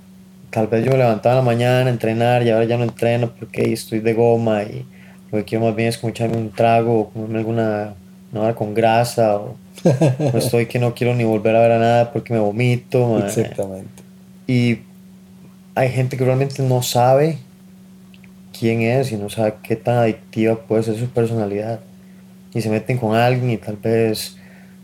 tal 0.51 0.67
vez 0.67 0.85
yo 0.85 0.91
me 0.91 0.97
levantaba 0.97 1.35
en 1.35 1.39
la 1.39 1.45
mañana 1.45 1.89
a 1.89 1.89
entrenar 1.89 2.43
y 2.43 2.49
ahora 2.49 2.65
ya 2.65 2.77
no 2.77 2.83
entreno 2.83 3.31
porque 3.31 3.73
estoy 3.73 3.99
de 3.99 4.13
goma 4.13 4.63
y 4.63 4.85
lo 5.31 5.39
que 5.39 5.45
quiero 5.45 5.65
más 5.65 5.75
bien 5.75 5.89
es 5.89 5.97
como 5.97 6.11
echarme 6.11 6.37
un 6.37 6.51
trago 6.51 6.99
o 6.99 7.09
comerme 7.09 7.39
alguna 7.39 7.95
una 8.31 8.41
hora 8.41 8.55
con 8.55 8.73
grasa 8.73 9.37
o, 9.37 9.55
estoy 10.33 10.65
que 10.67 10.79
no 10.79 10.93
quiero 10.93 11.13
ni 11.15 11.23
volver 11.23 11.55
a 11.55 11.59
ver 11.59 11.71
a 11.71 11.79
nada 11.79 12.11
porque 12.11 12.33
me 12.33 12.39
vomito. 12.39 13.19
Exactamente. 13.19 14.03
Y 14.47 14.79
hay 15.73 15.89
gente 15.89 16.17
que 16.17 16.25
realmente 16.25 16.63
no 16.63 16.81
sabe 16.81 17.37
quién 18.57 18.81
es 18.81 19.11
y 19.11 19.17
no 19.17 19.29
sabe 19.29 19.55
qué 19.63 19.75
tan 19.75 19.97
adictiva 19.97 20.55
puede 20.55 20.83
ser 20.83 20.97
su 20.97 21.07
personalidad. 21.07 21.79
Y 22.55 22.61
se 22.61 22.69
meten 22.69 22.97
con 22.97 23.15
alguien 23.15 23.51
y 23.51 23.57
tal 23.57 23.77
vez, 23.77 24.37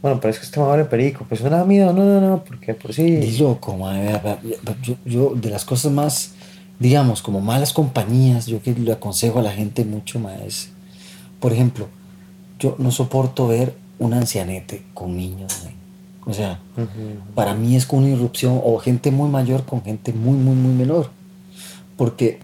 bueno, 0.04 0.20
pero 0.20 0.32
es 0.32 0.38
que 0.38 0.46
este 0.46 0.60
me 0.60 0.68
vale 0.68 0.86
perico, 0.86 1.26
pues 1.28 1.42
no 1.42 1.50
le 1.50 1.56
da 1.56 1.66
miedo, 1.66 1.92
no, 1.94 2.04
no, 2.06 2.22
no, 2.22 2.44
porque 2.44 2.76
por 2.76 2.94
sí. 2.94 3.02
Y 3.02 3.38
loco, 3.40 3.76
vea, 3.78 4.40
yo, 4.84 4.96
yo 5.06 5.34
de 5.34 5.50
las 5.50 5.66
cosas 5.66 5.92
más, 5.92 6.34
digamos, 6.78 7.24
como 7.24 7.42
malas 7.42 7.74
compañías, 7.74 8.46
yo 8.46 8.62
que 8.62 8.74
le 8.74 8.92
aconsejo 8.92 9.40
a 9.40 9.42
la 9.42 9.52
gente 9.52 9.86
mucho 9.86 10.20
más 10.20 10.40
es, 10.42 10.70
por 11.40 11.54
ejemplo, 11.54 11.88
yo 12.60 12.76
no 12.78 12.92
soporto 12.92 13.48
ver 13.48 13.74
un 13.98 14.14
ancianete 14.14 14.84
con 14.94 15.16
niños. 15.16 15.64
O 16.26 16.34
sea, 16.34 16.60
para 17.34 17.56
mí 17.56 17.76
es 17.76 17.86
como 17.86 18.04
una 18.04 18.12
irrupción 18.12 18.62
o 18.64 18.78
gente 18.78 19.12
muy 19.12 19.30
mayor 19.30 19.66
con 19.66 19.82
gente 19.82 20.14
muy, 20.14 20.38
muy, 20.38 20.56
muy 20.56 20.74
menor. 20.74 21.10
Porque 21.98 22.40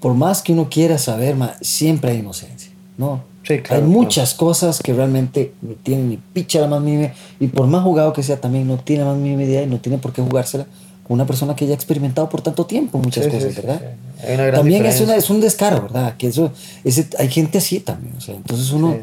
por 0.00 0.14
más 0.14 0.42
que 0.42 0.52
uno 0.52 0.68
quiera 0.68 0.98
saber, 0.98 1.36
ma, 1.36 1.54
siempre 1.60 2.10
hay 2.10 2.18
inocencia, 2.18 2.72
¿no? 2.98 3.22
Sí, 3.46 3.58
claro, 3.58 3.82
hay 3.82 3.88
muchas 3.88 4.34
cosas 4.34 4.80
que 4.82 4.92
realmente 4.94 5.52
no 5.62 5.74
tienen 5.82 6.08
ni 6.08 6.16
picha 6.16 6.60
la 6.60 6.66
más 6.66 6.80
mínima 6.82 7.12
y 7.38 7.46
por 7.48 7.66
más 7.66 7.82
jugado 7.82 8.12
que 8.12 8.22
sea 8.22 8.40
también 8.40 8.66
no 8.66 8.78
tiene 8.78 9.04
la 9.04 9.10
más 9.10 9.18
mínima 9.18 9.42
idea 9.42 9.62
y 9.62 9.66
no 9.66 9.78
tiene 9.80 9.98
por 9.98 10.12
qué 10.12 10.22
jugársela 10.22 10.66
con 11.06 11.16
una 11.16 11.26
persona 11.26 11.54
que 11.54 11.66
ya 11.66 11.72
ha 11.72 11.74
experimentado 11.74 12.30
por 12.30 12.40
tanto 12.40 12.64
tiempo 12.64 12.96
muchas 12.98 13.26
Sí, 13.26 13.30
cosas, 13.30 13.52
sí, 13.52 13.60
¿verdad? 13.60 13.80
sí. 13.82 14.26
Hay 14.26 14.34
una 14.36 14.44
gran 14.46 14.60
también 14.60 14.86
es, 14.86 15.00
una, 15.02 15.16
es 15.16 15.28
un 15.28 15.40
descaro, 15.42 15.82
¿verdad? 15.82 16.16
Que 16.16 16.28
eso, 16.28 16.50
ese, 16.82 17.06
hay 17.18 17.28
gente 17.28 17.58
así 17.58 17.80
también, 17.80 18.14
o 18.16 18.20
sea, 18.22 18.34
entonces 18.34 18.70
uno, 18.70 18.96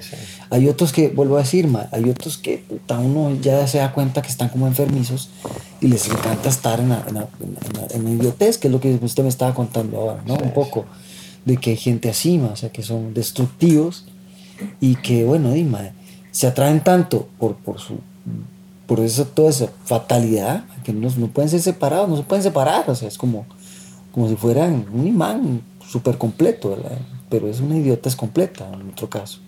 hay 0.49 0.67
otros 0.67 0.91
que, 0.91 1.09
vuelvo 1.09 1.35
a 1.35 1.41
decir, 1.41 1.67
ma, 1.67 1.87
hay 1.91 2.09
otros 2.09 2.39
que 2.39 2.57
puta, 2.67 2.97
uno 2.97 3.37
ya 3.39 3.67
se 3.67 3.77
da 3.77 3.93
cuenta 3.93 4.23
que 4.23 4.29
están 4.29 4.49
como 4.49 4.65
enfermizos 4.65 5.29
y 5.79 5.89
les 5.89 6.07
encanta 6.09 6.49
estar 6.49 6.79
en 6.79 6.89
la, 6.89 7.05
en 7.07 7.13
la, 7.13 7.27
en 7.39 7.53
la- 7.53 7.95
en 7.95 8.03
la 8.05 8.09
idiotez, 8.09 8.57
que 8.57 8.67
es 8.67 8.73
lo 8.73 8.79
que 8.79 8.97
usted 9.03 9.21
me 9.21 9.29
estaba 9.29 9.53
contando 9.53 9.97
ahora, 9.99 10.23
¿no? 10.25 10.33
Un 10.33 10.53
poco 10.53 10.85
de 11.45 11.57
que 11.57 11.71
hay 11.71 11.77
gente 11.77 12.09
así, 12.09 12.39
ma, 12.39 12.47
o 12.47 12.55
sea, 12.55 12.69
que 12.71 12.81
son 12.81 13.13
destructivos 13.13 14.05
y 14.79 14.95
que, 14.95 15.25
bueno, 15.25 15.51
di, 15.51 15.63
ma, 15.63 15.91
se 16.31 16.47
atraen 16.47 16.83
tanto 16.83 17.27
por, 17.37 17.55
por 17.55 17.79
su 17.79 17.99
por 18.91 18.99
eso 18.99 19.23
toda 19.23 19.51
esa 19.51 19.69
fatalidad 19.85 20.65
que 20.83 20.91
no, 20.91 21.09
no 21.15 21.27
pueden 21.27 21.49
ser 21.49 21.61
separados, 21.61 22.09
no 22.09 22.17
se 22.17 22.23
pueden 22.23 22.43
separar, 22.43 22.89
o 22.89 22.93
sea, 22.93 23.07
es 23.07 23.17
como, 23.17 23.45
como 24.11 24.27
si 24.27 24.35
fueran 24.35 24.85
un 24.91 25.07
imán 25.07 25.61
súper 25.87 26.17
completo, 26.17 26.71
¿verdad? 26.71 26.97
Pero 27.29 27.47
es 27.47 27.61
una 27.61 27.77
idiota 27.77 28.09
es 28.09 28.17
completa 28.17 28.69
en 28.73 28.89
otro 28.89 29.09
caso. 29.09 29.39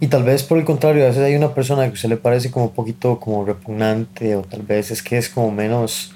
Y 0.00 0.08
tal 0.08 0.24
vez 0.24 0.42
por 0.42 0.58
el 0.58 0.64
contrario, 0.64 1.04
a 1.04 1.06
veces 1.06 1.22
hay 1.22 1.36
una 1.36 1.54
persona 1.54 1.86
que 1.86 1.92
usted 1.92 2.08
le 2.08 2.16
parece 2.16 2.50
como 2.50 2.64
un 2.64 2.72
poquito 2.72 3.20
como 3.20 3.44
repugnante 3.44 4.34
o 4.34 4.42
tal 4.42 4.62
vez 4.62 4.90
es 4.90 5.04
que 5.04 5.18
es 5.18 5.28
como 5.28 5.52
menos 5.52 6.12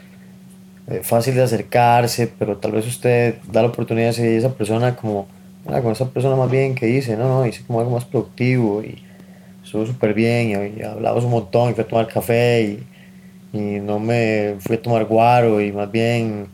eh, 0.89 1.03
fácil 1.05 1.37
de 1.37 1.45
acercarse, 1.45 2.27
pero 2.27 2.57
tal 2.57 2.73
vez 2.73 2.89
usted 2.89 3.37
da 3.53 3.63
la 3.63 3.69
oportunidad 3.69 4.09
de 4.09 4.13
seguir 4.15 4.35
a 4.35 4.39
esa 4.39 4.55
persona 4.55 4.97
como, 4.97 5.29
con 5.67 5.93
esa 5.93 6.11
persona 6.13 6.37
más 6.37 6.51
bien 6.51 6.75
que 6.75 6.89
hice, 6.89 7.17
no, 7.17 7.29
no, 7.29 7.47
hice 7.47 7.65
como 7.67 7.81
algo 7.81 7.93
más 7.93 8.05
productivo 8.07 8.83
y 8.83 9.03
estuvo 9.65 9.87
súper 9.87 10.15
bien 10.15 10.51
y, 10.77 10.81
y 10.81 10.85
hablamos 10.85 11.25
un 11.25 11.31
montón 11.33 11.71
y 11.71 11.75
fui 11.75 11.85
a 11.85 11.89
tomar 11.89 12.09
café 12.09 12.63
y, 12.63 13.59
y 13.59 13.81
no 13.81 13.99
me 13.99 14.57
fui 14.61 14.77
a 14.77 14.83
tomar 14.83 15.05
guaro 15.07 15.61
y 15.61 15.73
más 15.73 15.91
bien 15.91 16.49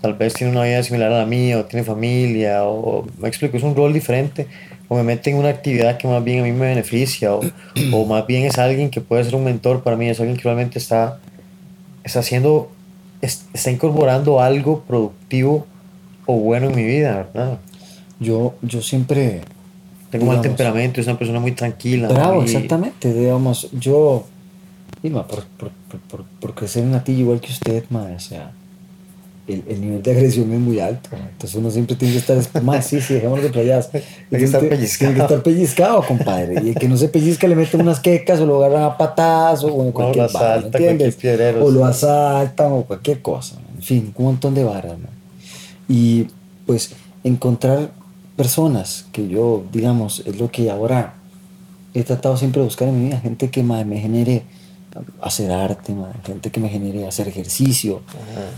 tal 0.00 0.14
vez 0.14 0.34
tiene 0.36 0.52
una 0.52 0.64
vida 0.64 0.82
similar 0.82 1.12
a 1.12 1.18
la 1.20 1.26
mía 1.26 1.58
o 1.58 1.66
tiene 1.66 1.84
familia 1.84 2.64
o 2.66 3.06
me 3.18 3.28
explico, 3.28 3.56
es 3.56 3.62
un 3.64 3.76
rol 3.76 3.92
diferente 3.92 4.48
o 4.88 4.96
me 4.96 5.02
mete 5.04 5.30
en 5.30 5.36
una 5.38 5.50
actividad 5.50 5.98
que 5.98 6.08
más 6.08 6.22
bien 6.24 6.40
a 6.40 6.44
mí 6.44 6.52
me 6.52 6.68
beneficia 6.68 7.34
o, 7.34 7.52
o 7.90 8.06
más 8.06 8.26
bien 8.26 8.44
es 8.46 8.58
alguien 8.58 8.90
que 8.90 9.00
puede 9.00 9.24
ser 9.24 9.34
un 9.36 9.44
mentor 9.44 9.82
para 9.82 9.96
mí, 9.96 10.08
es 10.08 10.20
alguien 10.20 10.36
que 10.36 10.44
realmente 10.44 10.78
está, 10.78 11.20
está 12.04 12.20
haciendo, 12.20 12.76
es- 13.20 13.48
está 13.52 13.70
incorporando 13.70 14.40
algo 14.40 14.84
productivo 14.84 15.66
o 16.26 16.34
bueno 16.40 16.68
en 16.68 16.76
mi 16.76 16.84
vida, 16.84 17.16
¿verdad? 17.34 17.60
Yo, 18.20 18.54
yo 18.62 18.82
siempre... 18.82 19.42
Tengo 20.10 20.24
mal 20.24 20.36
digamos, 20.36 20.56
temperamento, 20.56 21.00
es 21.02 21.06
una 21.06 21.18
persona 21.18 21.38
muy 21.40 21.52
tranquila. 21.52 22.08
Bravo, 22.08 22.36
muy- 22.36 22.44
exactamente, 22.44 23.12
digamos, 23.12 23.68
yo, 23.72 24.24
y, 25.02 25.10
ma, 25.10 25.26
por, 25.26 25.44
por, 25.44 25.70
por, 26.10 26.24
por- 26.24 26.54
crecer 26.54 26.82
en 26.84 26.92
Natillo 26.92 27.20
igual 27.20 27.40
que 27.40 27.52
usted, 27.52 27.84
ma, 27.90 28.08
o 28.16 28.18
sea, 28.18 28.52
el, 29.46 29.64
el 29.68 29.80
nivel 29.82 30.02
de 30.02 30.10
agresión 30.10 30.50
es 30.50 30.60
muy 30.60 30.80
alto, 30.80 31.10
entonces 31.12 31.54
uno 31.54 31.70
siempre 31.70 31.94
tiene 31.94 32.14
que 32.14 32.20
estar, 32.20 32.62
más 32.62 32.86
sí, 32.86 33.02
sí, 33.02 33.14
dejémonos 33.14 33.44
de 33.44 33.50
playadas. 33.50 33.90
Hay 33.92 34.02
que 34.30 34.44
estar 34.44 34.60
Tiene 34.60 34.76
pellizcado. 34.76 35.10
Tiene 35.12 35.14
que 35.14 35.20
estar 35.34 35.42
pellizcado, 35.42 36.02
compadre, 36.06 36.62
y 36.64 36.68
el 36.70 36.74
que 36.74 36.88
no 36.88 36.96
se 36.96 37.08
pellizca 37.10 37.46
le 37.46 37.54
meten 37.54 37.82
unas 37.82 38.00
quecas 38.00 38.40
o 38.40 38.46
lo 38.46 38.64
agarran 38.64 38.84
a 38.84 38.96
patadas 38.96 39.62
o 39.62 39.68
bueno, 39.70 39.92
cualquier 39.92 40.24
lo 40.26 40.32
vara, 40.32 40.54
asalta, 40.54 40.78
¿entiendes? 40.78 41.16
cualquier 41.16 41.36
piedrero, 41.36 41.66
O 41.66 41.70
lo 41.70 41.84
asaltan 41.84 42.72
o 42.72 42.82
cualquier 42.84 43.20
cosa, 43.20 43.58
en 43.76 43.82
fin, 43.82 44.12
un 44.16 44.24
montón 44.24 44.54
de 44.54 44.64
varas. 44.64 44.94
Y 45.86 46.26
pues 46.66 46.92
encontrar 47.24 47.90
personas 48.38 49.04
que 49.12 49.26
yo, 49.28 49.64
digamos, 49.72 50.22
es 50.24 50.38
lo 50.38 50.48
que 50.50 50.70
ahora 50.70 51.14
he 51.92 52.04
tratado 52.04 52.36
siempre 52.36 52.60
de 52.60 52.66
buscar 52.66 52.86
en 52.88 52.96
mi 53.02 53.06
vida, 53.08 53.18
gente 53.20 53.50
que 53.50 53.62
me 53.64 54.00
genere 54.00 54.44
hacer 55.20 55.50
arte, 55.50 55.92
gente 56.24 56.50
que 56.50 56.60
me 56.60 56.68
genere 56.68 57.06
hacer 57.06 57.26
ejercicio, 57.28 58.00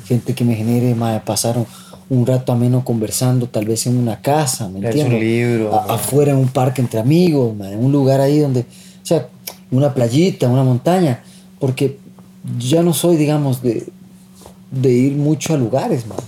gente 0.07 0.35
que 0.35 0.45
me 0.45 0.55
genere 0.55 0.95
ma, 0.95 1.19
pasar 1.25 1.57
un, 1.59 1.67
un 2.11 2.27
rato 2.27 2.53
ameno 2.53 2.85
conversando, 2.85 3.47
tal 3.49 3.65
vez 3.65 3.87
en 3.87 3.97
una 3.97 4.21
casa, 4.21 4.69
¿me 4.69 4.81
entiendes? 4.81 5.15
un 5.15 5.21
libro, 5.21 5.75
A- 5.75 5.87
ma. 5.87 5.95
afuera 5.95 6.33
en 6.33 6.39
un 6.39 6.49
parque 6.49 6.83
entre 6.83 7.01
amigos, 7.01 7.55
en 7.61 7.83
un 7.83 7.91
lugar 7.91 8.21
ahí 8.21 8.39
donde, 8.39 8.61
o 8.61 9.07
sea, 9.07 9.29
una 9.71 9.95
playita, 9.95 10.47
una 10.49 10.63
montaña, 10.63 11.23
porque 11.59 11.99
ya 12.59 12.83
no 12.83 12.93
soy, 12.93 13.17
digamos, 13.17 13.63
de, 13.63 13.87
de 14.71 14.91
ir 14.93 15.13
mucho 15.17 15.55
a 15.55 15.57
lugares, 15.57 16.07
man. 16.07 16.19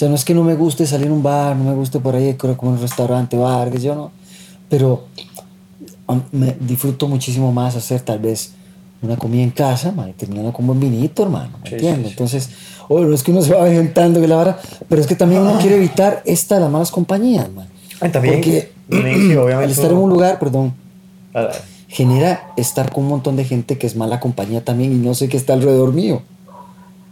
O 0.00 0.02
sea, 0.02 0.08
no 0.08 0.14
es 0.14 0.24
que 0.24 0.32
no 0.32 0.42
me 0.42 0.54
guste 0.54 0.86
salir 0.86 1.08
a 1.08 1.12
un 1.12 1.22
bar, 1.22 1.54
no 1.54 1.64
me 1.64 1.74
guste 1.74 2.00
por 2.00 2.14
ahí 2.14 2.32
como 2.32 2.72
un 2.72 2.80
restaurante, 2.80 3.36
bar, 3.36 3.70
que 3.70 3.80
yo 3.80 3.94
no. 3.94 4.10
Pero 4.70 5.04
um, 6.06 6.22
me 6.32 6.56
disfruto 6.58 7.06
muchísimo 7.06 7.52
más 7.52 7.76
hacer 7.76 8.00
tal 8.00 8.18
vez 8.18 8.52
una 9.02 9.18
comida 9.18 9.42
en 9.42 9.50
casa, 9.50 9.92
man, 9.92 10.08
y 10.08 10.12
terminando 10.14 10.54
con 10.54 10.66
buen 10.66 10.80
vinito, 10.80 11.24
hermano. 11.24 11.50
¿Me 11.62 11.68
Sí, 11.68 11.74
entiendes? 11.74 11.98
sí, 11.98 12.04
sí. 12.04 12.10
Entonces, 12.12 12.50
oye, 12.88 13.04
no 13.04 13.14
es 13.14 13.22
que 13.22 13.30
uno 13.30 13.42
se 13.42 13.52
va 13.52 13.60
aventando 13.66 14.22
que 14.22 14.26
la 14.26 14.36
vara, 14.36 14.58
pero 14.88 15.02
es 15.02 15.06
que 15.06 15.16
también 15.16 15.42
uno 15.42 15.58
quiere 15.58 15.76
evitar 15.76 16.22
esta 16.24 16.54
de 16.54 16.62
las 16.62 16.70
malas 16.70 16.90
compañías, 16.90 17.52
man. 17.52 17.68
Ay, 18.00 18.10
también, 18.10 18.36
Porque 18.36 18.72
obviamente 18.88 19.64
al 19.64 19.70
estar 19.70 19.90
en 19.90 19.98
un 19.98 20.08
lugar, 20.08 20.38
perdón, 20.38 20.72
Ah, 21.34 21.50
genera 21.88 22.54
estar 22.56 22.90
con 22.90 23.04
un 23.04 23.10
montón 23.10 23.36
de 23.36 23.44
gente 23.44 23.76
que 23.76 23.86
es 23.86 23.96
mala 23.96 24.18
compañía 24.18 24.64
también 24.64 24.92
y 24.92 24.96
no 24.96 25.12
sé 25.12 25.28
qué 25.28 25.36
está 25.36 25.52
alrededor 25.52 25.92
mío. 25.92 26.22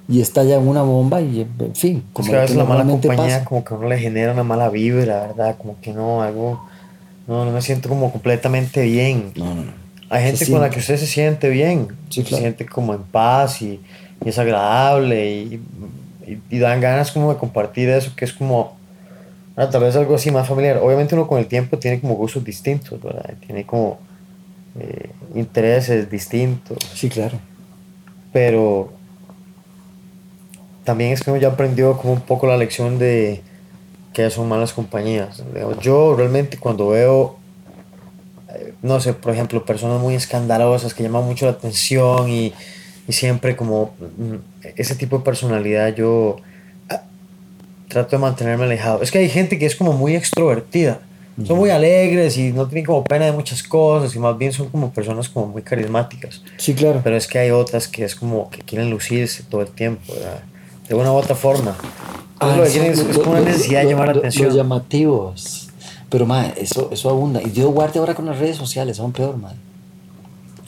Y 0.08 0.20
está 0.22 0.42
ya 0.42 0.56
en 0.56 0.66
una 0.66 0.82
bomba 0.82 1.20
y 1.20 1.42
en 1.42 1.74
fin. 1.76 2.02
Es 2.18 2.26
lo 2.26 2.32
que 2.32 2.38
a 2.38 2.40
veces 2.40 2.56
la 2.56 2.64
mala 2.64 2.84
compañía 2.86 3.16
pasa. 3.16 3.44
como 3.44 3.62
que 3.62 3.74
a 3.74 3.76
uno 3.76 3.88
le 3.88 3.98
genera 3.98 4.32
una 4.32 4.42
mala 4.42 4.70
vibra, 4.70 5.26
¿verdad? 5.26 5.56
Como 5.58 5.78
que 5.80 5.92
no, 5.92 6.22
algo... 6.22 6.60
No, 7.26 7.44
no 7.44 7.50
me 7.50 7.60
siento 7.60 7.90
como 7.90 8.10
completamente 8.10 8.82
bien. 8.84 9.32
No, 9.36 9.54
no, 9.54 9.64
no. 9.64 9.72
Hay 10.08 10.24
gente 10.24 10.46
Se 10.46 10.50
con 10.50 10.62
la 10.62 10.70
que 10.70 10.78
usted 10.78 10.96
se 10.96 11.06
siente 11.06 11.50
bien, 11.50 11.88
Sí, 12.08 12.22
se 12.22 12.28
claro. 12.30 12.40
siente 12.40 12.64
como 12.64 12.94
en 12.94 13.02
paz 13.02 13.60
y, 13.60 13.78
y 14.24 14.28
es 14.30 14.38
agradable 14.38 15.30
y, 15.30 15.62
y- 16.26 16.40
y 16.50 16.58
dan 16.58 16.80
ganas 16.80 17.12
como 17.12 17.30
de 17.30 17.38
compartir 17.38 17.90
eso, 17.90 18.12
que 18.16 18.24
es 18.24 18.32
como, 18.32 18.78
ah, 19.56 19.68
tal 19.68 19.82
vez 19.82 19.94
algo 19.96 20.14
así 20.14 20.30
más 20.30 20.48
familiar. 20.48 20.78
Obviamente 20.78 21.14
uno 21.14 21.26
con 21.26 21.38
el 21.38 21.46
tiempo 21.46 21.76
tiene 21.78 22.00
como 22.00 22.14
gustos 22.14 22.42
distintos, 22.42 22.98
¿verdad? 23.02 23.34
Tiene 23.46 23.66
como 23.66 23.98
eh, 24.80 25.10
intereses 25.34 26.10
distintos, 26.10 26.78
Sí, 26.94 27.10
claro. 27.10 27.38
pero 28.32 28.92
también 30.88 31.12
es 31.12 31.22
que 31.22 31.30
uno 31.30 31.38
ya 31.38 31.48
aprendió 31.48 31.98
como 31.98 32.14
un 32.14 32.22
poco 32.22 32.46
la 32.46 32.56
lección 32.56 32.98
de 32.98 33.42
que 34.14 34.30
son 34.30 34.48
malas 34.48 34.72
compañías. 34.72 35.42
Yo 35.82 36.16
realmente 36.16 36.56
cuando 36.56 36.88
veo, 36.88 37.36
eh, 38.54 38.72
no 38.80 38.98
sé, 38.98 39.12
por 39.12 39.34
ejemplo, 39.34 39.66
personas 39.66 40.00
muy 40.00 40.14
escandalosas 40.14 40.94
que 40.94 41.02
llaman 41.02 41.24
mucho 41.24 41.44
la 41.44 41.52
atención 41.52 42.30
y, 42.30 42.54
y 43.06 43.12
siempre 43.12 43.54
como 43.54 43.90
mm, 43.98 44.36
ese 44.76 44.94
tipo 44.94 45.18
de 45.18 45.24
personalidad, 45.24 45.94
yo 45.94 46.38
ah, 46.88 47.02
trato 47.88 48.16
de 48.16 48.22
mantenerme 48.22 48.64
alejado. 48.64 49.02
Es 49.02 49.10
que 49.10 49.18
hay 49.18 49.28
gente 49.28 49.58
que 49.58 49.66
es 49.66 49.76
como 49.76 49.92
muy 49.92 50.16
extrovertida, 50.16 51.00
Son 51.46 51.58
muy 51.58 51.68
alegres 51.68 52.38
y 52.38 52.50
no 52.50 52.66
tienen 52.66 52.86
como 52.86 53.04
pena 53.04 53.26
de 53.26 53.32
muchas 53.32 53.62
cosas 53.62 54.16
y 54.16 54.18
más 54.18 54.38
bien 54.38 54.52
son 54.54 54.70
como 54.70 54.90
personas 54.90 55.28
como 55.28 55.48
muy 55.48 55.60
carismáticas. 55.60 56.40
Sí, 56.56 56.72
claro. 56.72 57.02
Pero 57.04 57.14
es 57.14 57.26
que 57.26 57.38
hay 57.40 57.50
otras 57.50 57.88
que 57.88 58.06
es 58.06 58.14
como 58.14 58.48
que 58.48 58.62
quieren 58.62 58.88
lucirse 58.88 59.42
todo 59.42 59.60
el 59.60 59.68
tiempo, 59.68 60.14
¿verdad? 60.14 60.42
De 60.88 60.94
una 60.94 61.12
u 61.12 61.14
otra 61.16 61.34
forma. 61.34 61.76
Entonces, 62.34 62.56
lo 62.56 62.64
que 62.64 62.70
quieren 62.70 62.92
es, 62.92 62.98
Ah, 63.00 63.10
es 63.10 63.18
como 63.18 63.30
una 63.32 63.40
necesidad 63.40 63.82
de 63.82 63.88
llamar 63.90 64.06
la 64.08 64.12
atención. 64.12 64.46
Los 64.46 64.56
llamativos. 64.56 65.68
Pero, 66.08 66.26
madre, 66.26 66.54
eso, 66.58 66.88
eso 66.92 67.10
abunda. 67.10 67.42
Y 67.42 67.50
Dios 67.50 67.70
guarde 67.72 67.98
ahora 67.98 68.14
con 68.14 68.26
las 68.26 68.38
redes 68.38 68.56
sociales, 68.56 68.98
aún 69.00 69.12
peor, 69.12 69.36
madre. 69.36 69.56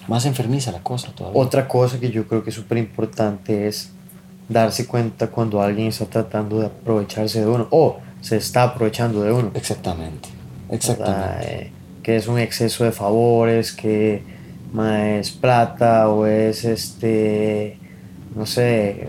Más 0.08 0.26
enfermiza 0.26 0.72
la 0.72 0.82
cosa 0.82 1.12
todavía. 1.12 1.40
Otra 1.40 1.68
cosa 1.68 1.98
que 2.00 2.10
yo 2.10 2.26
creo 2.26 2.42
que 2.42 2.50
es 2.50 2.56
súper 2.56 2.78
importante 2.78 3.68
es 3.68 3.90
darse 4.48 4.86
cuenta 4.86 5.28
cuando 5.28 5.62
alguien 5.62 5.86
está 5.86 6.06
tratando 6.06 6.58
de 6.58 6.66
aprovecharse 6.66 7.40
de 7.40 7.46
uno 7.46 7.68
o 7.70 7.98
se 8.20 8.36
está 8.36 8.64
aprovechando 8.64 9.22
de 9.22 9.32
uno. 9.32 9.50
Exactamente. 9.54 10.28
Exactamente. 10.68 11.62
Eh, 11.62 11.72
que 12.02 12.16
es 12.16 12.26
un 12.26 12.38
exceso 12.38 12.84
de 12.84 12.92
favores, 12.92 13.72
que 13.72 14.22
ma, 14.72 15.10
es 15.16 15.30
plata 15.30 16.08
o 16.08 16.26
es 16.26 16.64
este, 16.64 17.78
no 18.34 18.46
sé, 18.46 19.08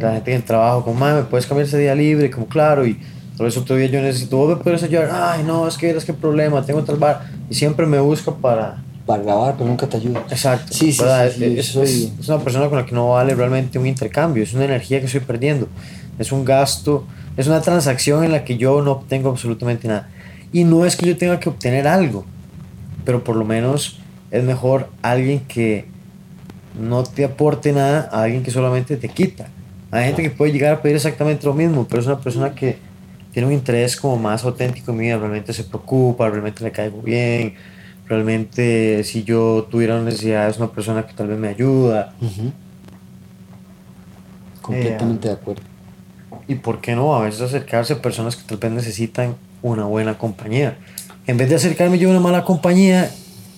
la 0.00 0.12
gente 0.14 0.30
en 0.32 0.36
el 0.38 0.42
trabajo, 0.44 0.84
como, 0.84 0.98
"Ma, 1.00 1.14
me 1.14 1.22
puedes 1.22 1.46
cambiar 1.46 1.66
ese 1.66 1.78
día 1.78 1.94
libre, 1.94 2.30
como 2.30 2.46
claro, 2.46 2.86
y 2.86 2.94
tal 3.36 3.46
vez 3.46 3.56
otro 3.56 3.76
día 3.76 3.86
yo 3.86 4.00
necesito, 4.00 4.36
vos 4.36 4.56
me 4.56 4.62
puedes 4.62 4.82
ayudar, 4.82 5.10
ay 5.12 5.42
no, 5.44 5.66
es 5.68 5.76
que 5.76 5.90
es 5.90 6.04
que 6.04 6.12
problema, 6.12 6.64
tengo 6.64 6.82
tal 6.84 6.96
bar, 6.96 7.22
y 7.50 7.54
siempre 7.54 7.86
me 7.86 7.98
busca 8.00 8.32
para, 8.32 8.82
Para 9.06 9.22
grabar, 9.22 9.54
pero 9.58 9.68
nunca 9.68 9.86
te 9.86 9.98
ayuda. 9.98 10.20
Exacto. 10.30 10.72
Sí, 10.72 10.90
sí, 10.92 11.44
es- 11.58 11.74
es 12.20 12.28
una 12.30 12.38
persona 12.38 12.68
con 12.70 12.78
la 12.78 12.86
que 12.86 12.94
no 12.94 13.10
vale 13.10 13.34
realmente 13.34 13.78
un 13.78 13.86
intercambio, 13.86 14.42
es 14.42 14.54
una 14.54 14.64
energía 14.64 14.98
que 15.00 15.06
estoy 15.06 15.20
perdiendo, 15.20 15.68
es 16.18 16.32
un 16.32 16.42
gasto, 16.44 17.04
es 17.36 17.46
una 17.46 17.60
transacción 17.60 18.24
en 18.24 18.32
la 18.32 18.44
que 18.44 18.56
yo 18.56 18.80
no 18.80 18.92
obtengo 18.92 19.28
absolutamente 19.28 19.88
nada. 19.88 20.08
Y 20.54 20.64
no 20.64 20.86
es 20.86 20.96
que 20.96 21.04
yo 21.06 21.16
tenga 21.18 21.38
que 21.38 21.50
obtener 21.50 21.86
algo, 21.86 22.24
pero 23.04 23.22
por 23.24 23.36
lo 23.36 23.44
menos 23.44 23.98
es 24.30 24.42
mejor 24.42 24.88
alguien 25.02 25.40
que 25.40 25.86
no 26.80 27.02
te 27.04 27.24
aporte 27.26 27.72
nada 27.72 28.08
a 28.10 28.22
alguien 28.22 28.42
que 28.42 28.50
solamente 28.50 28.96
te 28.96 29.08
quita. 29.10 29.48
Hay 29.94 30.06
gente 30.06 30.22
que 30.22 30.30
puede 30.30 30.50
llegar 30.50 30.74
a 30.74 30.82
pedir 30.82 30.96
exactamente 30.96 31.46
lo 31.46 31.54
mismo, 31.54 31.86
pero 31.88 32.00
es 32.00 32.06
una 32.06 32.18
persona 32.18 32.52
que 32.52 32.78
tiene 33.32 33.46
un 33.46 33.54
interés 33.54 33.96
como 33.96 34.16
más 34.16 34.44
auténtico 34.44 34.90
en 34.90 34.96
mí, 34.96 35.14
realmente 35.14 35.52
se 35.52 35.62
preocupa, 35.62 36.28
realmente 36.28 36.64
le 36.64 36.72
caigo 36.72 37.00
bien, 37.00 37.54
realmente 38.08 39.04
si 39.04 39.22
yo 39.22 39.68
tuviera 39.70 39.94
una 39.94 40.04
necesidad 40.04 40.48
es 40.48 40.58
una 40.58 40.72
persona 40.72 41.06
que 41.06 41.14
tal 41.14 41.28
vez 41.28 41.38
me 41.38 41.46
ayuda. 41.46 42.12
Ujú. 42.20 42.52
Completamente 44.60 45.28
de 45.28 45.34
acuerdo. 45.34 45.62
Y 46.48 46.56
por 46.56 46.80
qué 46.80 46.96
no, 46.96 47.14
a 47.14 47.20
veces 47.20 47.40
acercarse 47.42 47.92
a 47.92 48.02
personas 48.02 48.34
que 48.34 48.42
tal 48.42 48.58
vez 48.58 48.72
necesitan 48.72 49.36
una 49.62 49.84
buena 49.84 50.18
compañía. 50.18 50.76
En 51.28 51.36
vez 51.36 51.48
de 51.48 51.54
acercarme 51.54 51.98
yo 51.98 52.08
a 52.08 52.10
una 52.10 52.20
mala 52.20 52.44
compañía 52.44 53.10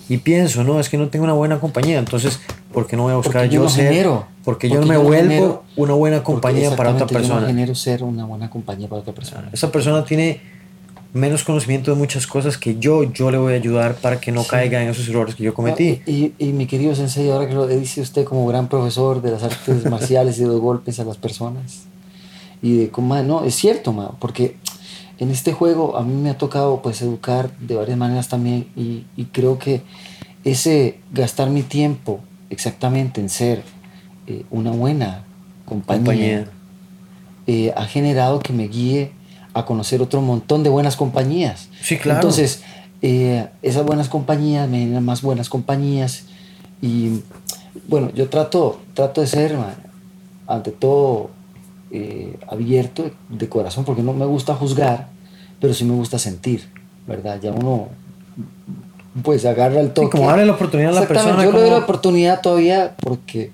y 0.08 0.18
pienso, 0.18 0.64
no, 0.64 0.78
es 0.80 0.90
que 0.90 0.98
no 0.98 1.08
tengo 1.08 1.24
una 1.24 1.32
buena 1.32 1.58
compañía, 1.58 1.98
entonces, 1.98 2.40
¿por 2.76 2.86
qué 2.86 2.94
no 2.94 3.04
voy 3.04 3.12
a 3.14 3.16
buscar 3.16 3.32
Porque 3.44 3.48
yo 3.48 3.60
yo 3.60 3.62
no 3.64 3.68
ser? 3.70 3.88
genero. 3.88 4.26
Porque 4.44 4.68
yo 4.68 4.74
Porque 4.76 4.86
no 4.86 4.92
me 4.92 4.98
yo 5.02 5.02
vuelvo 5.08 5.28
genero- 5.30 5.62
una 5.76 5.94
buena 5.94 6.16
Porque 6.18 6.24
compañía 6.26 6.68
para 6.76 6.90
otra 6.90 7.04
exactamente, 7.06 7.14
Yo 7.14 7.18
persona. 7.20 7.40
no 7.40 7.46
genero 7.46 7.74
ser 7.74 8.02
una 8.04 8.24
buena 8.26 8.50
compañía 8.50 8.86
para 8.88 9.00
otra 9.00 9.14
persona. 9.14 9.48
Esa 9.50 9.72
persona 9.72 10.04
tiene 10.04 10.40
menos 11.14 11.42
conocimiento 11.44 11.90
de 11.90 11.96
muchas 11.96 12.26
cosas 12.26 12.58
que 12.58 12.76
yo, 12.78 13.02
yo 13.04 13.30
le 13.30 13.38
voy 13.38 13.54
a 13.54 13.56
ayudar 13.56 13.94
para 13.94 14.20
que 14.20 14.30
no 14.32 14.44
caiga 14.44 14.82
en 14.82 14.90
esos 14.90 15.08
errores 15.08 15.34
que 15.34 15.44
yo 15.44 15.54
cometí. 15.54 16.02
Ah, 16.06 16.10
Y, 16.10 16.34
y 16.38 16.52
mi 16.52 16.66
querido 16.66 16.94
Sensei, 16.94 17.30
ahora 17.30 17.48
que 17.48 17.54
lo 17.54 17.66
dice 17.66 18.02
usted 18.02 18.24
como 18.24 18.46
gran 18.46 18.68
profesor 18.68 19.22
de 19.22 19.30
las 19.30 19.42
artes 19.42 19.86
marciales 19.90 20.36
y 20.38 20.42
de 20.42 20.48
los 20.48 20.60
golpes 20.60 21.00
a 21.00 21.04
las 21.04 21.16
personas, 21.16 21.84
y 22.60 22.76
de 22.76 22.90
cómo, 22.90 23.16
no, 23.22 23.44
es 23.44 23.54
cierto, 23.54 23.94
ma, 23.94 24.10
porque 24.20 24.56
en 25.18 25.30
este 25.30 25.54
juego 25.54 25.96
a 25.96 26.02
mí 26.02 26.12
me 26.14 26.28
ha 26.28 26.36
tocado 26.36 26.82
pues 26.82 27.00
educar 27.00 27.50
de 27.58 27.74
varias 27.76 27.96
maneras 27.96 28.28
también, 28.28 28.66
y, 28.76 29.06
y 29.16 29.24
creo 29.32 29.58
que 29.58 29.80
ese 30.44 31.00
gastar 31.12 31.48
mi 31.48 31.62
tiempo 31.62 32.20
exactamente 32.50 33.20
en 33.20 33.28
ser 33.28 33.62
eh, 34.26 34.44
una 34.50 34.70
buena 34.70 35.24
compañía, 35.64 36.04
Compañía. 36.04 36.44
eh, 37.46 37.72
ha 37.76 37.84
generado 37.84 38.40
que 38.40 38.52
me 38.52 38.68
guíe 38.68 39.12
a 39.54 39.64
conocer 39.64 40.02
otro 40.02 40.20
montón 40.20 40.62
de 40.62 40.70
buenas 40.70 40.96
compañías. 40.96 41.68
Sí, 41.82 41.96
claro. 41.96 42.18
Entonces, 42.20 42.62
eh, 43.02 43.48
esas 43.62 43.84
buenas 43.84 44.08
compañías 44.08 44.68
me 44.68 44.78
generan 44.80 45.04
más 45.04 45.22
buenas 45.22 45.48
compañías 45.48 46.24
y 46.82 47.22
bueno, 47.88 48.10
yo 48.14 48.28
trato, 48.28 48.80
trato 48.94 49.20
de 49.20 49.26
ser, 49.26 49.56
ante 50.46 50.72
todo, 50.72 51.30
abierto 52.48 53.10
de 53.30 53.48
corazón, 53.48 53.84
porque 53.84 54.02
no 54.02 54.12
me 54.12 54.26
gusta 54.26 54.54
juzgar, 54.54 55.08
pero 55.60 55.72
sí 55.72 55.84
me 55.84 55.94
gusta 55.94 56.18
sentir, 56.18 56.68
¿verdad? 57.06 57.40
Ya 57.40 57.52
uno 57.52 57.88
pues 59.22 59.44
agarra 59.44 59.80
el 59.80 59.90
toque. 59.92 60.10
como 60.16 60.28
darle 60.28 60.46
la 60.46 60.52
oportunidad 60.52 60.90
a 60.90 60.94
la 60.94 61.00
Exactamente, 61.02 61.34
persona, 61.36 61.44
Yo 61.44 61.52
le 61.52 61.58
doy 61.60 61.68
como- 61.68 61.78
la 61.78 61.84
oportunidad 61.84 62.40
todavía 62.40 62.94
porque 63.00 63.50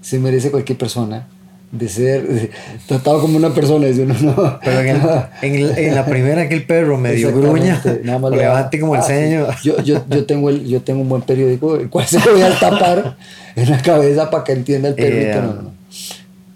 se 0.00 0.18
merece 0.18 0.50
cualquier 0.50 0.78
persona 0.78 1.26
de 1.72 1.88
ser 1.88 2.26
de- 2.26 2.50
tratado 2.86 3.20
como 3.20 3.36
una 3.36 3.50
persona. 3.50 3.86
Dice 3.86 4.02
uno, 4.02 4.14
no. 4.20 4.58
Pero 4.64 4.80
en, 4.80 4.88
el- 4.88 5.00
en 5.42 5.54
el- 5.54 5.78
en 5.78 5.94
la 5.94 6.04
primera 6.04 6.48
que 6.48 6.54
el 6.54 6.64
perro 6.66 6.96
medio 6.98 7.32
gruña, 7.32 7.80
nada 8.02 8.18
más 8.18 8.30
le 8.32 8.38
levante 8.38 8.80
como 8.80 8.94
el 8.94 9.00
Ah, 9.00 9.04
sí. 9.04 9.12
ceño. 9.12 9.46
Yo, 9.62 9.80
yo, 9.82 10.02
yo, 10.08 10.24
tengo 10.26 10.50
el, 10.50 10.66
yo 10.66 10.82
tengo 10.82 11.00
un 11.00 11.08
buen 11.08 11.22
periódico, 11.22 11.76
el 11.76 11.88
cual 11.88 12.06
se 12.06 12.18
lo 12.20 12.32
voy 12.32 12.42
a 12.42 12.58
tapar 12.58 13.16
en 13.56 13.70
la 13.70 13.80
cabeza 13.82 14.30
para 14.30 14.42
que 14.44 14.52
entienda 14.52 14.88
el 14.88 14.94
perrito. 14.94 15.38
Eh, 15.38 15.42
no, 15.42 15.46
no, 15.54 15.62
no. 15.62 15.70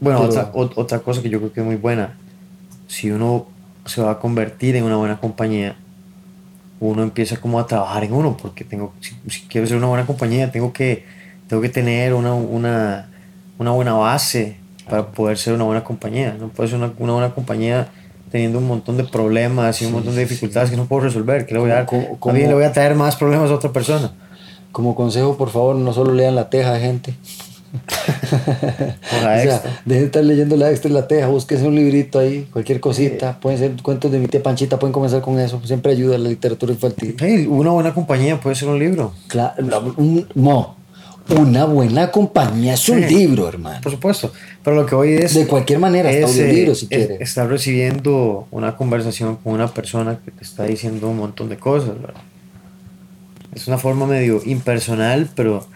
Bueno, 0.01 0.19
Pero- 0.19 0.31
otra, 0.31 0.53
ot- 0.53 0.73
otra 0.77 0.99
cosa 1.01 1.23
que 1.23 1.31
yo 1.31 1.39
creo 1.39 1.53
que 1.53 1.61
es 1.61 1.67
muy 1.67 1.77
buena, 1.77 2.17
si 2.89 3.11
uno 3.11 3.47
se 3.87 4.01
va 4.03 4.13
a 4.13 4.19
convertir 4.19 4.75
en 4.77 4.85
una 4.85 4.97
buena 4.97 5.19
compañía, 5.21 5.77
uno 6.81 7.03
empieza 7.03 7.37
como 7.39 7.59
a 7.61 7.67
trabajar 7.67 8.05
en 8.05 8.13
uno, 8.13 8.37
porque 8.37 8.65
tengo, 8.65 8.93
si, 9.01 9.15
si 9.29 9.41
quiero 9.43 9.67
ser 9.67 9.77
una 9.77 9.87
buena 9.87 10.07
compañía, 10.07 10.51
tengo 10.51 10.73
que, 10.73 11.05
tengo 11.49 11.63
que 11.63 11.69
tener 11.69 12.15
una, 12.15 12.35
una, 12.35 13.09
una 13.59 13.71
buena 13.71 13.93
base 13.95 14.57
para 14.89 15.07
poder 15.13 15.39
ser 15.39 15.55
una 15.55 15.65
buena 15.65 15.83
compañía. 15.85 16.37
No 16.39 16.49
puedo 16.49 16.69
ser 16.69 16.79
una, 16.79 16.93
una 16.99 17.13
buena 17.15 17.31
compañía 17.35 17.89
teniendo 18.31 18.59
un 18.59 18.67
montón 18.67 18.97
de 18.97 19.05
problemas 19.05 19.81
y 19.81 19.87
un 19.87 19.93
montón 19.93 20.15
de 20.17 20.23
dificultades 20.23 20.71
que 20.71 20.77
no 20.77 20.87
puedo 20.87 21.03
resolver. 21.05 21.47
¿Qué 21.47 21.55
le 21.55 21.61
voy 21.61 21.71
a 21.71 21.75
dar? 21.75 21.87
¿Cómo- 21.87 22.19
bien 22.35 22.49
le 22.49 22.55
voy 22.55 22.65
a 22.65 22.73
traer 22.73 22.95
más 22.97 23.17
problemas 23.17 23.51
a 23.51 23.55
otra 23.55 23.73
persona. 23.73 24.13
Como 24.73 24.97
consejo, 24.97 25.37
por 25.37 25.51
favor, 25.51 25.77
no 25.77 25.93
solo 25.93 26.13
lean 26.13 26.35
la 26.35 26.51
teja, 26.51 26.77
gente. 26.81 27.15
La 27.75 29.19
O 29.19 29.21
sea, 29.21 29.43
extra. 29.45 29.63
dejen 29.85 30.01
de 30.03 30.07
estar 30.07 30.25
leyendo 30.25 30.57
la 30.57 30.71
extra 30.71 30.91
y 30.91 30.95
la 30.95 31.07
teja, 31.09 31.27
búsquense 31.27 31.67
un 31.67 31.75
librito 31.75 32.19
ahí, 32.19 32.47
cualquier 32.53 32.81
cosita. 32.81 33.39
Pueden 33.41 33.59
ser 33.59 33.73
cuentos 33.83 34.11
de 34.13 34.19
mi 34.19 34.27
tía 34.29 34.43
Panchita, 34.43 34.79
pueden 34.79 34.93
comenzar 34.93 35.21
con 35.23 35.39
eso. 35.39 35.61
Siempre 35.65 35.93
ayuda 35.93 36.19
la 36.19 36.29
literatura 36.29 36.73
infantil. 36.73 37.17
Hey, 37.19 37.47
una 37.49 37.71
buena 37.71 37.93
compañía 37.95 38.41
puede 38.41 38.57
ser 38.57 38.69
un 38.69 38.79
libro. 38.79 39.13
Claro, 39.29 39.95
un- 39.97 40.27
no, 40.35 40.77
una 41.39 41.65
buena 41.65 42.11
compañía 42.11 42.75
es 42.75 42.89
un 42.89 43.03
Sí. 43.09 43.15
libro, 43.15 43.49
hermano. 43.49 43.81
Por 43.83 43.93
supuesto. 43.93 44.33
Pero 44.63 44.77
lo 44.77 44.87
que 44.87 44.95
hoy 44.95 45.15
es. 45.15 45.35
De 45.35 45.47
cualquier 45.47 45.79
manera, 45.79 46.09
hasta 46.11 46.27
es, 46.27 46.39
eh, 46.39 46.75
si 46.75 46.87
es- 46.91 47.07
quiere. 47.07 47.23
estar 47.23 47.49
recibiendo 47.49 48.47
una 48.51 48.77
conversación 48.77 49.37
con 49.37 49.53
una 49.55 49.69
persona 49.69 50.19
que 50.25 50.31
te 50.31 50.45
está 50.45 50.65
diciendo 50.65 51.09
un 51.09 51.17
montón 51.19 51.49
de 51.49 51.57
cosas, 51.57 52.01
¿verdad? 52.01 52.21
Es 53.55 53.69
una 53.69 53.79
forma 53.79 54.07
medio 54.07 54.41
impersonal, 54.45 55.29
pero 55.37 55.67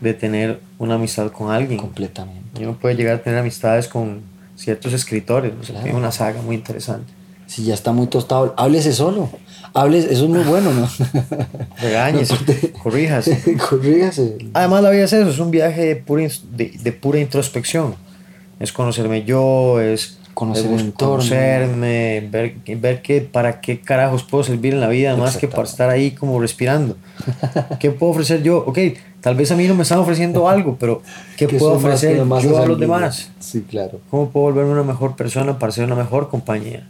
de 0.00 0.14
tener 0.14 0.60
una 0.78 0.94
amistad 0.94 1.30
con 1.30 1.50
alguien. 1.50 1.78
Completamente. 1.78 2.60
Y 2.60 2.64
uno 2.64 2.74
puede 2.78 2.94
llegar 2.96 3.16
a 3.16 3.22
tener 3.22 3.38
amistades 3.38 3.88
con 3.88 4.20
ciertos 4.56 4.92
escritores, 4.92 5.52
o 5.60 5.62
sea, 5.62 5.70
Claro. 5.74 5.84
tiene 5.84 5.98
una 5.98 6.12
saga 6.12 6.40
muy 6.42 6.54
interesante. 6.56 7.12
Si 7.46 7.64
ya 7.64 7.74
está 7.74 7.92
muy 7.92 8.06
tostado, 8.06 8.54
háblese 8.56 8.92
solo. 8.92 9.28
Háblese, 9.74 10.12
eso 10.12 10.24
es 10.24 10.30
muy 10.30 10.44
bueno, 10.44 10.72
¿no? 10.72 10.88
Aparte- 11.78 12.72
corríjase. 12.82 13.56
Corríjase. 13.70 14.38
Además, 14.54 14.82
la 14.82 14.90
vida 14.90 15.04
es 15.04 15.12
eso, 15.12 15.28
es 15.30 15.38
un 15.38 15.50
viaje 15.50 15.84
de 15.84 15.96
pura, 15.96 16.26
de, 16.56 16.72
de 16.82 16.92
pura 16.92 17.18
introspección. 17.18 17.94
Es 18.60 18.72
conocerme 18.72 19.24
yo, 19.24 19.80
es 19.80 20.18
Conocer 20.34 20.66
el 20.66 20.80
entorno. 20.80 21.16
conocerme, 21.16 22.28
ver, 22.30 22.54
ver 22.80 23.02
que, 23.02 23.20
para 23.20 23.60
qué 23.60 23.80
carajos 23.80 24.24
puedo 24.24 24.44
servir 24.44 24.74
en 24.74 24.80
la 24.80 24.88
vida, 24.88 25.16
más 25.16 25.36
que 25.36 25.48
para 25.48 25.62
estar 25.62 25.88
ahí 25.90 26.10
como 26.10 26.40
respirando. 26.40 26.96
¿Qué 27.80 27.90
puedo 27.90 28.12
ofrecer 28.12 28.42
yo? 28.42 28.58
Ok, 28.66 28.78
tal 29.20 29.36
vez 29.36 29.50
a 29.52 29.56
mí 29.56 29.66
no 29.66 29.74
me 29.74 29.82
están 29.82 29.98
ofreciendo 29.98 30.48
algo, 30.48 30.76
pero 30.78 31.02
¿qué 31.36 31.48
puedo 31.58 31.72
ofrecer 31.74 32.16
yo 32.42 32.58
a 32.62 32.66
los 32.66 32.78
demás? 32.78 33.30
Sí, 33.38 33.62
claro. 33.68 34.00
¿Cómo 34.10 34.28
puedo 34.30 34.46
volverme 34.46 34.72
una 34.72 34.82
mejor 34.82 35.16
persona 35.16 35.58
para 35.58 35.72
ser 35.72 35.84
una 35.84 35.94
mejor 35.94 36.28
compañía? 36.28 36.86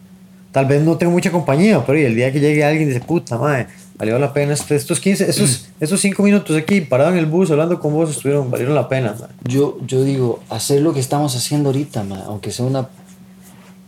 Tal 0.51 0.67
vez 0.67 0.83
no 0.83 0.97
tengo 0.97 1.11
mucha 1.13 1.33
compañía, 1.33 1.85
pero 1.85 1.99
el 1.99 2.15
día 2.15 2.33
que 2.33 2.39
llegue 2.39 2.65
alguien 2.65 2.87
dice, 2.89 3.01
puta 3.01 3.37
madre, 3.37 3.67
valió 3.99 4.17
la 4.21 4.33
pena 4.33 4.55
este- 4.55 4.77
estos 4.77 5.01
15, 5.01 5.29
estos, 5.29 5.67
estos 5.81 6.01
5 6.01 6.23
minutos 6.23 6.57
aquí 6.57 6.81
parado 6.81 7.11
en 7.11 7.19
el 7.19 7.27
bus 7.27 7.51
hablando 7.51 7.81
con 7.81 7.93
vos, 7.93 8.09
estuvieron, 8.11 8.53
valieron 8.53 8.73
la 8.73 8.89
pena, 8.89 9.17
madre. 9.19 9.35
Yo, 9.43 9.79
yo 9.85 10.05
digo, 10.05 10.45
hacer 10.51 10.81
lo 10.81 10.95
que 10.95 11.01
estamos 11.01 11.35
haciendo 11.35 11.71
ahorita, 11.71 12.05
ma, 12.05 12.23
aunque 12.27 12.53
sea 12.53 12.67
una 12.67 12.87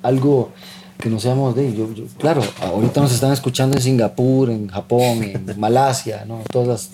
algo 0.07 0.51
que 0.99 1.11
no 1.11 1.21
seamos 1.21 1.55
de 1.55 1.75
yo, 1.75 1.93
yo- 1.93 2.05
claro, 2.19 2.41
ahorita 2.63 3.03
nos 3.03 3.13
están 3.13 3.31
escuchando 3.33 3.77
en 3.77 3.83
Singapur, 3.83 4.49
en 4.49 4.69
Japón, 4.69 5.23
en 5.23 5.45
Malasia, 5.61 6.25
¿no? 6.27 6.41
Todas 6.51 6.69
las, 6.69 6.91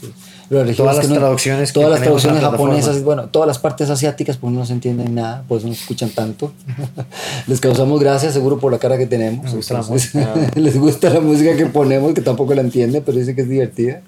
las 0.67 0.77
Todas 0.77 0.97
las 0.97 1.09
no- 1.09 1.15
traducciones 1.19 1.73
todas 1.73 1.89
las 1.91 2.01
la 2.01 2.05
traducciones 2.07 2.41
japonesas, 2.43 3.05
bueno, 3.05 3.29
todas 3.29 3.47
las 3.47 3.61
partes 3.61 3.91
asiáticas, 3.91 4.39
pues 4.39 4.53
no 4.53 4.67
se 4.67 4.73
entienden 4.73 5.15
nada, 5.15 5.45
pues 5.47 5.65
no 5.65 5.71
escuchan 5.71 6.11
tanto. 6.11 6.53
Les 7.47 7.61
causamos 7.61 8.01
gracias, 8.01 8.33
seguro 8.33 8.59
por 8.59 8.73
la 8.73 8.79
cara 8.79 8.99
que 8.99 9.07
tenemos. 9.07 9.45
Les 9.45 9.55
gusta 9.55 9.75
la 9.75 9.83
música. 9.83 10.35
les 10.57 10.77
gusta 10.79 11.09
la 11.11 11.21
música 11.21 11.57
que 11.57 11.67
ponemos, 11.67 12.13
que 12.13 12.23
tampoco 12.23 12.55
la 12.55 12.63
entienden, 12.63 13.05
pero 13.07 13.17
dice 13.19 13.37
que 13.37 13.43
es 13.43 13.49
divertida. 13.49 14.01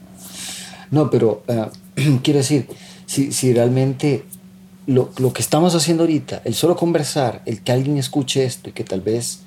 No, 0.91 1.09
pero 1.09 1.45
ah, 1.49 1.69
quiero 2.25 2.39
decir, 2.39 2.67
si, 3.07 3.31
si 3.31 3.53
realmente 3.55 4.25
lo, 4.87 5.11
lo 5.19 5.33
que 5.33 5.43
estamos 5.43 5.75
haciendo 5.75 6.03
ahorita, 6.03 6.43
el 6.45 6.55
solo 6.55 6.77
conversar, 6.77 7.43
el 7.47 7.63
que 7.63 7.73
alguien 7.73 7.97
escuche 7.97 8.45
esto 8.45 8.71
y 8.71 8.73
que 8.73 8.85
tal 8.85 9.01
vez, 9.01 9.41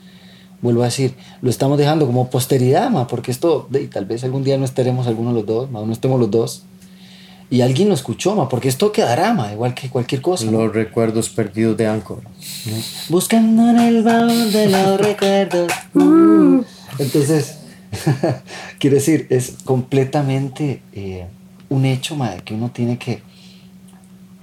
vuelvo 0.61 0.81
a 0.81 0.85
decir, 0.85 1.15
lo 1.41 1.49
estamos 1.49 1.77
dejando 1.77 2.05
como 2.05 2.29
posteridad, 2.29 2.89
ma, 2.89 3.07
porque 3.07 3.31
esto, 3.31 3.67
de, 3.69 3.87
tal 3.87 4.05
vez 4.05 4.23
algún 4.23 4.43
día 4.43 4.57
no 4.57 4.65
estaremos 4.65 5.07
algunos 5.07 5.33
de 5.33 5.41
los 5.41 5.47
dos, 5.47 5.71
ma, 5.71 5.81
no 5.81 5.93
estemos 5.93 6.19
los 6.19 6.31
dos, 6.31 6.63
y 7.49 7.61
alguien 7.61 7.87
lo 7.87 7.93
escuchó, 7.93 8.35
ma, 8.35 8.49
porque 8.49 8.67
esto 8.67 8.91
quedará, 8.91 9.33
ma, 9.33 9.53
igual 9.53 9.73
que 9.73 9.89
cualquier 9.89 10.21
cosa. 10.21 10.45
¿no? 10.45 10.65
Los 10.65 10.73
recuerdos 10.73 11.29
perdidos 11.29 11.77
de 11.77 11.87
Anchor. 11.87 12.21
Buscando 13.09 13.69
en 13.69 13.79
el 13.79 14.03
baúl 14.03 14.51
de 14.51 14.69
los 14.69 14.99
recuerdos. 15.01 15.71
Uh. 15.93 16.63
Entonces, 16.99 17.59
quiero 18.79 18.95
decir, 18.95 19.27
es 19.29 19.55
completamente 19.63 20.81
eh, 20.93 21.27
un 21.69 21.85
hecho, 21.85 22.15
madre, 22.15 22.41
que 22.43 22.53
uno 22.53 22.71
tiene 22.71 22.97
que, 22.97 23.21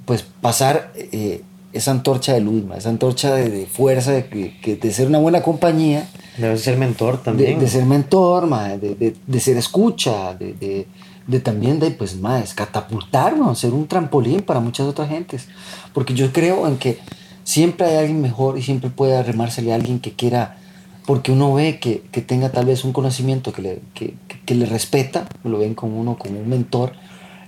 pues, 0.04 0.24
pasar 0.40 0.92
eh, 0.96 1.42
esa 1.72 1.90
antorcha 1.90 2.32
de 2.34 2.40
luz, 2.40 2.64
ma, 2.64 2.76
esa 2.76 2.88
antorcha 2.90 3.34
de, 3.34 3.48
de 3.50 3.66
fuerza, 3.66 4.12
de, 4.12 4.26
que- 4.26 4.76
de 4.76 4.92
ser 4.92 5.06
una 5.08 5.18
buena 5.18 5.42
compañía, 5.42 6.08
Debes 6.38 6.62
ser 6.62 6.76
mentor 6.76 7.18
de, 7.18 7.22
también. 7.24 7.58
de 7.60 7.68
ser 7.68 7.84
mentor, 7.84 8.46
ma, 8.46 8.68
de, 8.76 8.94
de- 8.94 9.16
de 9.26 9.40
ser 9.40 9.56
escucha, 9.56 10.34
de, 10.34 10.52
de- 10.54 10.86
de 11.26 11.40
también 11.40 11.80
de, 11.80 11.90
pues, 11.90 12.16
más 12.16 12.54
catapultar, 12.54 13.36
ma, 13.36 13.54
ser 13.54 13.72
un 13.72 13.86
trampolín 13.88 14.42
para 14.42 14.60
muchas 14.60 14.86
otras 14.86 15.08
gentes. 15.08 15.46
Porque 15.92 16.12
yo 16.14 16.32
creo 16.32 16.66
en 16.66 16.76
que 16.76 16.98
siempre 17.44 17.86
hay 17.86 17.96
alguien 17.96 18.20
mejor 18.20 18.58
y 18.58 18.62
siempre 18.62 18.90
puede 18.90 19.16
arremársele 19.16 19.72
a 19.72 19.76
alguien 19.76 20.00
que 20.00 20.12
quiera, 20.12 20.58
porque 21.06 21.32
uno 21.32 21.54
ve 21.54 21.78
que, 21.80 22.02
que 22.12 22.20
tenga 22.20 22.50
tal 22.52 22.66
vez 22.66 22.84
un 22.84 22.92
conocimiento 22.92 23.52
que 23.52 23.62
le, 23.62 23.80
que- 23.94 24.14
que 24.44 24.54
le 24.54 24.66
respeta, 24.66 25.26
lo 25.44 25.58
ven 25.58 25.74
como 25.74 25.98
uno, 26.00 26.16
como 26.18 26.38
un 26.40 26.48
mentor, 26.48 26.92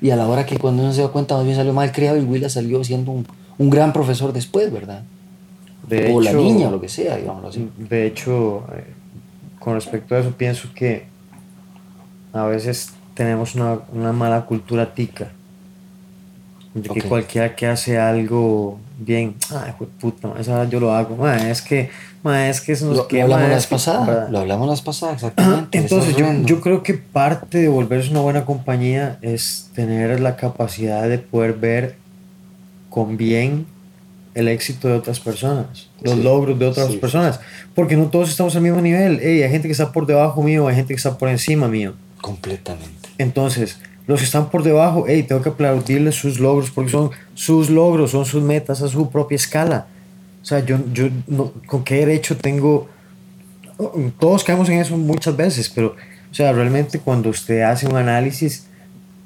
y 0.00 0.10
a 0.10 0.16
la 0.16 0.26
hora 0.28 0.46
que 0.46 0.58
cuando 0.58 0.82
uno 0.82 0.92
se 0.92 1.02
da 1.02 1.08
cuenta, 1.08 1.36
más 1.36 1.44
bien 1.44 1.56
salió 1.56 1.72
mal 1.72 1.92
criado 1.92 2.16
y 2.18 2.20
Willa 2.20 2.48
salió 2.48 2.82
siendo 2.84 3.12
un, 3.12 3.26
un 3.58 3.70
gran 3.70 3.92
profesor 3.92 4.32
después, 4.32 4.72
¿verdad? 4.72 5.02
De 5.88 6.12
o 6.12 6.20
la 6.20 6.32
niña, 6.32 6.68
o 6.68 6.70
lo 6.72 6.80
que 6.80 6.88
sea, 6.88 7.16
digámoslo 7.16 7.48
así. 7.48 7.70
De 7.78 8.06
hecho, 8.06 8.64
eh, 8.74 8.92
con 9.58 9.74
respecto 9.74 10.14
a 10.14 10.18
eso, 10.18 10.32
pienso 10.32 10.68
que 10.74 11.06
a 12.32 12.44
veces 12.44 12.92
tenemos 13.14 13.54
una, 13.54 13.80
una 13.92 14.12
mala 14.12 14.44
cultura 14.44 14.94
tica. 14.94 15.32
De 16.76 16.90
que 16.90 17.00
Ok. 17.00 17.06
cualquiera 17.08 17.56
que 17.56 17.66
hace 17.66 17.98
algo 17.98 18.78
bien, 18.98 19.34
ay, 19.50 19.70
hijo 19.70 19.86
de 19.86 19.90
puta, 19.98 20.28
esa 20.38 20.68
yo 20.68 20.78
lo 20.78 20.92
hago. 20.94 21.16
ma, 21.16 21.36
es 21.50 21.62
que, 21.62 21.88
ma, 22.22 22.48
es 22.50 22.60
que 22.60 22.72
eso 22.72 22.86
no 22.86 22.92
Lo, 22.94 23.08
qué, 23.08 23.16
lo 23.18 23.22
hablamos 23.24 23.42
ma, 23.44 23.48
la 23.48 23.56
es 23.56 23.62
vez 23.62 23.66
que- 23.66 23.74
pasada, 23.74 24.06
¿verdad? 24.06 24.28
lo 24.28 24.38
hablamos 24.40 24.66
la 24.66 24.72
vez 24.74 24.82
pasada, 24.82 25.12
exactamente. 25.14 25.78
Entonces, 25.78 26.14
eso 26.14 26.26
es 26.26 26.38
yo, 26.42 26.46
yo 26.46 26.60
creo 26.60 26.82
que 26.82 26.94
parte 26.94 27.58
de 27.58 27.68
volverse 27.68 28.10
una 28.10 28.20
buena 28.20 28.44
compañía 28.44 29.18
es 29.22 29.70
tener 29.74 30.20
la 30.20 30.36
capacidad 30.36 31.08
de 31.08 31.18
poder 31.18 31.54
ver 31.54 31.96
con 32.90 33.16
bien 33.16 33.66
el 34.34 34.48
éxito 34.48 34.88
de 34.88 34.94
otras 34.94 35.18
personas, 35.18 35.88
los 36.02 36.14
Sí, 36.14 36.22
logros 36.22 36.58
de 36.58 36.66
otras 36.66 36.88
sí, 36.88 36.98
personas, 36.98 37.40
porque 37.74 37.96
no 37.96 38.08
todos 38.08 38.28
estamos 38.28 38.54
al 38.54 38.60
mismo 38.62 38.82
nivel. 38.82 39.18
Ey, 39.20 39.42
hay 39.42 39.50
gente 39.50 39.66
que 39.68 39.72
está 39.72 39.92
por 39.92 40.04
debajo 40.06 40.42
mío, 40.42 40.68
hay 40.68 40.74
gente 40.76 40.88
que 40.92 40.98
está 40.98 41.16
por 41.16 41.30
encima 41.30 41.68
mío. 41.68 41.94
Completamente. 42.20 43.08
Entonces, 43.16 43.78
los 44.06 44.20
que 44.20 44.24
están 44.24 44.50
por 44.50 44.62
debajo, 44.62 45.04
hey, 45.08 45.24
tengo 45.24 45.42
que 45.42 45.48
aplaudirles 45.48 46.14
sus 46.14 46.38
logros 46.38 46.70
porque 46.70 46.90
son 46.90 47.10
sus 47.34 47.70
logros, 47.70 48.12
son 48.12 48.24
sus 48.24 48.42
metas 48.42 48.82
a 48.82 48.88
su 48.88 49.10
propia 49.10 49.36
escala. 49.36 49.86
O 50.42 50.44
sea, 50.44 50.64
yo, 50.64 50.78
yo 50.92 51.08
no, 51.26 51.52
¿con 51.66 51.82
qué 51.82 51.96
derecho 51.96 52.36
tengo? 52.36 52.88
Todos 54.18 54.44
caemos 54.44 54.68
en 54.68 54.78
eso 54.78 54.96
muchas 54.96 55.36
veces, 55.36 55.68
pero, 55.68 55.96
o 56.30 56.34
sea, 56.34 56.52
realmente 56.52 57.00
cuando 57.00 57.30
usted 57.30 57.62
hace 57.62 57.86
un 57.86 57.96
análisis, 57.96 58.66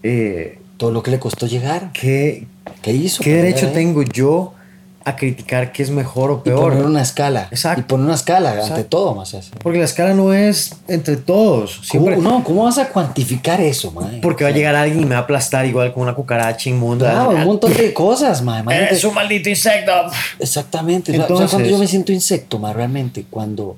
eh, 0.03 0.59
Todo 0.79 0.93
lo 0.93 1.03
que 1.03 1.11
le 1.11 1.19
costó 1.19 1.47
llegar. 1.47 1.93
¿qué, 1.93 2.47
¿Qué 2.81 2.93
hizo? 2.93 3.23
qué 3.23 3.35
derecho 3.35 3.67
llegar 3.67 3.75
tengo 3.75 4.03
yo 4.03 4.55
a 5.03 5.17
criticar 5.17 5.73
qué 5.73 5.83
es 5.83 5.91
mejor 5.91 6.31
o 6.31 6.35
Y 6.45 6.51
peor? 6.51 6.73
poner 6.73 6.85
una 6.85 7.01
escala. 7.01 7.49
Exacto. 7.51 7.81
Y 7.81 7.85
poner 7.85 8.05
una 8.07 8.15
escala 8.15 8.53
ante 8.63 8.85
todo, 8.85 9.15
más. 9.15 9.35
Porque 9.63 9.79
la 9.79 9.87
escala 9.87 10.13
no 10.13 10.35
es 10.35 10.77
entre 10.89 11.17
todos. 11.17 11.77
¿Cómo, 11.77 11.85
Siempre, 11.85 12.17
no, 12.19 12.45
¿cómo 12.45 12.65
vas 12.65 12.77
a 12.79 12.89
cuantificar 12.89 13.61
eso, 13.61 13.91
man? 13.93 14.19
porque 14.23 14.45
va 14.45 14.51
a 14.51 14.53
llegar 14.53 14.75
alguien 14.75 15.01
y 15.01 15.05
me 15.07 15.15
va 15.15 15.21
a 15.23 15.25
aplastar 15.25 15.65
igual 15.65 15.95
con 15.95 16.03
una 16.03 16.15
cucaracha 16.15 16.69
inmunda. 16.69 17.11
Claro, 17.13 17.31
un 17.31 17.45
montón 17.45 17.73
de 17.73 17.95
cosas, 17.95 18.43
man. 18.43 18.63
Imagínate- 18.65 18.95
Es 18.95 19.05
un 19.05 19.15
maldito 19.15 19.49
insecto. 19.49 19.93
Exactamente. 20.39 21.13
O 21.13 21.15
sea, 21.15 21.23
Entonces- 21.25 21.51
cuando 21.51 21.69
yo 21.69 21.79
me 21.79 21.87
siento 21.87 22.13
insecto, 22.13 22.59
más 22.59 22.77
realmente, 22.77 23.25
cuando... 23.31 23.77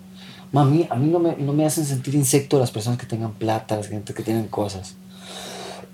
ma, 0.50 0.62
a 0.62 0.64
mí, 0.64 0.86
a 0.90 0.96
mí 0.96 1.08
no, 1.08 1.18
me, 1.20 1.36
no 1.36 1.52
me 1.52 1.64
hacen 1.64 1.84
sentir 1.86 2.14
insecto 2.16 2.58
las 2.58 2.70
personas 2.72 2.98
que 2.98 3.06
tengan 3.06 3.32
plata, 3.32 3.76
las 3.76 3.86
gente 3.88 4.12
que 4.12 4.22
tienen 4.24 4.48
cosas. 4.48 4.96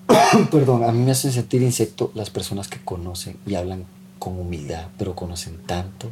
Perdón, 0.50 0.84
a 0.84 0.92
mí 0.92 1.04
me 1.04 1.10
hacen 1.10 1.32
sentir 1.32 1.60
insecto 1.62 2.10
las 2.14 2.30
personas 2.30 2.66
que 2.68 2.78
conocen 2.82 3.36
y 3.46 3.54
hablan 3.56 3.84
con 4.18 4.38
humildad, 4.38 4.86
pero 4.98 5.14
conocen 5.14 5.58
tanto, 5.66 6.08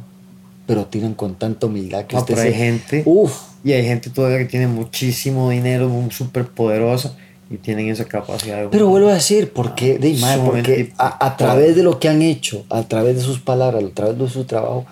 pero 0.65 0.85
tienen 0.85 1.13
con 1.13 1.35
tanta 1.35 1.67
humildad 1.67 2.05
que 2.05 2.15
No, 2.15 2.21
usted 2.21 2.33
pero 2.35 2.45
hay 2.47 2.51
se- 2.53 2.57
gente- 2.57 3.03
Uf, 3.05 3.33
Y 3.63 3.73
hay 3.73 3.83
gente 3.85 4.09
todavía 4.09 4.37
que 4.39 4.45
tiene 4.45 4.67
muchísimo 4.67 5.49
dinero, 5.49 5.89
súper 6.11 6.47
poderosa 6.47 7.15
y 7.49 7.57
tienen 7.57 7.89
esa 7.89 8.05
capacidad 8.05 8.61
de... 8.61 8.67
Pero 8.69 8.87
vuelvo 8.87 9.09
a 9.09 9.13
decir, 9.13 9.51
porque, 9.53 9.97
de, 9.97 10.13
mae, 10.15 10.35
Sumamente 10.37 10.45
porque 10.45 10.93
a, 10.97 11.25
a 11.25 11.37
través 11.37 11.75
de 11.75 11.83
lo 11.83 11.99
que 11.99 12.07
han 12.09 12.21
hecho, 12.21 12.65
a 12.69 12.83
través 12.83 13.15
de 13.15 13.21
sus 13.21 13.39
palabras, 13.39 13.83
a 13.83 13.89
través 13.93 14.17
de 14.17 14.29
su 14.29 14.43
trabajo, 14.45 14.85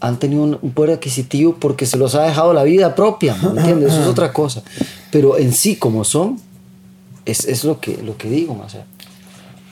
han 0.00 0.18
tenido 0.18 0.42
un, 0.42 0.58
un 0.60 0.70
poder 0.72 0.94
adquisitivo 0.96 1.56
porque 1.60 1.86
se 1.86 1.96
los 1.96 2.14
ha 2.16 2.24
dejado 2.24 2.52
la 2.52 2.64
vida 2.64 2.94
propia, 2.96 3.36
¿me 3.36 3.60
entiendes? 3.60 3.92
Eso 3.92 4.02
es 4.02 4.08
otra 4.08 4.32
cosa. 4.32 4.62
Pero 5.12 5.38
en 5.38 5.52
sí, 5.52 5.76
como 5.76 6.02
son, 6.04 6.40
es, 7.24 7.44
es 7.44 7.62
lo, 7.64 7.78
que, 7.80 8.02
lo 8.02 8.16
que 8.16 8.28
digo, 8.28 8.60
o 8.64 8.68
sea, 8.68 8.84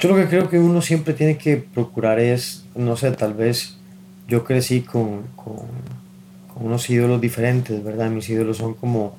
Yo 0.00 0.08
lo 0.08 0.16
que 0.16 0.26
creo 0.28 0.48
que 0.48 0.58
uno 0.58 0.80
siempre 0.80 1.14
tiene 1.14 1.36
que 1.36 1.56
procurar 1.58 2.18
es, 2.18 2.64
no 2.74 2.96
sé, 2.96 3.10
tal 3.12 3.34
vez 3.34 3.76
yo 4.28 4.44
crecí 4.44 4.80
con, 4.80 5.24
con, 5.36 5.56
con 6.54 6.66
unos 6.66 6.88
ídolos 6.88 7.20
diferentes, 7.20 7.82
¿verdad? 7.84 8.08
Mis 8.10 8.28
ídolos 8.28 8.56
son 8.56 8.74
como 8.74 9.14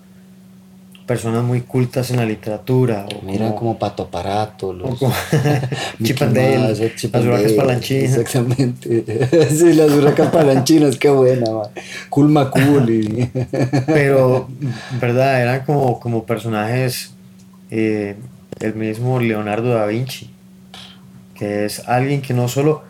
personas 1.12 1.44
muy 1.44 1.62
cultas 1.62 2.10
en 2.12 2.18
la 2.18 2.26
literatura. 2.26 3.06
O 3.06 3.26
Mira 3.26 3.54
como 3.54 3.78
Pato 3.78 4.04
Aparato, 4.04 4.72
los... 4.72 4.94
o 4.94 4.96
como 4.96 5.14
Mickey 6.00 6.16
Chip 6.16 6.22
and 6.22 6.36
Dale, 6.36 6.58
Mouse, 6.60 6.96
Chip 6.96 7.14
las 7.14 7.26
Dale, 7.26 7.50
palanchinas. 7.50 8.18
Exactamente. 8.18 9.50
sí, 9.50 9.74
las 9.74 9.92
urracas 9.92 10.32
palanchinas, 10.32 10.96
qué 10.96 11.10
buena, 11.10 11.52
man. 11.52 11.70
Cool. 12.10 12.34
Pero, 13.88 14.48
¿verdad? 15.02 15.42
Eran 15.42 15.66
como, 15.66 16.00
como 16.00 16.26
personajes, 16.26 17.12
eh, 17.70 18.16
el 18.62 18.76
mismo 18.76 19.20
Leonardo 19.20 19.74
da 19.74 19.86
Vinci, 19.88 20.31
que 21.42 21.66
es 21.66 21.90
alguien 21.90 22.22
que 22.22 22.36
no 22.36 22.48
solo, 22.48 22.84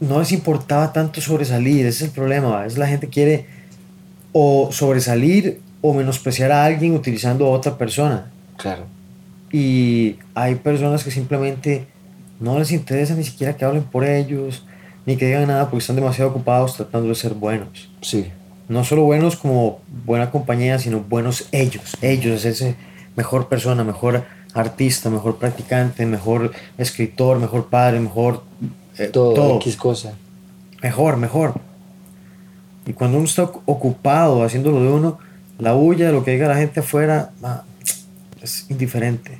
no 0.00 0.20
les 0.20 0.32
importaba 0.32 0.90
tanto 0.94 1.20
sobresalir, 1.20 1.84
ese 1.84 2.04
es 2.04 2.08
el 2.08 2.10
problema, 2.14 2.64
es 2.64 2.78
la 2.78 2.86
gente 2.86 3.08
quiere 3.08 3.44
o 4.32 4.70
sobresalir 4.72 5.60
o 5.82 5.92
menospreciar 5.92 6.50
a 6.50 6.64
alguien 6.64 6.94
utilizando 6.94 7.44
a 7.44 7.50
otra 7.50 7.76
persona. 7.76 8.30
Claro. 8.56 8.86
Y 9.52 10.16
hay 10.34 10.54
personas 10.54 11.04
que 11.04 11.10
simplemente 11.10 11.84
no 12.40 12.58
les 12.58 12.72
interesa 12.72 13.14
ni 13.14 13.24
siquiera 13.24 13.54
que 13.54 13.66
hablen 13.66 13.82
por 13.82 14.06
ellos, 14.06 14.64
ni 15.04 15.18
que 15.18 15.26
digan 15.26 15.46
nada 15.46 15.64
porque 15.68 15.82
están 15.82 15.96
demasiado 15.96 16.30
ocupados 16.30 16.78
tratando 16.78 17.10
de 17.10 17.14
ser 17.16 17.34
buenos 17.34 17.90
Sí. 18.00 18.30
no 18.70 18.82
solo 18.82 19.02
buenos 19.02 19.36
como 19.36 19.80
buena 20.06 20.30
compañía, 20.30 20.78
sino 20.78 21.00
buenos 21.00 21.48
ellos. 21.52 21.98
Ellos, 22.00 22.34
hacerse 22.38 22.76
mejor 23.14 23.50
persona, 23.50 23.84
mejor 23.84 24.24
artista, 24.54 25.08
mejor 25.10 25.36
practicante, 25.36 26.04
mejor 26.06 26.52
escritor, 26.78 27.38
mejor 27.38 27.68
padre, 27.68 28.00
mejor 28.00 28.42
eh, 28.98 29.06
Todo, 29.06 29.34
todo. 29.34 29.56
X 29.56 29.76
cosa. 29.76 30.12
Mejor, 30.82 31.16
mejor. 31.16 31.54
Y 32.86 32.92
cuando 32.92 33.18
uno 33.18 33.26
está 33.26 33.44
ocupado 33.44 34.42
haciéndolo 34.44 34.82
de 34.82 34.88
uno, 34.88 35.18
la 35.58 35.72
bulla, 35.72 36.10
lo 36.10 36.24
que 36.24 36.32
diga 36.32 36.48
la 36.48 36.56
gente 36.56 36.80
afuera, 36.80 37.30
ah, 37.42 37.62
es 38.42 38.66
indiferente. 38.68 39.38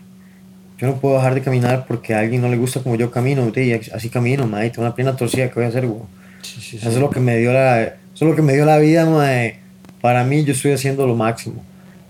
Yo 0.78 0.86
no 0.86 0.96
puedo 0.96 1.16
dejar 1.16 1.34
de 1.34 1.42
caminar 1.42 1.86
porque 1.86 2.14
a 2.14 2.20
alguien 2.20 2.40
no 2.40 2.48
le 2.48 2.56
gusta 2.56 2.82
como 2.82 2.94
yo 2.96 3.10
camino, 3.10 3.50
y 3.54 3.72
así 3.72 4.08
camino, 4.08 4.46
madre, 4.46 4.70
tengo 4.70 4.82
una 4.82 4.94
pierna 4.94 5.16
torcida, 5.16 5.48
¿qué 5.48 5.54
voy 5.54 5.64
a 5.64 5.68
hacer, 5.68 5.86
güey? 5.86 6.02
Sí, 6.42 6.60
sí, 6.60 6.70
sí. 6.70 6.76
Eso 6.78 6.90
es 6.90 6.96
lo 6.96 7.10
que 7.10 7.20
me 7.20 7.36
dio 7.36 7.52
la, 7.52 7.82
eso 7.82 7.94
es 8.14 8.22
lo 8.22 8.34
que 8.36 8.42
me 8.42 8.52
dio 8.54 8.64
la 8.64 8.78
vida, 8.78 9.04
mae. 9.06 9.58
Para 10.00 10.24
mí, 10.24 10.44
yo 10.44 10.52
estoy 10.52 10.72
haciendo 10.72 11.06
lo 11.06 11.14
máximo. 11.14 11.62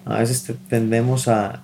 A 0.06 0.18
veces 0.18 0.42
te- 0.44 0.54
tendemos 0.54 1.28
a, 1.28 1.62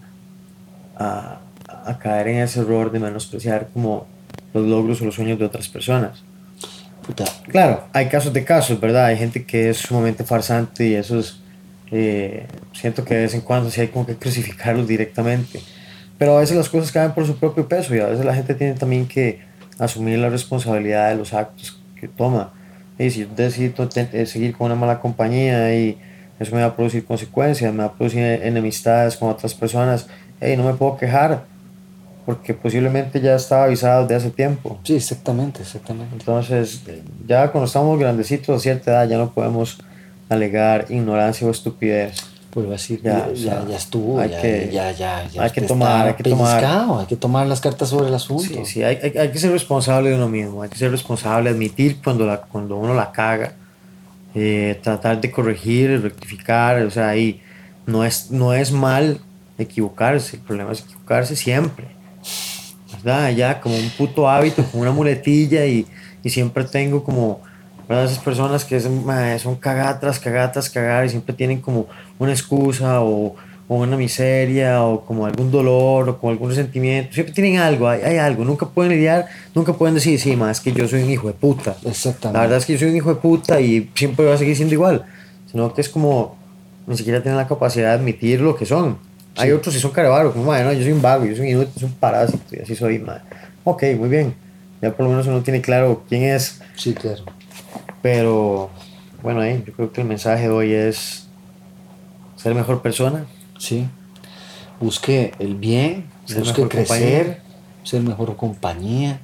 a, 0.99 1.41
a 1.69 1.99
caer 1.99 2.29
en 2.29 2.39
ese 2.39 2.61
error 2.61 2.91
de 2.91 2.99
menospreciar 2.99 3.69
como 3.73 4.07
los 4.55 4.67
logros 4.67 5.01
o 5.01 5.05
los 5.05 5.15
sueños 5.15 5.39
de 5.39 5.45
otras 5.45 5.69
personas. 5.69 6.23
Puta. 7.07 7.25
Claro, 7.47 7.85
hay 7.93 8.09
casos 8.09 8.33
de 8.33 8.45
casos, 8.45 8.79
¿verdad? 8.81 9.07
Hay 9.07 9.17
gente 9.17 9.45
que 9.45 9.71
es 9.71 9.79
sumamente 9.79 10.25
farsante 10.25 10.87
y 10.87 10.95
esos 10.95 11.41
Eh, 11.91 12.45
siento 12.75 13.03
que 13.03 13.15
de 13.15 13.23
vez 13.23 13.35
en 13.35 13.41
cuando 13.41 13.71
sí 13.71 13.81
hay 13.81 13.89
como 13.89 14.05
que 14.05 14.15
crucificarlos 14.15 14.87
directamente. 14.87 15.59
Pero 16.19 16.37
a 16.37 16.41
veces 16.41 16.55
las 16.55 16.69
cosas 16.69 16.93
caen 16.93 17.13
por 17.13 17.25
su 17.25 17.39
propio 17.39 17.67
peso 17.67 17.95
y 17.95 17.99
a 18.01 18.09
veces 18.09 18.27
la 18.27 18.35
gente 18.35 18.53
tiene 18.55 18.75
también 18.75 19.07
que 19.09 19.41
asumir 19.79 20.19
la 20.19 20.29
responsabilidad 20.29 21.09
de 21.09 21.17
los 21.17 21.33
actos 21.33 21.81
que 21.99 22.07
toma. 22.07 22.53
Y 22.99 23.09
si 23.11 23.21
yo 23.21 23.29
decido 23.35 23.89
eh, 24.13 24.27
seguir 24.27 24.53
con 24.55 24.67
una 24.67 24.75
mala 24.75 25.01
compañía 25.01 25.75
y 25.75 25.97
eso 26.39 26.55
me 26.55 26.61
va 26.61 26.69
a 26.69 26.77
producir 26.77 27.07
consecuencias, 27.07 27.73
me 27.73 27.79
va 27.79 27.87
a 27.87 27.95
producir 27.95 28.23
enemistades 28.23 29.17
con 29.17 29.31
otras 29.31 29.55
personas, 29.55 30.09
hey, 30.41 30.57
no 30.57 30.65
me 30.65 30.75
puedo 30.75 30.97
quejar 30.97 31.45
porque 32.27 32.53
posiblemente 32.53 33.21
ya 33.21 33.35
estaba 33.37 33.65
avisado 33.65 34.03
desde 34.03 34.17
hace 34.17 34.31
tiempo. 34.31 34.79
Sí, 34.83 34.97
exactamente, 34.97 35.63
exactamente. 35.63 36.15
Entonces, 36.19 36.83
ya 37.27 37.51
cuando 37.51 37.67
estamos 37.67 37.99
grandecitos 37.99 38.57
a 38.57 38.61
cierta 38.61 38.91
edad, 38.91 39.09
ya 39.09 39.17
no 39.17 39.31
podemos 39.33 39.79
alegar 40.29 40.87
ignorancia 40.91 41.47
o 41.47 41.51
estupidez. 41.51 42.17
Vuelvo 42.55 42.71
a 42.71 42.73
decir, 42.73 43.01
Ya, 43.03 43.27
ya, 43.27 43.27
o 43.33 43.37
sea, 43.37 43.65
ya 43.69 43.77
estuvo, 43.77 44.21
hay 44.21 44.31
ya, 44.31 44.41
que- 44.43 44.71
ya, 44.73 44.91
ya, 44.93 45.29
ya 45.29 45.43
hay 45.43 45.51
que 45.51 45.63
tomar, 45.63 46.07
hay 46.09 46.15
que 46.15 46.23
tomar. 46.25 46.65
hay 46.65 47.07
que 47.07 47.17
tomar 47.17 47.47
las 47.47 47.61
cartas 47.61 47.89
sobre 47.89 48.09
el 48.09 48.15
asunto. 48.15 48.43
Sí, 48.43 48.61
sí, 48.67 48.83
hay, 48.83 48.99
hay, 49.03 49.13
hay 49.17 49.31
que 49.31 49.39
ser 49.39 49.53
responsable 49.53 50.11
de 50.11 50.17
uno 50.17 50.29
mismo, 50.29 50.63
hay 50.63 50.69
que 50.69 50.77
ser 50.77 50.91
responsable, 50.91 51.51
admitir 51.51 51.99
cuando, 52.03 52.27
la, 52.27 52.39
cuando 52.43 52.77
uno 52.77 52.95
la 52.95 53.11
caga, 53.13 53.53
eh, 54.35 54.79
tratar 54.83 55.21
de 55.21 55.31
corregir, 55.31 56.03
rectificar, 56.03 56.83
o 56.83 56.91
sea, 56.91 57.09
ahí 57.11 57.41
no 57.87 58.05
es, 58.05 58.31
no 58.31 58.53
es 58.53 58.73
mal 58.73 59.21
equivocarse, 59.59 60.37
el 60.37 60.43
problema 60.43 60.73
es 60.73 60.81
equivocarse 60.81 61.37
siempre, 61.37 61.89
¿verdad? 62.93 63.31
Ya 63.33 63.61
como 63.61 63.77
un 63.77 63.91
puto 63.91 64.29
hábito, 64.29 64.65
como 64.65 64.83
una 64.83 64.93
muletilla 64.93 65.67
y, 65.67 65.87
y 66.23 66.31
siempre 66.31 66.65
tengo 66.65 67.05
como, 67.05 67.41
¿verdad? 67.89 68.05
Esas 68.05 68.19
personas 68.19 68.65
que 68.65 68.77
es, 68.77 68.89
son 69.43 69.57
cagadas 69.57 70.01
tras 70.01 70.19
cagadas 70.19 70.53
tras 70.53 70.71
cagar 70.71 71.05
y 71.05 71.09
siempre 71.11 71.35
tienen 71.35 71.61
como 71.61 71.87
una 72.19 72.33
excusa 72.33 73.01
o, 73.03 73.35
o 73.69 73.77
una 73.77 73.97
miseria 73.97 74.83
o 74.83 75.05
como 75.05 75.27
algún 75.27 75.51
dolor 75.51 76.09
o 76.09 76.19
como 76.19 76.33
algún 76.33 76.49
resentimiento. 76.49 77.13
Siempre 77.13 77.35
tienen 77.35 77.59
algo, 77.59 77.89
hay, 77.89 78.01
hay 78.01 78.17
algo. 78.17 78.45
Nunca 78.45 78.67
pueden 78.67 78.93
lidiar, 78.93 79.27
nunca 79.55 79.75
pueden 79.75 79.95
decir, 79.95 80.19
sí, 80.19 80.37
más 80.37 80.61
que 80.61 80.73
yo 80.73 80.89
soy 80.89 81.03
un 81.03 81.11
hijo 81.11 81.27
de 81.27 81.35
puta. 81.35 81.77
Exactamente. 81.85 82.37
La 82.37 82.41
verdad 82.41 82.59
es 82.59 82.67
que 82.67 82.73
yo 82.73 82.79
soy 82.79 82.89
un 82.89 82.97
hijo 82.97 83.11
de 83.11 83.21
puta 83.21 83.61
y 83.61 83.91
siempre 83.95 84.25
va 84.25 84.35
a 84.35 84.39
seguir 84.39 84.57
siendo 84.57 84.75
igual. 84.75 85.05
Sino 85.51 85.73
que 85.75 85.83
es 85.83 85.89
como, 85.89 86.37
ni 86.87 86.97
siquiera 86.97 87.23
tienen 87.23 87.37
la 87.37 87.47
capacidad 87.47 87.89
de 87.89 87.95
admitir 88.01 88.41
lo 88.41 88.57
que 88.57 88.65
son. 88.65 89.08
Hay 89.39 89.53
otros 89.53 89.75
que 89.75 89.81
son 89.81 89.91
carevaros, 89.93 90.33
como, 90.33 90.47
"Mae, 90.47 90.65
no, 90.65 90.73
yo 90.73 90.83
soy 90.83 90.93
un 90.93 91.03
vago, 91.03 91.25
yo 91.25 91.35
soy 91.37 91.47
un 91.47 91.61
inútil, 91.61 91.73
soy 91.81 91.85
un 91.89 91.95
parásito 91.95 92.57
y 92.57 92.61
así 92.61 92.75
soy, 92.75 92.99
madre. 92.99 93.23
Ok, 93.65 93.83
muy 93.99 94.09
bien. 94.09 94.35
Ya 94.81 94.93
por 94.93 95.05
lo 95.05 95.11
menos 95.11 95.27
uno 95.27 95.43
tiene 95.43 95.61
claro 95.61 96.05
quién 96.09 96.23
es. 96.25 96.61
Sí, 96.77 96.95
claro. 96.95 97.25
Pero, 98.03 98.71
bueno, 99.23 99.41
ahí 99.41 99.63
yo 99.67 99.73
creo 99.73 99.93
que 99.93 100.01
el 100.03 100.07
mensaje 100.07 100.43
de 100.45 100.49
hoy 100.51 100.73
es 100.73 101.27
ser 102.37 102.55
mejor 102.55 102.81
persona. 102.83 103.27
Sí. 103.59 103.87
Busque 104.81 105.33
el 105.41 105.57
bien, 105.57 106.07
Ser 106.25 106.39
busque 106.41 106.63
crecer, 106.69 106.87
compañía. 107.27 107.43
ser 107.83 108.03
mejor 108.03 108.37
compañía. 108.37 109.21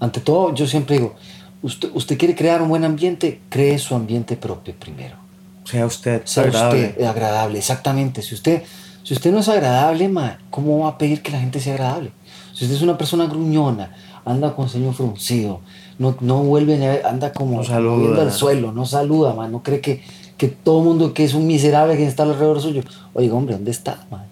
Ante 0.00 0.20
todo, 0.20 0.54
yo 0.54 0.66
siempre 0.66 0.96
digo, 0.96 1.14
usted, 1.62 1.90
usted 1.92 2.16
quiere 2.16 2.34
crear 2.34 2.62
un 2.62 2.68
buen 2.70 2.84
ambiente, 2.84 3.40
cree 3.50 3.78
su 3.78 3.94
ambiente 3.94 4.36
propio 4.36 4.74
primero. 4.74 5.16
Sea 5.64 5.84
usted 5.84 6.22
Sea 6.24 6.44
agradable. 6.44 6.86
usted 6.88 7.04
agradable, 7.04 7.58
exactamente. 7.58 8.22
Si 8.22 8.34
usted, 8.34 8.62
si 9.06 9.14
usted 9.14 9.30
no 9.30 9.38
es 9.38 9.48
agradable, 9.48 10.08
ma, 10.08 10.38
¿cómo 10.50 10.80
va 10.80 10.88
a 10.88 10.98
pedir 10.98 11.22
que 11.22 11.30
la 11.30 11.38
gente 11.38 11.60
sea 11.60 11.74
agradable? 11.74 12.10
Si 12.54 12.64
usted 12.64 12.76
es 12.76 12.82
una 12.82 12.98
persona 12.98 13.26
gruñona, 13.26 13.94
anda 14.24 14.56
con 14.56 14.68
ceño 14.68 14.92
fruncido, 14.92 15.60
no, 16.00 16.16
no 16.20 16.42
vuelve, 16.42 17.02
anda 17.04 17.32
como 17.32 17.58
No 17.58 17.64
saluda. 17.64 17.98
viendo 17.98 18.22
al 18.22 18.32
suelo, 18.32 18.72
no 18.72 18.84
saluda, 18.84 19.32
ma, 19.34 19.46
no 19.46 19.62
cree 19.62 19.80
que, 19.80 20.02
que 20.36 20.48
todo 20.48 20.80
el 20.80 20.86
mundo 20.86 21.14
que 21.14 21.22
es 21.22 21.34
un 21.34 21.46
miserable 21.46 21.96
que 21.96 22.04
está 22.06 22.24
alrededor 22.24 22.60
suyo. 22.60 22.82
Oiga, 23.14 23.34
hombre, 23.34 23.54
¿dónde 23.54 23.70
está, 23.70 24.04
ma? 24.10 24.24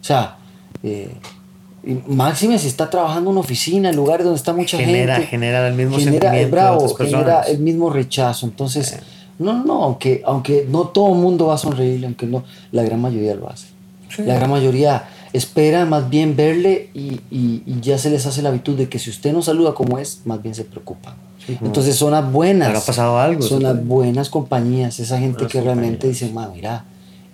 O 0.00 0.04
sea, 0.04 0.36
eh, 0.84 1.10
máxime 2.06 2.58
si 2.58 2.68
está 2.68 2.88
trabajando 2.88 3.30
en 3.30 3.36
una 3.36 3.40
oficina, 3.40 3.90
en 3.90 3.96
lugares 3.96 4.24
donde 4.24 4.36
está 4.38 4.52
mucha 4.52 4.78
Genera- 4.78 5.16
gente. 5.16 5.28
genera 5.30 5.66
el 5.66 5.74
mismo 5.74 5.96
genera, 5.98 6.12
sentimiento 6.12 6.44
de 6.44 6.50
bravo, 6.50 6.94
genera 6.94 7.42
el 7.42 7.58
mismo 7.58 7.90
rechazo. 7.90 8.46
Entonces, 8.46 8.98
no, 9.38 9.52
no, 9.54 9.64
no, 9.64 9.82
aunque, 9.84 10.22
aunque 10.24 10.66
no 10.70 10.88
todo 10.88 11.12
el 11.12 11.18
mundo 11.18 11.46
va 11.48 11.54
a 11.54 11.58
sonreírle, 11.58 12.06
aunque 12.06 12.26
no, 12.26 12.44
la 12.70 12.82
gran 12.84 13.00
mayoría 13.00 13.34
lo 13.34 13.48
hace. 13.50 13.71
La 14.18 14.34
gran 14.34 14.50
mayoría 14.50 15.04
espera 15.32 15.86
más 15.86 16.10
bien 16.10 16.36
verle 16.36 16.90
y, 16.94 17.20
y- 17.30 17.62
y 17.66 17.80
ya 17.80 17.96
se 17.98 18.10
les 18.10 18.26
hace 18.26 18.42
la 18.42 18.50
habitude 18.50 18.76
de 18.76 18.88
que 18.88 18.98
si 18.98 19.10
usted 19.10 19.32
no 19.32 19.40
saluda 19.42 19.74
como 19.74 19.98
es, 19.98 20.20
más 20.24 20.42
bien 20.42 20.54
se. 20.54 20.62
Sí, 20.64 21.54
como- 21.54 21.66
Entonces 21.66 21.96
son 21.96 22.12
las 22.12 22.30
buenas. 22.30 22.68
¿Habrá 22.68 22.80
pasado 22.80 23.18
algo? 23.18 23.42
Son 23.42 23.62
las 23.62 23.84
buenas 23.84 24.28
compañías, 24.28 25.00
esa 25.00 25.18
gente 25.18 25.46
que 25.46 25.60
realmente 25.60 25.98
compañías. 26.08 26.20
dice, 26.20 26.32
mira, 26.54 26.84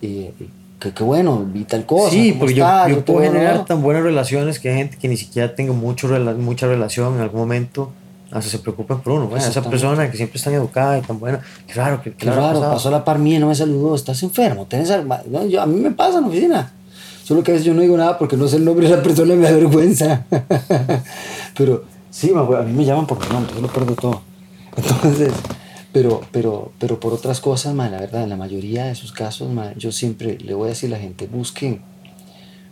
eh, 0.00 0.32
que 0.78 0.92
qué 0.92 1.02
bueno, 1.02 1.44
vi 1.52 1.64
tal 1.64 1.84
cosa. 1.86 2.10
Sí, 2.12 2.28
¿cómo 2.30 2.40
porque 2.40 2.54
yo, 2.54 2.64
está? 2.64 2.88
yo 2.88 2.96
te 2.98 3.02
puedo 3.02 3.20
generar 3.32 3.56
¿no?". 3.56 3.64
tan 3.64 3.82
buenas 3.82 4.02
relaciones 4.04 4.60
que 4.60 4.68
hay 4.70 4.76
gente 4.76 4.96
que 4.96 5.08
ni 5.08 5.16
siquiera 5.16 5.54
tenga 5.56 5.72
mucho, 5.72 6.06
mucha 6.38 6.66
relación 6.68 7.16
en 7.16 7.20
algún 7.20 7.40
momento, 7.40 7.90
hasta 8.30 8.50
se 8.50 8.58
preocupan 8.58 9.00
por 9.00 9.14
uno. 9.14 9.26
Bueno, 9.26 9.38
esa 9.38 9.48
Exactamente. 9.48 9.82
persona 9.82 10.10
que 10.10 10.16
siempre 10.16 10.36
es 10.36 10.44
tan 10.44 10.54
educada 10.54 10.98
y 10.98 11.02
tan 11.02 11.18
buena, 11.18 11.40
qué 11.66 11.74
raro, 11.74 12.02
que 12.02 12.12
Qué 12.12 12.30
raro, 12.30 12.60
pasó 12.60 12.88
a 12.88 12.92
la 12.92 13.04
par 13.04 13.18
mía 13.18 13.38
no 13.38 13.48
me 13.48 13.54
saludó, 13.54 13.94
estás 13.94 14.22
enfermo, 14.22 14.66
tenés? 14.66 14.92
No, 15.30 15.46
yo, 15.46 15.62
a 15.62 15.66
mí 15.66 15.80
me 15.80 15.90
pasa 15.92 16.18
en 16.18 16.24
la 16.24 16.28
oficina. 16.28 16.72
Solo 17.24 17.42
que 17.42 17.50
a 17.50 17.54
veces 17.54 17.66
yo 17.66 17.74
no 17.74 17.82
digo 17.82 17.96
nada 17.96 18.16
porque 18.16 18.36
no 18.36 18.48
sé 18.48 18.56
el 18.56 18.64
nombre 18.64 18.88
de 18.88 18.96
la 18.96 19.02
persona 19.02 19.34
y 19.34 19.36
me 19.36 19.44
da 19.44 19.52
vergüenza. 19.52 20.24
pero 21.56 21.84
sí, 22.10 22.32
a 22.34 22.62
mí 22.62 22.72
me 22.72 22.84
llaman 22.84 23.06
por 23.06 23.20
mi 23.20 23.26
nombre, 23.32 23.54
yo 23.54 23.60
lo 23.60 23.68
pierdo 23.68 23.94
todo. 23.94 24.22
Entonces, 24.76 25.32
pero, 25.92 26.20
pero, 26.30 26.72
pero 26.78 27.00
por 27.00 27.12
otras 27.12 27.40
cosas, 27.40 27.74
ma, 27.74 27.88
la 27.88 28.00
verdad, 28.00 28.22
en 28.22 28.30
la 28.30 28.36
mayoría 28.36 28.84
de 28.84 28.92
esos 28.92 29.12
casos, 29.12 29.50
ma, 29.50 29.72
yo 29.74 29.92
siempre 29.92 30.38
le 30.38 30.54
voy 30.54 30.66
a 30.66 30.68
decir 30.70 30.88
a 30.92 30.96
la 30.96 31.02
gente, 31.02 31.26
busquen, 31.26 31.82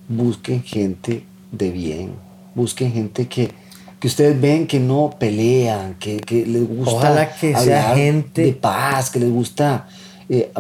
busquen 0.09 0.63
gente 0.63 1.25
de 1.53 1.71
bien, 1.71 2.13
busquen 2.55 2.93
gente 2.93 3.27
que, 3.27 3.53
que 4.01 4.09
ustedes 4.09 4.39
ven 4.41 4.67
que 4.67 4.79
no 4.79 5.15
pelean, 5.19 5.95
que, 5.95 6.19
que 6.19 6.45
les 6.47 6.67
gusta 6.69 6.91
Ojalá 6.93 7.35
que 7.35 7.57
sea 7.57 7.95
gente- 7.95 8.43
de 8.43 8.53
paz, 8.53 9.11
que 9.11 9.21
les 9.21 9.31
gusta 9.31 9.89
eh, 10.29 10.51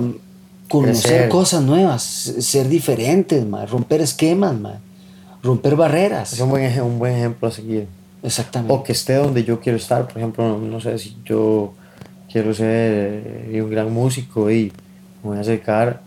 conocer 0.68 1.11
Crecer. 1.12 1.28
cosas 1.28 1.62
nuevas, 1.62 2.03
ser 2.03 2.68
diferentes, 2.68 3.45
ma, 3.47 3.66
romper 3.66 4.01
esquemas, 4.01 4.59
ma, 4.59 4.80
romper 5.43 5.76
barreras. 5.76 6.32
Es 6.32 6.41
un 6.41 6.51
buen, 6.51 6.80
un 6.80 6.99
buen 6.99 7.14
ejemplo 7.14 7.49
a 7.49 7.51
seguir. 7.53 7.87
Exactamente. 8.22 8.72
O 8.74 8.82
que 8.82 8.93
esté 8.93 9.14
donde 9.14 9.45
yo 9.45 9.61
quiero 9.61 9.76
estar. 9.78 10.09
Por 10.09 10.16
ejemplo, 10.18 10.49
no, 10.49 10.59
no 10.59 10.80
sé 10.80 10.99
si 10.99 11.16
yo 11.24 11.74
quiero 12.32 12.53
ser 12.55 13.22
eh, 13.53 13.61
un 13.62 13.70
gran 13.70 13.93
músico 13.93 14.51
y 14.51 14.72
me 15.22 15.30
voy 15.30 15.39
a 15.39 15.43
acercar 15.43 16.01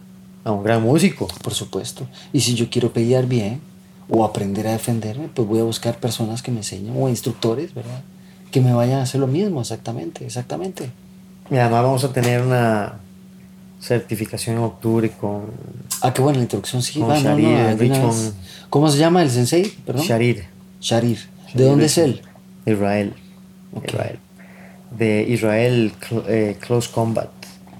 a 0.43 0.51
un 0.51 0.63
gran 0.63 0.81
músico. 0.81 1.27
Por 1.43 1.53
supuesto. 1.53 2.07
Y 2.33 2.41
si 2.41 2.55
yo 2.55 2.69
quiero 2.69 2.91
pelear 2.91 3.25
bien 3.27 3.61
o 4.09 4.25
aprender 4.25 4.65
a 4.67 4.71
defenderme, 4.71 5.27
pues 5.33 5.47
voy 5.47 5.59
a 5.59 5.63
buscar 5.63 5.97
personas 5.99 6.41
que 6.41 6.51
me 6.51 6.57
enseñen 6.57 6.93
o 6.97 7.07
instructores, 7.09 7.73
¿verdad? 7.73 8.01
Que 8.51 8.59
me 8.61 8.73
vayan 8.73 8.99
a 8.99 9.03
hacer 9.03 9.21
lo 9.21 9.27
mismo, 9.27 9.61
exactamente, 9.61 10.25
exactamente. 10.25 10.89
Y 11.51 11.55
además 11.57 11.83
vamos 11.83 12.03
a 12.03 12.11
tener 12.13 12.41
una 12.41 12.93
certificación 13.81 14.57
en 14.57 14.63
octubre 14.63 15.09
con 15.11 15.43
Ah, 16.01 16.13
qué 16.13 16.21
buena 16.21 16.37
la 16.37 16.43
introducción, 16.43 16.81
sí. 16.81 16.99
Con 16.99 17.09
va, 17.09 17.19
no, 17.19 17.29
no, 17.31 17.37
Sharir, 17.37 17.47
de 17.77 17.85
una 17.85 17.95
Richmond. 17.95 18.33
¿Cómo 18.69 18.89
se 18.89 18.97
llama 18.97 19.21
el 19.21 19.29
sensei? 19.29 19.67
Perdón. 19.85 20.03
Sharir. 20.05 20.45
Sharir. 20.81 21.19
¿De 21.53 21.63
dónde 21.65 21.85
es 21.85 21.97
él? 21.97 22.21
Israel. 22.65 23.13
Ok. 23.73 23.85
Israel. 23.87 24.19
De 24.97 25.25
Israel 25.29 25.93
Cl- 25.99 26.23
eh, 26.27 26.57
Close 26.59 26.89
Combat. 26.91 27.29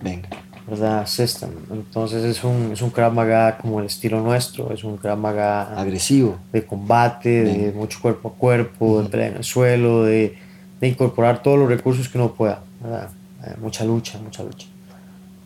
Venga. 0.01 0.30
¿Verdad? 0.70 1.05
System. 1.07 1.49
Entonces 1.72 2.24
es 2.24 2.43
un, 2.43 2.72
es 2.74 2.82
un 2.82 2.89
Krav 2.91 3.13
Maga 3.13 3.57
como 3.57 3.80
el 3.80 3.86
estilo 3.88 4.22
nuestro, 4.22 4.72
es 4.74 4.84
un 4.84 4.97
Krav 4.97 5.17
Maga 5.17 5.80
Agresivo. 5.80 6.38
de 6.51 6.65
combate, 6.65 7.30
de 7.43 7.53
Bien. 7.57 7.78
mucho 7.78 7.99
cuerpo 8.01 8.30
a 8.30 8.34
cuerpo, 8.34 9.01
de 9.01 9.09
pelea 9.09 9.28
en 9.28 9.38
el 9.38 9.43
suelo, 9.43 10.03
de, 10.03 10.38
de 10.80 10.88
incorporar 10.88 11.41
todos 11.41 11.57
los 11.57 11.67
recursos 11.70 12.07
que 12.09 12.17
uno 12.17 12.34
pueda, 12.34 12.61
¿verdad? 12.82 13.09
Eh, 13.45 13.55
mucha 13.61 13.84
lucha, 13.86 14.20
mucha 14.20 14.43
lucha. 14.43 14.67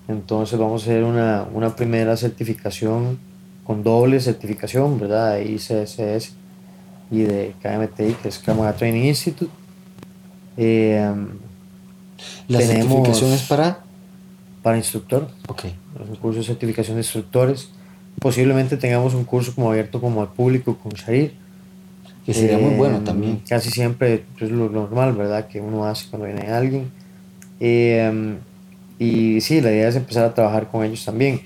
Entonces 0.07 0.59
vamos 0.59 0.81
a 0.81 0.85
hacer 0.85 1.03
una, 1.03 1.45
una 1.53 1.75
primera 1.75 2.17
certificación 2.17 3.17
con 3.63 3.83
doble 3.83 4.19
certificación, 4.19 4.99
¿verdad? 4.99 5.35
De 5.35 5.45
ICSS 5.51 6.33
y 7.11 7.21
de 7.21 7.53
KMTI, 7.61 8.15
que 8.21 8.27
es 8.29 8.39
Krav 8.39 8.57
Maga 8.57 8.73
Training 8.73 9.03
Institute. 9.05 9.51
Eh, 10.57 11.09
La 12.47 12.59
Tenemos- 12.59 12.87
certificación 12.89 13.31
es 13.31 13.41
para. 13.43 13.79
Para 14.63 14.77
instructor, 14.77 15.27
Ok. 15.47 15.65
es 15.65 16.09
un 16.09 16.15
curso 16.15 16.39
de 16.39 16.45
certificación 16.45 16.95
de 16.95 17.01
instructores. 17.01 17.69
Posiblemente 18.19 18.77
tengamos 18.77 19.13
un 19.13 19.25
curso 19.25 19.53
como 19.53 19.69
abierto 19.69 20.01
como 20.01 20.21
al 20.21 20.29
público 20.29 20.77
con 20.77 20.93
Sharir. 20.93 21.33
Que 22.25 22.33
sería 22.33 22.57
muy 22.57 22.71
Eh, 22.73 22.77
bueno 22.77 22.99
también. 23.01 23.41
Casi 23.47 23.69
siempre 23.69 24.23
es 24.39 24.49
lo 24.49 24.69
normal, 24.69 25.11
¿verdad? 25.13 25.47
Que 25.49 25.59
uno 25.59 25.85
hace 25.85 26.07
cuando 26.09 26.25
viene 26.27 26.49
alguien. 26.49 26.89
Eh, 27.59 28.37
y 28.97 29.41
sí, 29.41 29.59
la 29.59 29.71
idea 29.71 29.89
es 29.89 29.95
empezar 29.97 30.23
a 30.25 30.33
trabajar 30.33 30.69
con 30.69 30.85
ellos 30.85 31.03
también. 31.03 31.41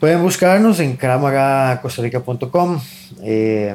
Pueden 0.00 0.22
buscarnos 0.22 0.80
en 0.80 0.96
cramagacostarica.com, 0.96 2.80
eh, 3.22 3.74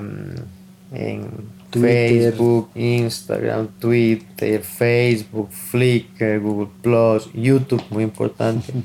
en 0.94 1.28
Twitter. 1.70 2.34
Facebook, 2.34 2.70
Instagram, 2.76 3.68
Twitter, 3.80 4.62
Facebook, 4.62 5.50
Flickr, 5.52 6.40
Google 6.40 6.70
Plus, 6.82 7.30
YouTube, 7.34 7.84
muy 7.90 8.04
importante. 8.04 8.74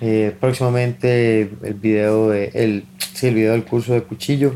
Eh, 0.00 0.32
próximamente 0.38 1.40
el 1.40 1.74
video, 1.74 2.28
de, 2.28 2.52
el, 2.54 2.84
sí, 3.14 3.26
el 3.26 3.34
video 3.34 3.50
del 3.54 3.64
curso 3.64 3.94
de 3.94 4.04
cuchillo. 4.04 4.54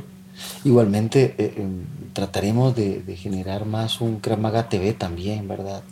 Igualmente 0.65 1.35
eh, 1.37 1.55
eh, 1.57 1.67
trataremos 2.13 2.77
de, 2.77 3.03
de 3.03 3.17
generar 3.17 3.67
más 3.67 4.01
un 4.01 4.21
Kramaga 4.21 4.69
TV 4.69 4.93
también, 4.93 5.49
¿verdad? 5.49 5.83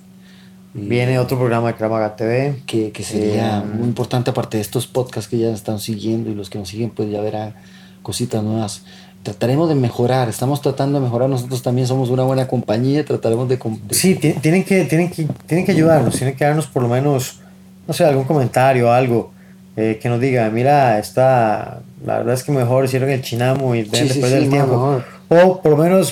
Viene 0.73 1.19
otro 1.19 1.37
programa 1.37 1.69
de 1.69 1.75
Kramaga 1.75 2.15
TV. 2.15 2.63
que, 2.67 2.93
que 2.93 3.03
sería 3.03 3.59
Eh, 3.59 3.65
muy 3.65 3.89
importante 3.89 4.31
aparte 4.31 4.57
de 4.57 4.63
estos 4.63 4.87
podcasts 4.87 5.29
que 5.29 5.39
ya 5.39 5.51
están 5.51 5.81
siguiendo 5.81 6.31
y 6.31 6.35
los 6.35 6.49
que 6.49 6.59
nos 6.59 6.69
siguen 6.69 6.91
pues 6.91 7.11
ya 7.11 7.21
verán 7.21 7.55
cositas 8.03 8.43
nuevas. 8.43 8.85
Trataremos 9.23 9.69
de 9.69 9.75
mejorar, 9.75 10.31
estamos 10.31 10.63
tratando 10.63 10.99
de 10.99 11.05
mejorar, 11.05 11.29
nosotros 11.29 11.63
también 11.63 11.87
somos 11.87 12.09
una 12.09 12.23
buena 12.23 12.49
compañía, 12.49 13.05
trataremos 13.05 13.49
de... 13.51 13.59
Sí, 13.91 14.15
ti- 14.15 14.33
tienen 14.41 14.65
que, 14.65 14.85
tienen, 14.85 15.11
que, 15.11 15.27
tienen 15.47 15.67
que 15.67 15.73
ayudarnos, 15.73 16.17
tienen 16.17 16.35
que 16.35 16.45
darnos 16.45 16.67
por 16.67 16.83
lo 16.83 16.89
menos, 16.89 17.39
no 17.87 17.93
sé, 17.93 18.05
algún 18.07 18.25
comentario, 18.25 18.91
algo 18.91 19.31
eh, 19.77 19.99
que 20.01 20.09
nos 20.09 20.21
diga, 20.21 20.49
mira, 20.49 20.99
está, 20.99 21.81
la 22.07 22.19
verdad 22.19 22.33
es 22.33 22.43
que 22.45 22.53
mejor 22.53 22.87
hicieron 22.87 23.11
el 23.11 23.21
chinamo 23.21 23.75
y 23.75 23.85
Sí, 23.85 23.91
de 23.91 24.09
sí, 24.15 24.21
perder 24.21 24.39
sí, 24.39 24.45
el 24.45 24.51
no, 24.51 24.51
tiempo. 24.57 24.73
mejor. 24.73 25.05
O 25.29 25.61
por 25.61 25.73
lo 25.73 25.77
menos 25.77 26.09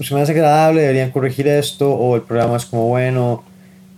se 0.00 0.14
me 0.14 0.20
hace 0.22 0.30
agradable, 0.30 0.82
deberían 0.82 1.10
corregir 1.10 1.48
esto, 1.48 1.92
o 1.92 2.14
el 2.14 2.22
programa 2.22 2.56
es 2.58 2.64
como 2.64 2.86
bueno, 2.86 3.42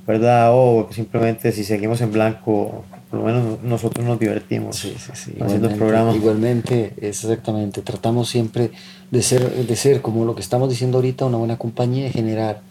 ¿verdad? 0.06 0.48
O 0.54 0.88
simplemente 0.90 1.52
si 1.52 1.64
seguimos 1.64 2.00
en 2.00 2.12
blanco, 2.12 2.82
por 3.14 3.32
lo 3.32 3.40
menos 3.40 3.62
nosotros 3.62 4.04
nos 4.04 4.18
divertimos 4.18 4.76
Sí, 4.76 4.94
sí, 4.98 5.12
sí. 5.14 5.34
haciendo 5.40 5.68
el 5.68 5.76
programa. 5.76 6.14
igualmente, 6.14 6.94
exactamente. 7.00 7.80
Tratamos 7.82 8.28
siempre 8.28 8.72
de 9.10 9.22
ser, 9.22 9.50
de 9.66 9.76
ser, 9.76 10.00
como 10.02 10.24
lo 10.24 10.34
que 10.34 10.40
estamos 10.40 10.68
diciendo 10.68 10.98
ahorita, 10.98 11.24
una 11.24 11.38
buena 11.38 11.56
compañía, 11.56 12.04
de 12.04 12.10
generar 12.10 12.62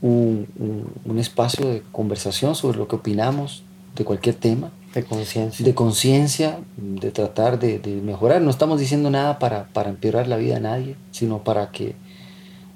un, 0.00 0.46
un- 0.58 0.86
un 1.04 1.18
espacio 1.18 1.68
de 1.68 1.82
conversación 1.92 2.54
sobre 2.54 2.78
lo 2.78 2.88
que 2.88 2.96
opinamos 2.96 3.62
de 3.96 4.04
cualquier 4.04 4.34
tema, 4.36 4.70
De 4.94 5.04
conciencia. 5.04 5.64
de 5.64 5.74
conciencia, 5.74 6.58
de 6.76 7.10
tratar 7.10 7.58
de, 7.58 7.78
de 7.78 7.96
mejorar. 8.00 8.40
No 8.40 8.50
estamos 8.50 8.80
diciendo 8.80 9.10
nada 9.10 9.38
para, 9.38 9.64
para 9.72 9.90
empeorar 9.90 10.28
la 10.28 10.36
vida 10.36 10.56
a 10.56 10.60
nadie, 10.60 10.96
sino 11.10 11.44
para 11.44 11.70
que 11.70 11.94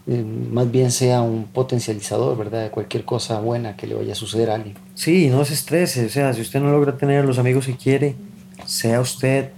más 0.08 0.70
bien 0.70 0.90
sea 0.90 1.20
un 1.20 1.44
potencializador, 1.44 2.36
¿verdad? 2.36 2.62
De 2.64 2.70
cualquier 2.70 3.04
cosa 3.04 3.40
buena 3.40 3.76
que 3.76 3.86
le 3.86 3.94
vaya 3.94 4.12
a 4.12 4.16
suceder 4.16 4.50
a 4.50 4.54
alguien. 4.54 4.76
Sí, 4.94 5.28
no 5.28 5.44
se 5.44 5.54
estrese, 5.54 6.06
o 6.06 6.08
sea, 6.08 6.32
si 6.32 6.40
usted 6.40 6.60
no 6.60 6.70
logra 6.70 6.96
tener 6.96 7.24
los 7.24 7.38
amigos 7.38 7.66
que 7.66 7.76
quiere, 7.76 8.14
sea 8.64 9.00
usted 9.00 9.50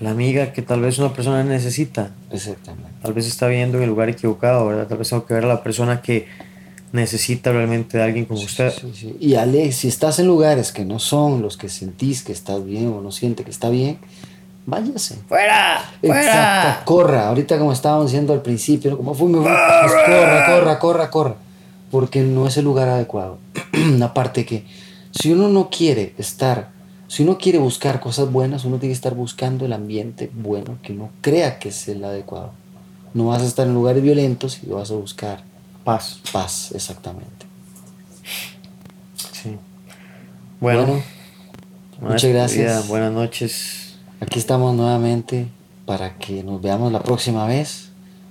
la 0.00 0.10
amiga 0.10 0.52
que 0.52 0.60
tal 0.60 0.80
vez 0.80 0.98
una 0.98 1.12
persona 1.12 1.42
necesita. 1.44 2.12
Exactamente. 2.30 2.90
Tal 3.00 3.12
vez 3.12 3.26
está 3.26 3.48
viendo 3.48 3.78
en 3.78 3.84
el 3.84 3.90
lugar 3.90 4.08
equivocado, 4.08 4.66
¿verdad? 4.66 4.86
Tal 4.86 4.98
vez 4.98 5.08
tengo 5.08 5.24
que 5.24 5.34
ver 5.34 5.44
a 5.44 5.48
la 5.48 5.62
persona 5.62 6.02
que 6.02 6.26
necesita 6.92 7.52
realmente 7.52 7.98
de 7.98 8.04
alguien 8.04 8.24
como 8.24 8.40
usted. 8.40 8.70
Sí, 8.70 8.92
sí. 8.94 9.16
Y 9.18 9.34
Ale, 9.34 9.72
si 9.72 9.88
estás 9.88 10.18
en 10.18 10.26
lugares 10.26 10.70
que 10.70 10.84
no 10.84 10.98
son 10.98 11.42
los 11.42 11.56
que 11.56 11.68
sentís 11.68 12.22
que 12.22 12.32
estás 12.32 12.64
bien 12.64 12.88
o 12.88 13.00
no 13.00 13.10
siente 13.10 13.44
que 13.44 13.50
está 13.50 13.70
bien, 13.70 13.98
váyase. 14.66 15.16
¡Fuera! 15.28 15.92
Exacto, 16.02 16.84
corra. 16.84 17.28
Ahorita 17.28 17.58
como 17.58 17.72
estábamos 17.72 18.06
diciendo 18.06 18.32
al 18.32 18.42
principio, 18.42 18.96
como 18.96 19.14
fui, 19.14 19.28
me 19.28 19.38
fui, 19.38 19.46
pues 19.46 19.92
corra, 20.06 20.46
corra, 20.46 20.78
corra, 20.78 21.10
corra. 21.10 21.34
Porque 21.90 22.22
no 22.22 22.46
es 22.46 22.56
el 22.56 22.64
lugar 22.64 22.88
adecuado. 22.88 23.38
Aparte 24.02 24.44
que 24.44 24.64
si 25.10 25.32
uno 25.32 25.48
no 25.48 25.70
quiere 25.70 26.14
estar, 26.18 26.70
si 27.06 27.22
uno 27.22 27.38
quiere 27.38 27.58
buscar 27.58 28.00
cosas 28.00 28.30
buenas, 28.32 28.64
uno 28.64 28.78
tiene 28.78 28.92
que 28.92 28.96
estar 28.96 29.14
buscando 29.14 29.64
el 29.64 29.72
ambiente 29.72 30.30
bueno 30.32 30.78
que 30.82 30.92
uno 30.92 31.10
crea 31.20 31.58
que 31.58 31.68
es 31.68 31.88
el 31.88 32.04
adecuado. 32.04 32.52
No 33.12 33.26
vas 33.26 33.42
a 33.42 33.46
estar 33.46 33.66
en 33.66 33.74
lugares 33.74 34.02
violentos 34.02 34.60
y 34.62 34.70
vas 34.70 34.90
a 34.90 34.94
buscar 34.94 35.42
Paz. 35.84 36.18
paz, 36.32 36.72
exactamente. 36.74 37.46
Sí. 39.32 39.56
Bueno, 40.58 41.02
muchas 42.00 42.30
gracias. 42.30 42.88
Buenas 42.88 43.12
noches. 43.12 43.83
Aquí 44.24 44.38
estamos 44.38 44.74
nuevamente 44.74 45.48
para 45.84 46.16
que 46.16 46.42
nos 46.42 46.62
veamos 46.62 46.90
la 46.90 47.02
próxima 47.02 47.46
vez. 47.46 47.90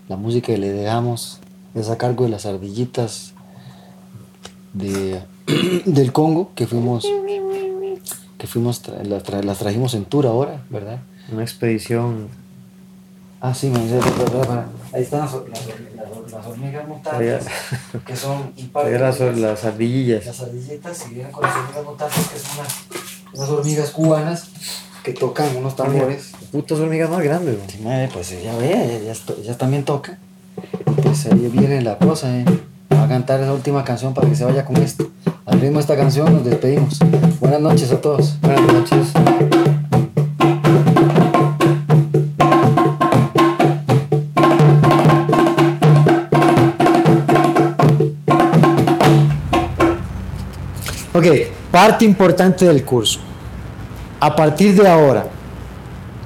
La 0.09 0.15
música 0.17 0.47
que 0.47 0.57
le 0.57 0.71
dejamos 0.71 1.39
es 1.75 1.87
a 1.91 1.97
cargo 1.99 2.23
de 2.23 2.31
las 2.31 2.47
ardillitas 2.47 3.33
de, 4.73 5.21
del 5.85 6.11
Congo 6.11 6.51
que 6.55 6.65
fuimos 6.65 7.05
que 8.39 8.47
fuimos 8.47 8.83
tra- 8.83 9.03
las, 9.03 9.23
tra- 9.23 9.43
las 9.43 9.59
trajimos 9.59 9.93
en 9.93 10.03
tour 10.05 10.25
ahora, 10.25 10.63
¿verdad? 10.69 10.99
Una 11.31 11.43
expedición. 11.43 12.27
Ah, 13.39 13.53
sí, 13.53 13.69
me 13.69 13.79
dice, 13.79 13.99
ahí 14.93 15.03
están 15.03 15.19
las, 15.21 15.31
las, 15.31 15.33
hor- 15.33 15.47
las 15.49 15.61
hor- 15.65 16.31
las 16.31 16.45
hormigas 16.47 16.87
mutantes, 16.87 17.45
que 18.05 18.15
son 18.17 18.51
un 18.57 18.69
par 18.69 18.85
de 18.89 18.99
Las, 18.99 19.19
las 19.19 19.63
ardillillas. 19.63 20.25
Las 20.25 20.41
ardillitas, 20.41 20.97
si 20.97 21.13
vienen 21.13 21.31
con 21.31 21.43
las 21.43 21.55
hormigas 21.55 21.85
mutantes, 21.85 22.27
que 22.27 22.39
son 22.39 22.59
unas, 22.59 23.22
unas 23.33 23.49
hormigas 23.49 23.91
cubanas 23.91 24.45
que 25.03 25.13
tocan 25.13 25.55
unos 25.57 25.75
tambores. 25.75 26.31
Putas 26.51 26.79
hormigas 26.79 27.09
más 27.09 27.21
grandes. 27.21 27.57
Sí, 27.67 27.79
madre, 27.83 28.09
pues 28.13 28.29
ya 28.43 28.55
ve, 28.57 28.69
ya, 28.69 29.05
ya, 29.05 29.11
esto- 29.11 29.41
ya 29.43 29.57
también 29.57 29.83
toca. 29.83 30.17
Pues 31.01 31.25
ahí 31.25 31.49
viene 31.51 31.81
la 31.81 31.97
cosa, 31.97 32.35
eh. 32.37 32.45
Va 32.91 33.03
a 33.03 33.07
cantar 33.07 33.41
esa 33.41 33.53
última 33.53 33.83
canción 33.83 34.13
para 34.13 34.29
que 34.29 34.35
se 34.35 34.45
vaya 34.45 34.63
con 34.65 34.77
esto. 34.77 35.09
Al 35.45 35.59
ritmo 35.59 35.75
de 35.77 35.81
esta 35.81 35.95
canción 35.97 36.31
nos 36.31 36.45
despedimos. 36.45 36.99
Buenas 37.39 37.59
noches 37.59 37.91
a 37.91 37.99
todos. 37.99 38.39
Buenas 38.41 38.61
noches. 38.71 39.07
Ok, 51.13 51.25
parte 51.73 52.05
importante 52.05 52.65
del 52.65 52.85
curso. 52.85 53.19
A 54.19 54.35
partir 54.35 54.79
de 54.79 54.87
ahora, 54.87 55.25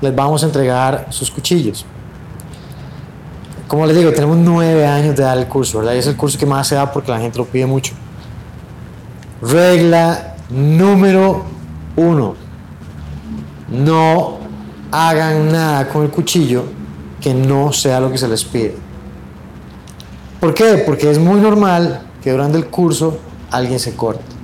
les 0.02 0.14
vamos 0.14 0.44
a 0.44 0.48
entregar 0.48 1.08
sus 1.10 1.32
cuchillos. 1.32 1.86
Como 3.66 3.86
les 3.86 3.96
digo, 3.96 4.12
tenemos 4.12 4.36
nueve 4.36 4.86
años 4.86 5.16
de 5.16 5.24
dar 5.24 5.38
el 5.38 5.48
curso, 5.48 5.78
¿verdad? 5.78 5.94
Y 5.94 6.00
es 6.00 6.08
el 6.08 6.18
curso 6.18 6.38
que 6.38 6.46
más 6.46 6.68
se 6.68 6.76
da 6.76 6.92
porque 6.92 7.12
la 7.12 7.20
gente 7.22 7.38
lo 7.38 7.46
pide 7.46 7.66
mucho. 7.66 7.94
Regla 9.42 10.36
número 10.50 11.46
uno. 11.96 12.36
No 13.70 14.40
hagan 14.92 15.50
nada 15.50 15.88
con 15.88 16.04
el 16.04 16.10
cuchillo 16.10 16.66
que 17.22 17.34
no 17.34 17.72
sea 17.72 18.02
lo 18.02 18.12
que 18.12 18.18
se 18.18 18.28
les 18.28 18.44
pide. 18.44 18.76
¿Por 20.42 20.54
qué? 20.54 20.84
Porque 20.86 21.10
es 21.10 21.18
muy 21.20 21.40
normal 21.40 22.02
que 22.22 22.34
durante 22.34 22.58
el 22.58 22.68
curso 22.68 23.18
alguien 23.50 23.80
se 23.80 23.96
corte. 23.96 24.37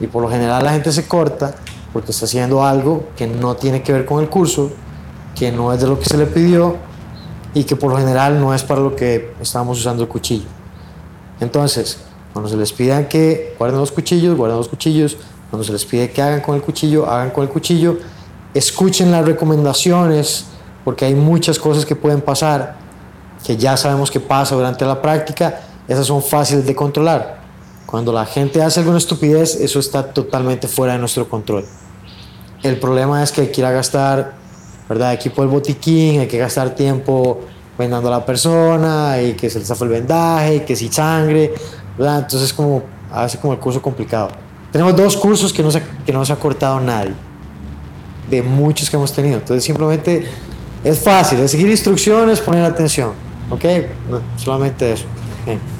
Y 0.00 0.06
por 0.06 0.22
lo 0.22 0.30
general 0.30 0.64
la 0.64 0.72
gente 0.72 0.92
se 0.92 1.06
corta 1.06 1.54
porque 1.92 2.12
está 2.12 2.24
haciendo 2.24 2.64
algo 2.64 3.10
que 3.16 3.26
no 3.26 3.56
tiene 3.56 3.82
que 3.82 3.92
ver 3.92 4.06
con 4.06 4.22
el 4.22 4.28
curso, 4.28 4.70
que 5.34 5.52
no 5.52 5.72
es 5.72 5.80
de 5.80 5.86
lo 5.86 5.98
que 5.98 6.06
se 6.06 6.16
le 6.16 6.26
pidió 6.26 6.76
y 7.54 7.64
que 7.64 7.76
por 7.76 7.90
lo 7.90 7.98
general 7.98 8.40
no 8.40 8.54
es 8.54 8.62
para 8.62 8.80
lo 8.80 8.94
que 8.94 9.34
estamos 9.40 9.78
usando 9.78 10.02
el 10.02 10.08
cuchillo. 10.08 10.46
Entonces, 11.40 11.98
cuando 12.32 12.48
se 12.48 12.56
les 12.56 12.72
pidan 12.72 13.06
que 13.06 13.54
guarden 13.58 13.80
los 13.80 13.90
cuchillos, 13.90 14.36
guarden 14.36 14.58
los 14.58 14.68
cuchillos. 14.68 15.16
Cuando 15.50 15.64
se 15.64 15.72
les 15.72 15.84
pide 15.84 16.10
que 16.10 16.22
hagan 16.22 16.40
con 16.40 16.54
el 16.54 16.62
cuchillo, 16.62 17.10
hagan 17.10 17.30
con 17.30 17.42
el 17.42 17.50
cuchillo. 17.50 17.98
Escuchen 18.54 19.10
las 19.10 19.24
recomendaciones, 19.24 20.44
porque 20.84 21.06
hay 21.06 21.14
muchas 21.14 21.58
cosas 21.58 21.84
que 21.84 21.96
pueden 21.96 22.20
pasar, 22.20 22.76
que 23.44 23.56
ya 23.56 23.76
sabemos 23.76 24.10
que 24.10 24.20
pasa 24.20 24.54
durante 24.54 24.84
la 24.84 25.02
práctica. 25.02 25.60
Esas 25.88 26.06
son 26.06 26.22
fáciles 26.22 26.64
de 26.64 26.74
controlar. 26.74 27.39
Cuando 27.90 28.12
la 28.12 28.24
gente 28.24 28.62
hace 28.62 28.80
alguna 28.80 28.98
estupidez, 28.98 29.56
eso 29.56 29.80
está 29.80 30.12
totalmente 30.12 30.68
fuera 30.68 30.92
de 30.92 31.00
nuestro 31.00 31.28
control. 31.28 31.64
El 32.62 32.78
problema 32.78 33.22
es 33.22 33.32
que 33.32 33.40
hay 33.40 33.48
que 33.48 33.60
ir 33.60 33.64
a 33.64 33.72
gastar, 33.72 34.34
¿verdad? 34.88 35.12
Equipo 35.12 35.42
del 35.42 35.50
botiquín, 35.50 36.20
hay 36.20 36.28
que 36.28 36.38
gastar 36.38 36.74
tiempo 36.74 37.40
vendando 37.76 38.08
a 38.08 38.18
la 38.18 38.24
persona 38.24 39.20
y 39.20 39.32
que 39.32 39.50
se 39.50 39.58
le 39.58 39.64
zafa 39.64 39.84
el 39.86 39.90
vendaje 39.90 40.56
y 40.56 40.60
que 40.60 40.76
si 40.76 40.88
sangre, 40.88 41.52
¿verdad? 41.98 42.20
Entonces 42.20 42.52
como 42.52 42.82
hace 43.12 43.38
como 43.38 43.54
el 43.54 43.58
curso 43.58 43.82
complicado. 43.82 44.28
Tenemos 44.70 44.94
dos 44.94 45.16
cursos 45.16 45.52
que 45.52 45.62
no 45.62 45.72
se, 45.72 45.82
que 46.06 46.12
no 46.12 46.24
se 46.24 46.32
ha 46.32 46.36
cortado 46.36 46.78
nadie, 46.78 47.14
de 48.28 48.40
muchos 48.42 48.88
que 48.88 48.94
hemos 48.94 49.12
tenido. 49.12 49.38
Entonces 49.38 49.64
simplemente 49.64 50.28
es 50.84 50.98
fácil, 51.00 51.40
es 51.40 51.50
seguir 51.50 51.68
instrucciones, 51.68 52.40
poner 52.40 52.64
atención, 52.64 53.14
¿ok? 53.50 53.64
No, 54.08 54.20
solamente 54.36 54.92
eso. 54.92 55.06
Ok. 55.44 55.79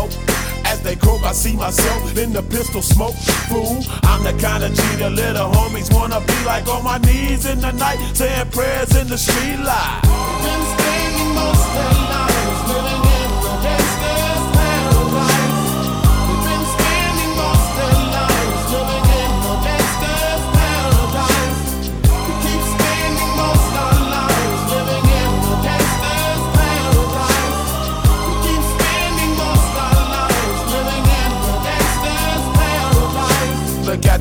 I 1.23 1.33
see 1.33 1.55
myself 1.55 2.17
in 2.17 2.33
the 2.33 2.41
pistol 2.41 2.81
smoke. 2.81 3.15
Fool, 3.49 3.83
I'm 4.03 4.23
the 4.23 4.33
kind 4.41 4.63
of 4.63 4.73
G 4.73 4.81
the 4.97 5.09
little 5.09 5.49
homies 5.51 5.93
wanna 5.93 6.21
be 6.21 6.45
like 6.45 6.67
on 6.67 6.83
my 6.83 6.97
knees 6.99 7.45
in 7.45 7.59
the 7.59 7.71
night, 7.71 7.99
saying 8.13 8.49
prayers 8.51 8.95
in 8.95 9.07
the 9.07 9.17
street 9.17 9.59
light. 9.59 10.01
Been 10.43 10.63
spending 10.73 11.35
most 11.35 11.67
lives 11.75 12.61
living 12.67 13.10